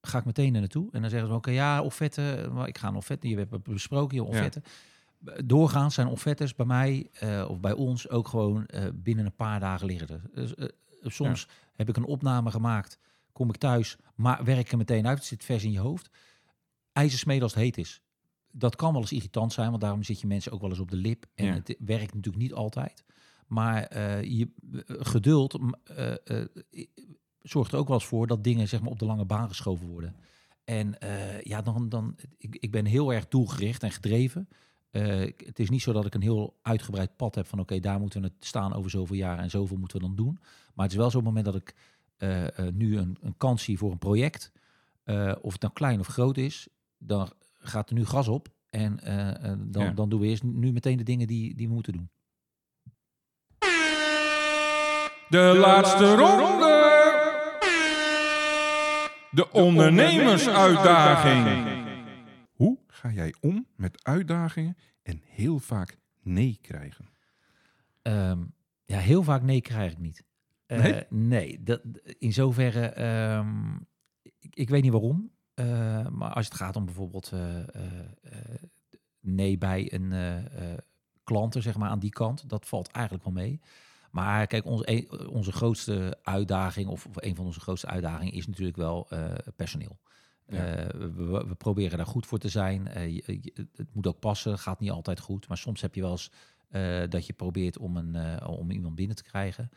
Ga 0.00 0.18
ik 0.18 0.24
meteen 0.24 0.54
er 0.54 0.60
naartoe. 0.60 0.88
En 0.92 1.00
dan 1.00 1.10
zeggen 1.10 1.28
ze 1.28 1.34
oké, 1.34 1.50
ja, 1.50 1.82
offerte. 1.82 2.50
Ik 2.64 2.78
ga 2.78 2.88
een 2.88 2.94
offerte. 2.94 3.28
Je 3.28 3.36
hebt 3.36 3.62
besproken, 3.62 4.16
je 4.16 4.22
offerte. 4.24 4.62
Doorgaans 5.44 5.94
zijn 5.94 6.06
offertes 6.06 6.54
bij 6.54 6.66
mij 6.66 7.08
eh, 7.12 7.46
of 7.48 7.60
bij 7.60 7.72
ons 7.72 8.08
ook 8.08 8.28
gewoon 8.28 8.68
binnen 8.94 9.24
een 9.26 9.34
paar 9.36 9.60
dagen 9.60 9.86
liggen. 9.86 10.08
er. 10.08 10.20
Dus, 10.34 10.54
soms 11.14 11.48
heb 11.72 11.88
ik 11.88 11.96
een 11.96 12.04
opname 12.04 12.50
gemaakt, 12.50 12.98
kom 13.32 13.48
ik 13.48 13.56
thuis, 13.56 13.96
maar 14.14 14.44
werk 14.44 14.70
er 14.72 14.78
meteen 14.78 15.06
uit. 15.06 15.18
Het 15.18 15.26
zit 15.26 15.44
vers 15.44 15.64
in 15.64 15.70
je 15.70 15.78
hoofd. 15.78 16.10
IJzersmeden 16.92 17.42
als 17.42 17.54
het 17.54 17.62
heet 17.62 17.78
is. 17.78 18.02
Dat 18.56 18.76
kan 18.76 18.92
wel 18.92 19.00
eens 19.00 19.12
irritant 19.12 19.52
zijn, 19.52 19.68
want 19.68 19.80
daarom 19.80 20.02
zit 20.02 20.20
je 20.20 20.26
mensen 20.26 20.52
ook 20.52 20.60
wel 20.60 20.70
eens 20.70 20.78
op 20.78 20.90
de 20.90 20.96
lip. 20.96 21.26
En 21.34 21.46
Ja. 21.46 21.52
het 21.52 21.76
werkt 21.78 22.14
natuurlijk 22.14 22.42
niet 22.42 22.54
altijd. 22.54 23.04
Maar 23.46 23.82
eh, 23.82 24.22
je, 24.22 24.48
eh, 24.72 24.80
geduld 24.86 25.58
eh, 25.84 26.44
zorgt 27.42 27.72
er 27.72 27.78
ook 27.78 27.88
wel 27.88 27.96
eens 27.96 28.06
voor 28.06 28.26
dat 28.26 28.44
dingen 28.44 28.68
zeg 28.68 28.80
maar, 28.80 28.90
op 28.90 28.98
de 28.98 29.04
lange 29.04 29.24
baan 29.24 29.48
geschoven 29.48 29.86
worden. 29.86 30.16
En 30.64 30.96
ja, 31.42 31.62
dan, 31.62 31.88
dan, 31.88 32.16
ik, 32.38 32.56
ik 32.60 32.70
ben 32.70 32.84
heel 32.84 33.12
erg 33.12 33.28
doelgericht 33.28 33.82
en 33.82 33.90
gedreven. 33.90 34.48
Het 34.90 35.58
is 35.58 35.70
niet 35.70 35.82
zo 35.82 35.92
dat 35.92 36.06
ik 36.06 36.14
een 36.14 36.22
heel 36.22 36.58
uitgebreid 36.62 37.16
pad 37.16 37.34
heb 37.34 37.46
van 37.46 37.58
oké, 37.58 37.80
daar 37.80 38.00
moeten 38.00 38.20
we 38.20 38.26
het 38.26 38.46
staan 38.46 38.72
over 38.72 38.90
zoveel 38.90 39.16
jaar 39.16 39.38
en 39.38 39.50
zoveel 39.50 39.76
moeten 39.76 40.00
we 40.00 40.06
dan 40.06 40.16
doen. 40.16 40.38
Maar 40.74 40.84
het 40.84 40.92
is 40.92 41.00
wel 41.00 41.10
zo'n 41.10 41.24
moment 41.24 41.44
dat 41.44 41.54
ik 41.54 41.74
nu 42.72 42.98
een, 42.98 43.18
een 43.20 43.36
kans 43.36 43.62
zie 43.62 43.78
voor 43.78 43.90
een 43.90 43.98
project, 43.98 44.52
of 45.40 45.52
het 45.52 45.60
nou 45.60 45.72
klein 45.72 46.00
of 46.00 46.06
groot 46.06 46.36
is, 46.36 46.68
dan 46.98 47.32
gaat 47.66 47.88
er 47.88 47.94
nu 47.94 48.04
gas 48.04 48.28
op. 48.28 48.48
En 48.70 49.00
eh, 49.00 49.50
eh, 49.50 49.58
dan, 49.66 49.84
Ja. 49.84 49.90
dan 49.90 50.08
doen 50.08 50.20
we 50.20 50.26
eerst 50.26 50.42
nu 50.42 50.72
meteen 50.72 50.96
de 50.96 51.02
dingen 51.04 51.26
die, 51.26 51.54
die 51.54 51.68
we 51.68 51.74
moeten 51.74 51.92
doen. 51.92 52.10
De 55.28 55.54
laatste 55.58 56.14
ronde. 56.14 56.82
De 59.30 59.50
ondernemersuitdaging. 59.52 61.82
Hoe 62.52 62.78
ga 62.86 63.10
jij 63.10 63.34
om 63.40 63.66
met 63.76 64.04
uitdagingen 64.04 64.76
en 65.02 65.20
heel 65.24 65.58
vaak 65.58 65.98
nee 66.22 66.58
krijgen? 66.62 67.08
Ehm, 68.02 68.42
ja, 68.84 68.98
heel 68.98 69.22
vaak 69.22 69.42
nee 69.42 69.60
krijg 69.60 69.92
ik 69.92 69.98
niet. 69.98 70.24
Eh, 70.66 70.78
Nee? 70.82 71.04
nee, 71.08 71.62
dat, 71.62 71.80
in 72.18 72.32
zoverre, 72.32 72.86
ehm, 72.86 73.74
ik, 74.38 74.54
ik 74.56 74.68
weet 74.68 74.82
niet 74.82 74.92
waarom. 74.92 75.30
Eh, 75.54 76.08
maar 76.08 76.32
als 76.32 76.44
het 76.44 76.54
gaat 76.54 76.76
om 76.76 76.84
bijvoorbeeld 76.84 77.32
eh, 77.32 77.58
eh, 77.60 77.64
nee 79.20 79.58
bij 79.58 79.92
een 79.92 80.12
klanten, 81.24 81.62
zeg 81.62 81.76
maar, 81.76 81.90
aan 81.90 81.98
die 81.98 82.10
kant, 82.10 82.48
dat 82.48 82.66
valt 82.66 82.88
eigenlijk 82.88 83.24
wel 83.24 83.32
mee. 83.34 83.60
Maar 84.10 84.46
kijk, 84.46 84.64
onze, 84.64 85.06
onze 85.30 85.52
grootste 85.52 86.18
uitdaging, 86.22 86.88
of, 86.88 87.06
of 87.06 87.16
een 87.22 87.34
van 87.36 87.44
onze 87.44 87.60
grootste 87.60 87.86
uitdagingen, 87.86 88.32
is 88.32 88.46
natuurlijk 88.46 88.76
wel 88.76 89.08
personeel. 89.56 89.98
Ja. 90.46 90.86
We, 90.96 91.44
we- 91.48 91.54
proberen 91.54 91.96
daar 91.96 92.06
goed 92.06 92.26
voor 92.26 92.38
te 92.38 92.48
zijn. 92.48 92.84
Je- 93.12 93.38
je- 93.40 93.66
het 93.74 93.94
moet 93.94 94.06
ook 94.06 94.18
passen, 94.18 94.58
gaat 94.58 94.80
niet 94.80 94.90
altijd 94.90 95.20
goed. 95.20 95.48
Maar 95.48 95.58
soms 95.58 95.80
heb 95.80 95.94
je 95.94 96.00
wel 96.00 96.10
eens 96.10 96.30
dat 97.10 97.26
je 97.26 97.32
probeert 97.32 97.78
om, 97.78 97.96
een, 97.96 98.46
om 98.46 98.70
iemand 98.70 98.94
binnen 98.94 99.16
te 99.16 99.22
krijgen. 99.22 99.70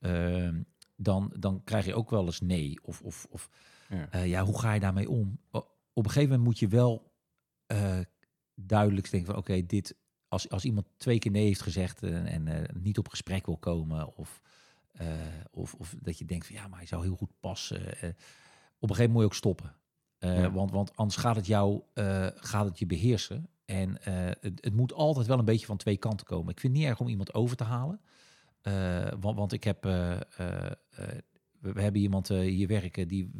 Ehm, 0.00 0.62
dan, 0.96 1.32
dan 1.38 1.64
krijg 1.64 1.84
je 1.86 1.94
ook 1.94 2.10
wel 2.10 2.24
eens 2.24 2.40
nee. 2.40 2.78
Of, 2.82 3.00
of, 3.00 3.26
of 3.30 3.50
Ja. 3.92 4.08
eh, 4.10 4.26
ja, 4.26 4.44
hoe 4.44 4.58
ga 4.58 4.72
je 4.72 4.80
daarmee 4.80 5.08
om? 5.10 5.38
Op 5.94 6.04
een 6.04 6.10
gegeven 6.10 6.28
moment 6.28 6.44
moet 6.48 6.58
je 6.58 6.68
wel 6.68 7.12
eh, 7.66 7.98
duidelijk 8.54 9.10
denken 9.10 9.28
van 9.32 9.38
oké, 9.38 9.66
dit 9.66 9.96
als, 10.28 10.48
als 10.48 10.64
iemand 10.64 10.86
twee 10.96 11.18
keer 11.18 11.30
nee 11.30 11.44
heeft 11.46 11.62
gezegd 11.62 12.02
en, 12.02 12.26
en 12.26 12.48
eh, 12.48 12.74
niet 12.82 12.98
op 12.98 13.08
gesprek 13.08 13.46
wil 13.46 13.56
komen, 13.56 14.16
of, 14.16 14.42
eh, 14.92 15.06
of, 15.50 15.74
of 15.74 15.94
dat 16.00 16.18
je 16.18 16.24
denkt 16.24 16.46
van 16.46 16.54
ja, 16.56 16.68
maar 16.68 16.78
hij 16.78 16.86
zou 16.88 17.02
heel 17.02 17.16
goed 17.16 17.40
passen. 17.40 17.80
eh, 18.00 18.08
op 18.78 18.90
een 18.90 18.96
gegeven 18.96 19.12
moment 19.12 19.12
moet 19.12 19.20
je 19.20 19.26
ook 19.26 19.34
stoppen. 19.34 19.74
Eh, 20.18 20.40
Ja. 20.40 20.50
want, 20.52 20.70
want 20.70 20.96
anders 20.96 21.16
gaat 21.20 21.36
het 21.36 21.46
jou 21.46 21.82
eh, 21.94 22.26
gaat 22.34 22.64
het 22.64 22.78
je 22.78 22.86
beheersen. 22.86 23.48
En 23.64 24.02
eh, 24.04 24.14
het, 24.40 24.64
het 24.64 24.74
moet 24.74 24.92
altijd 24.92 25.26
wel 25.26 25.38
een 25.38 25.44
beetje 25.44 25.66
van 25.66 25.76
twee 25.76 25.96
kanten 25.96 26.26
komen. 26.26 26.50
Ik 26.52 26.60
vind 26.60 26.72
het 26.72 26.82
niet 26.82 26.90
erg 26.90 27.00
om 27.00 27.08
iemand 27.08 27.34
over 27.34 27.56
te 27.56 27.64
halen. 27.64 28.00
Eh, 28.60 29.08
want, 29.20 29.36
want 29.36 29.52
ik 29.52 29.64
heb, 29.64 29.84
eh, 29.86 30.12
eh, 30.20 30.70
eh, 30.90 31.18
we, 31.62 31.80
hebben 31.80 32.00
iemand 32.00 32.30
eh, 32.30 32.38
hier 32.38 32.68
werken 32.68 33.08
die 33.08 33.30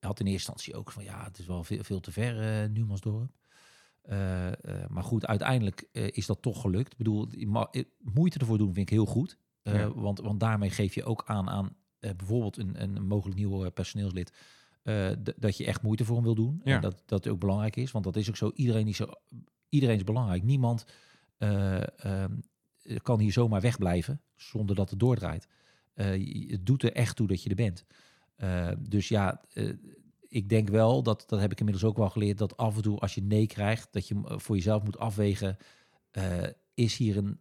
had 0.00 0.20
in 0.20 0.26
eerste 0.26 0.50
instantie 0.52 0.74
ook 0.74 0.92
van 0.92 1.04
ja, 1.04 1.24
het 1.24 1.38
is 1.38 1.46
wel 1.46 1.64
veel, 1.64 1.84
veel 1.84 2.00
te 2.00 2.12
ver, 2.12 2.62
uh, 2.62 2.68
Numansdorp. 2.68 3.30
Uh, 4.10 4.46
uh, 4.46 4.52
maar 4.88 5.02
goed, 5.02 5.26
uiteindelijk 5.26 5.88
uh, 5.92 6.08
is 6.10 6.26
dat 6.26 6.42
toch 6.42 6.60
gelukt. 6.60 6.92
Ik 6.92 6.98
bedoel, 6.98 7.28
moeite 7.98 8.38
ervoor 8.38 8.58
doen 8.58 8.74
vind 8.74 8.90
ik 8.90 8.94
heel 8.94 9.06
goed. 9.06 9.38
Ja. 9.62 9.92
want, 9.94 10.20
want 10.20 10.40
daarmee 10.40 10.70
geef 10.70 10.94
je 10.94 11.04
ook 11.04 11.22
aan 11.26 11.48
aan 11.48 11.76
bijvoorbeeld 11.98 12.58
een, 12.58 12.82
een 12.82 13.06
mogelijk 13.06 13.38
nieuw 13.38 13.70
personeelslid. 13.70 14.32
Dat 15.36 15.56
je 15.56 15.66
echt 15.66 15.82
moeite 15.82 16.04
voor 16.04 16.14
hem 16.14 16.24
wil 16.24 16.34
doen. 16.34 16.60
Ja. 16.64 16.74
En 16.74 16.80
dat 16.80 17.02
dat 17.06 17.28
ook 17.28 17.40
belangrijk 17.40 17.76
is. 17.76 17.90
Want 17.90 18.04
dat 18.04 18.16
is 18.16 18.28
ook 18.28 18.36
zo. 18.36 18.50
Iedereen 18.54 18.86
is, 18.86 18.96
zo, 18.96 19.06
iedereen 19.68 19.96
is 19.96 20.04
belangrijk. 20.04 20.42
Niemand 20.42 20.86
um, 21.38 22.40
kan 23.02 23.20
hier 23.20 23.32
zomaar 23.32 23.60
wegblijven 23.60 24.20
zonder 24.34 24.76
dat 24.76 24.90
het 24.90 24.98
doordraait. 24.98 25.48
Uh, 25.96 26.50
het 26.50 26.66
doet 26.66 26.82
er 26.82 26.92
echt 26.92 27.16
toe 27.16 27.26
dat 27.26 27.42
je 27.42 27.48
er 27.48 27.54
bent. 27.54 27.84
Uh, 28.38 28.70
dus 28.78 29.08
ja, 29.08 29.44
ik 30.28 30.48
denk 30.48 30.68
wel, 30.68 31.02
dat, 31.02 31.24
dat 31.26 31.40
heb 31.40 31.52
ik 31.52 31.58
inmiddels 31.58 31.90
ook 31.90 31.96
wel 31.96 32.10
geleerd, 32.10 32.38
dat 32.38 32.56
af 32.56 32.76
en 32.76 32.82
toe 32.82 32.98
als 32.98 33.14
je 33.14 33.22
nee 33.22 33.46
krijgt, 33.46 33.92
dat 33.92 34.08
je 34.08 34.22
voor 34.26 34.56
jezelf 34.56 34.82
moet 34.82 34.98
afwegen, 34.98 35.56
is, 36.74 36.96
hier 36.96 37.16
een, 37.16 37.40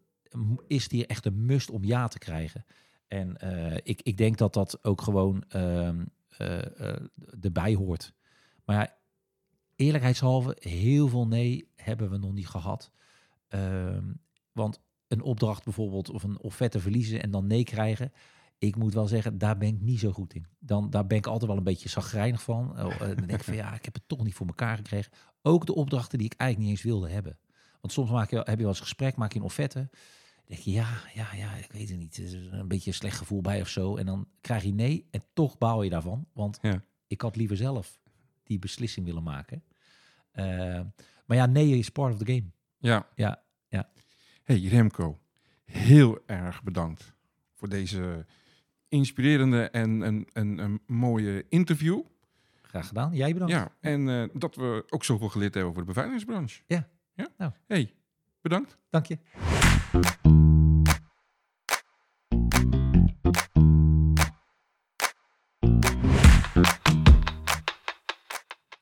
is 0.67 0.89
hier 0.89 1.05
echt 1.05 1.25
een 1.25 1.45
must 1.45 1.69
om 1.69 1.83
ja 1.83 2.07
te 2.07 2.19
krijgen? 2.19 2.65
En 3.07 3.37
ik, 3.83 4.01
ik 4.01 4.17
denk 4.17 4.37
dat 4.37 4.53
dat 4.53 4.83
ook 4.83 5.01
gewoon 5.01 5.43
uh, 5.55 5.89
erbij 7.41 7.73
hoort. 7.73 8.13
Maar 8.65 8.75
ja, 8.75 8.97
eerlijkheidshalve, 9.75 10.57
heel 10.59 11.07
veel 11.07 11.27
nee 11.27 11.71
hebben 11.75 12.09
we 12.09 12.17
nog 12.17 12.33
niet 12.33 12.47
gehad. 12.47 12.91
Ehm, 13.47 14.13
want 14.51 14.79
een 15.07 15.21
opdracht 15.21 15.63
bijvoorbeeld 15.63 16.09
of 16.09 16.23
een 16.23 16.39
offerte 16.39 16.79
verliezen 16.79 17.21
en 17.21 17.31
dan 17.31 17.47
nee 17.47 17.63
krijgen. 17.63 18.11
Ik 18.57 18.75
moet 18.75 18.93
wel 18.93 19.07
zeggen, 19.07 19.37
daar 19.37 19.57
ben 19.57 19.67
ik 19.67 19.81
niet 19.81 19.99
zo 19.99 20.11
goed 20.11 20.33
in. 20.33 20.45
Dan, 20.59 20.89
daar 20.89 21.07
ben 21.07 21.17
ik 21.17 21.25
altijd 21.27 21.49
wel 21.49 21.57
een 21.57 21.63
beetje 21.63 21.89
zagrijnig 21.89 22.43
van. 22.43 22.71
Oh, 22.83 22.93
eh, 22.93 22.99
dan 22.99 23.15
denk 23.15 23.31
ik 23.31 23.43
van 23.43 23.55
ja, 23.63 23.73
ik 23.73 23.85
heb 23.85 23.93
het 23.93 24.07
toch 24.07 24.23
niet 24.23 24.33
voor 24.33 24.47
elkaar 24.47 24.75
gekregen. 24.77 25.11
Ook 25.41 25.65
de 25.65 25.75
opdrachten 25.75 26.17
die 26.17 26.27
ik 26.27 26.33
eigenlijk 26.37 26.69
niet 26.69 26.79
eens 26.79 26.87
wilde 26.91 27.09
hebben. 27.09 27.37
Want 27.81 27.93
soms 27.93 28.09
maak 28.09 28.29
je, 28.29 28.35
heb 28.37 28.47
je 28.47 28.55
wel 28.57 28.67
eens 28.67 28.79
gesprek, 28.79 29.15
maak 29.15 29.33
je 29.33 29.39
een 29.39 29.45
offerte. 29.45 29.79
Dan 30.35 30.43
denk 30.45 30.59
je 30.59 30.71
ja, 30.71 30.89
ja, 31.13 31.33
ja, 31.33 31.53
ik 31.53 31.71
weet 31.71 31.89
het 31.89 31.97
niet. 31.97 32.17
Er 32.17 32.23
is 32.23 32.33
een 32.33 32.67
beetje 32.67 32.89
een 32.89 32.95
slecht 32.95 33.17
gevoel 33.17 33.41
bij 33.41 33.61
of 33.61 33.67
zo. 33.69 33.95
En 33.97 34.05
dan 34.05 34.27
krijg 34.41 34.63
je 34.63 34.73
nee 34.73 35.07
en 35.11 35.23
toch 35.33 35.57
baal 35.57 35.83
je 35.83 35.89
daarvan. 35.89 36.27
Want 36.33 36.57
Ja. 36.61 36.83
ik 37.07 37.21
had 37.21 37.35
liever 37.35 37.57
zelf 37.57 37.99
die 38.43 38.59
beslissing 38.59 39.05
willen 39.05 39.23
maken. 39.23 39.63
Eh, 40.31 40.45
maar 41.25 41.37
ja, 41.37 41.45
nee 41.45 41.77
is 41.77 41.89
part 41.89 42.13
of 42.13 42.19
the 42.19 42.25
game. 42.33 42.45
Ja. 42.77 43.07
Ja, 43.15 43.43
ja. 43.67 43.89
Hey 44.43 44.59
Remco, 44.59 45.19
heel 45.65 46.19
erg 46.25 46.63
bedankt 46.63 47.13
voor 47.53 47.69
deze 47.69 48.25
inspirerende 48.95 49.69
en 49.69 50.01
een, 50.01 50.27
een, 50.33 50.57
een 50.57 50.81
mooie 50.85 51.45
interview. 51.49 52.01
Graag 52.61 52.87
gedaan. 52.87 53.15
Jij 53.15 53.33
bedankt. 53.33 53.53
Ja, 53.53 53.71
en 53.79 54.09
eh, 54.09 54.29
dat 54.33 54.55
we 54.55 54.83
ook 54.89 55.03
zoveel 55.03 55.29
geleerd 55.29 55.53
hebben 55.53 55.71
over 55.71 55.81
de 55.81 55.87
beveiligingsbranche. 55.87 56.61
Ja. 56.67 56.87
Ja? 57.13 57.27
Nou. 57.37 57.51
Hey, 57.67 57.93
bedankt. 58.41 58.77
Dank 58.89 59.05
je. 59.05 59.17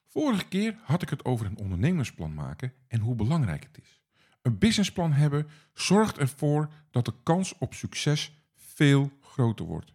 Vorige 0.07 0.47
keer 0.47 0.75
had 0.83 1.01
ik 1.01 1.09
het 1.09 1.25
over 1.25 1.45
een 1.45 1.57
ondernemersplan 1.57 2.33
maken 2.33 2.73
en 2.87 2.99
hoe 2.99 3.15
belangrijk 3.15 3.63
het 3.63 3.77
is. 3.81 4.01
Een 4.41 4.57
businessplan 4.57 5.11
hebben 5.11 5.47
zorgt 5.73 6.17
ervoor 6.17 6.69
dat 6.91 7.05
de 7.05 7.13
kans 7.23 7.57
op 7.57 7.73
succes 7.73 8.33
veel 8.55 9.11
groter 9.21 9.65
wordt. 9.65 9.93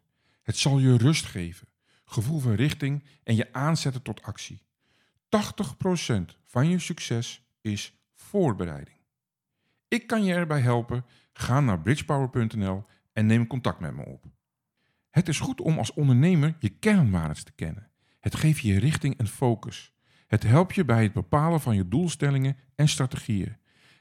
Het 0.48 0.56
zal 0.56 0.78
je 0.78 0.96
rust 0.96 1.24
geven, 1.24 1.68
gevoel 2.04 2.38
van 2.38 2.52
richting 2.52 3.04
en 3.24 3.36
je 3.36 3.52
aanzetten 3.52 4.02
tot 4.02 4.22
actie. 4.22 4.62
80% 5.24 6.20
van 6.44 6.68
je 6.68 6.78
succes 6.78 7.48
is 7.60 7.94
voorbereiding. 8.14 8.96
Ik 9.88 10.06
kan 10.06 10.24
je 10.24 10.34
erbij 10.34 10.60
helpen. 10.60 11.04
Ga 11.32 11.60
naar 11.60 11.80
bridgepower.nl 11.80 12.84
en 13.12 13.26
neem 13.26 13.46
contact 13.46 13.80
met 13.80 13.94
me 13.94 14.04
op. 14.04 14.24
Het 15.10 15.28
is 15.28 15.40
goed 15.40 15.60
om 15.60 15.78
als 15.78 15.92
ondernemer 15.92 16.56
je 16.58 16.68
kernwaarden 16.68 17.44
te 17.44 17.52
kennen. 17.52 17.90
Het 18.20 18.36
geeft 18.36 18.60
je 18.60 18.78
richting 18.78 19.18
en 19.18 19.26
focus. 19.26 19.92
Het 20.26 20.42
helpt 20.42 20.74
je 20.74 20.84
bij 20.84 21.02
het 21.02 21.12
bepalen 21.12 21.60
van 21.60 21.74
je 21.74 21.88
doelstellingen 21.88 22.56
en 22.74 22.88
strategieën. 22.88 23.56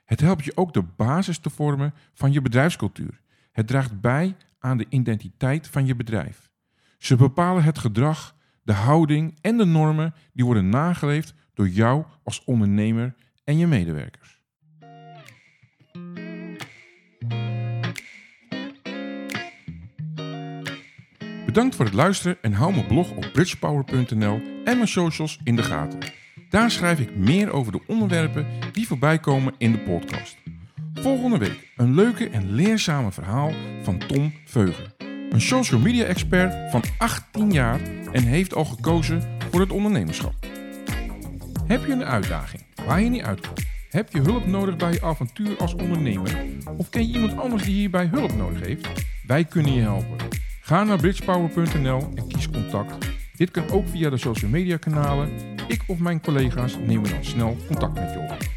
Het 0.05 0.19
helpt 0.19 0.45
je 0.45 0.57
ook 0.57 0.73
de 0.73 0.83
basis 0.83 1.39
te 1.39 1.49
vormen 1.49 1.93
van 2.13 2.31
je 2.31 2.41
bedrijfscultuur. 2.41 3.21
Het 3.51 3.67
draagt 3.67 4.01
bij 4.01 4.35
aan 4.67 4.77
de 4.77 4.85
identiteit 4.89 5.67
van 5.67 5.85
je 5.85 5.95
bedrijf. 5.95 6.49
Ze 6.97 7.15
bepalen 7.15 7.63
het 7.63 7.77
gedrag, 7.77 8.35
de 8.63 8.73
houding 8.73 9.37
en 9.41 9.57
de 9.57 9.65
normen 9.65 10.13
die 10.33 10.45
worden 10.45 10.69
nageleefd 10.69 11.33
door 11.53 11.69
jou 11.69 12.05
als 12.23 12.43
ondernemer 12.43 13.15
en 13.43 13.57
je 13.57 13.67
medewerkers. 13.67 14.41
Bedankt 21.45 21.75
voor 21.75 21.85
het 21.85 21.93
luisteren 21.93 22.37
en 22.41 22.53
hou 22.53 22.73
mijn 22.73 22.87
blog 22.87 23.11
op 23.11 23.29
bridgepower.nl 23.33 24.41
en 24.65 24.77
mijn 24.77 24.87
socials 24.87 25.39
in 25.43 25.55
de 25.55 25.63
gaten. 25.63 25.99
Daar 26.49 26.71
schrijf 26.71 26.99
ik 26.99 27.15
meer 27.15 27.51
over 27.51 27.71
de 27.71 27.81
onderwerpen 27.87 28.47
die 28.71 28.87
voorbij 28.87 29.19
komen 29.19 29.53
in 29.57 29.71
de 29.71 29.79
podcast. 29.79 30.46
Volgende 31.01 31.37
week 31.37 31.71
een 31.75 31.95
leuke 31.95 32.29
en 32.29 32.53
leerzame 32.53 33.11
verhaal 33.11 33.51
van 33.83 33.97
Tom 33.97 34.33
Veugen. 34.45 34.93
Een 35.29 35.41
social 35.41 35.79
media 35.79 36.05
expert 36.05 36.71
van 36.71 36.83
18 36.97 37.51
jaar 37.51 37.79
en 38.11 38.23
heeft 38.23 38.53
al 38.53 38.65
gekozen 38.65 39.23
voor 39.51 39.59
het 39.59 39.71
ondernemerschap. 39.71 40.33
Heb 41.65 41.85
je 41.85 41.91
een 41.91 42.05
uitdaging 42.05 42.63
waar 42.85 43.01
je 43.01 43.09
niet 43.09 43.21
uitkomt? 43.21 43.65
Heb 43.89 44.13
je 44.13 44.21
hulp 44.21 44.45
nodig 44.45 44.75
bij 44.75 44.91
je 44.91 45.01
avontuur 45.01 45.57
als 45.57 45.73
ondernemer? 45.73 46.45
Of 46.77 46.89
ken 46.89 47.07
je 47.07 47.13
iemand 47.13 47.37
anders 47.37 47.63
die 47.63 47.73
hierbij 47.73 48.05
hulp 48.11 48.35
nodig 48.35 48.59
heeft? 48.59 48.87
Wij 49.27 49.43
kunnen 49.43 49.73
je 49.73 49.81
helpen. 49.81 50.17
Ga 50.61 50.83
naar 50.83 50.97
bridgepower.nl 50.97 52.09
en 52.15 52.27
kies 52.27 52.49
contact. 52.49 53.07
Dit 53.35 53.51
kan 53.51 53.69
ook 53.69 53.87
via 53.87 54.09
de 54.09 54.17
social 54.17 54.51
media 54.51 54.77
kanalen. 54.77 55.29
Ik 55.67 55.83
of 55.87 55.99
mijn 55.99 56.21
collega's 56.21 56.77
nemen 56.85 57.09
dan 57.09 57.23
snel 57.23 57.57
contact 57.67 57.93
met 57.93 58.13
je 58.13 58.19
op. 58.19 58.56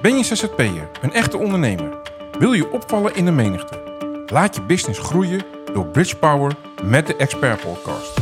Ben 0.00 0.16
je 0.16 0.24
ZZP'er, 0.24 0.88
een 1.00 1.12
echte 1.12 1.36
ondernemer? 1.36 1.98
Wil 2.38 2.52
je 2.52 2.72
opvallen 2.72 3.14
in 3.14 3.24
de 3.24 3.30
menigte? 3.30 3.82
Laat 4.26 4.54
je 4.54 4.62
business 4.62 4.98
groeien 4.98 5.42
door 5.72 5.86
Bridge 5.86 6.16
Power 6.16 6.56
met 6.82 7.06
de 7.06 7.16
Expert 7.16 7.60
Podcast. 7.60 8.20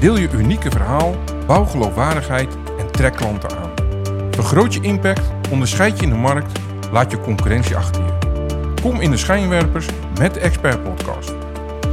Deel 0.00 0.16
je 0.16 0.28
unieke 0.32 0.70
verhaal, 0.70 1.16
bouw 1.46 1.64
geloofwaardigheid 1.64 2.56
en 2.78 2.90
trek 2.90 3.16
klanten 3.16 3.58
aan. 3.58 3.70
Vergroot 4.30 4.74
je 4.74 4.80
impact, 4.80 5.20
onderscheid 5.50 5.96
je 5.98 6.02
in 6.02 6.10
de 6.10 6.16
markt, 6.16 6.58
laat 6.92 7.10
je 7.10 7.20
concurrentie 7.20 7.76
achter 7.76 8.02
je. 8.04 8.12
Kom 8.82 9.00
in 9.00 9.10
de 9.10 9.16
schijnwerpers 9.16 9.86
met 10.18 10.34
de 10.34 10.40
Expert 10.40 10.82
Podcast. 10.82 11.32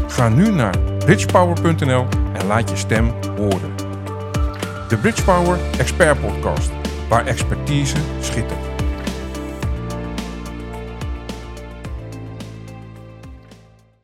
Ga 0.07 0.29
nu 0.29 0.51
naar 0.51 0.75
bridgepower.nl 1.05 2.07
en 2.33 2.47
laat 2.47 2.69
je 2.69 2.75
stem 2.75 3.13
horen. 3.37 3.75
De 4.87 4.97
Bridge 4.97 5.23
Power 5.23 5.59
Expert 5.77 6.19
Podcast, 6.21 6.71
waar 7.09 7.25
expertise 7.25 7.95
schittert. 8.19 8.68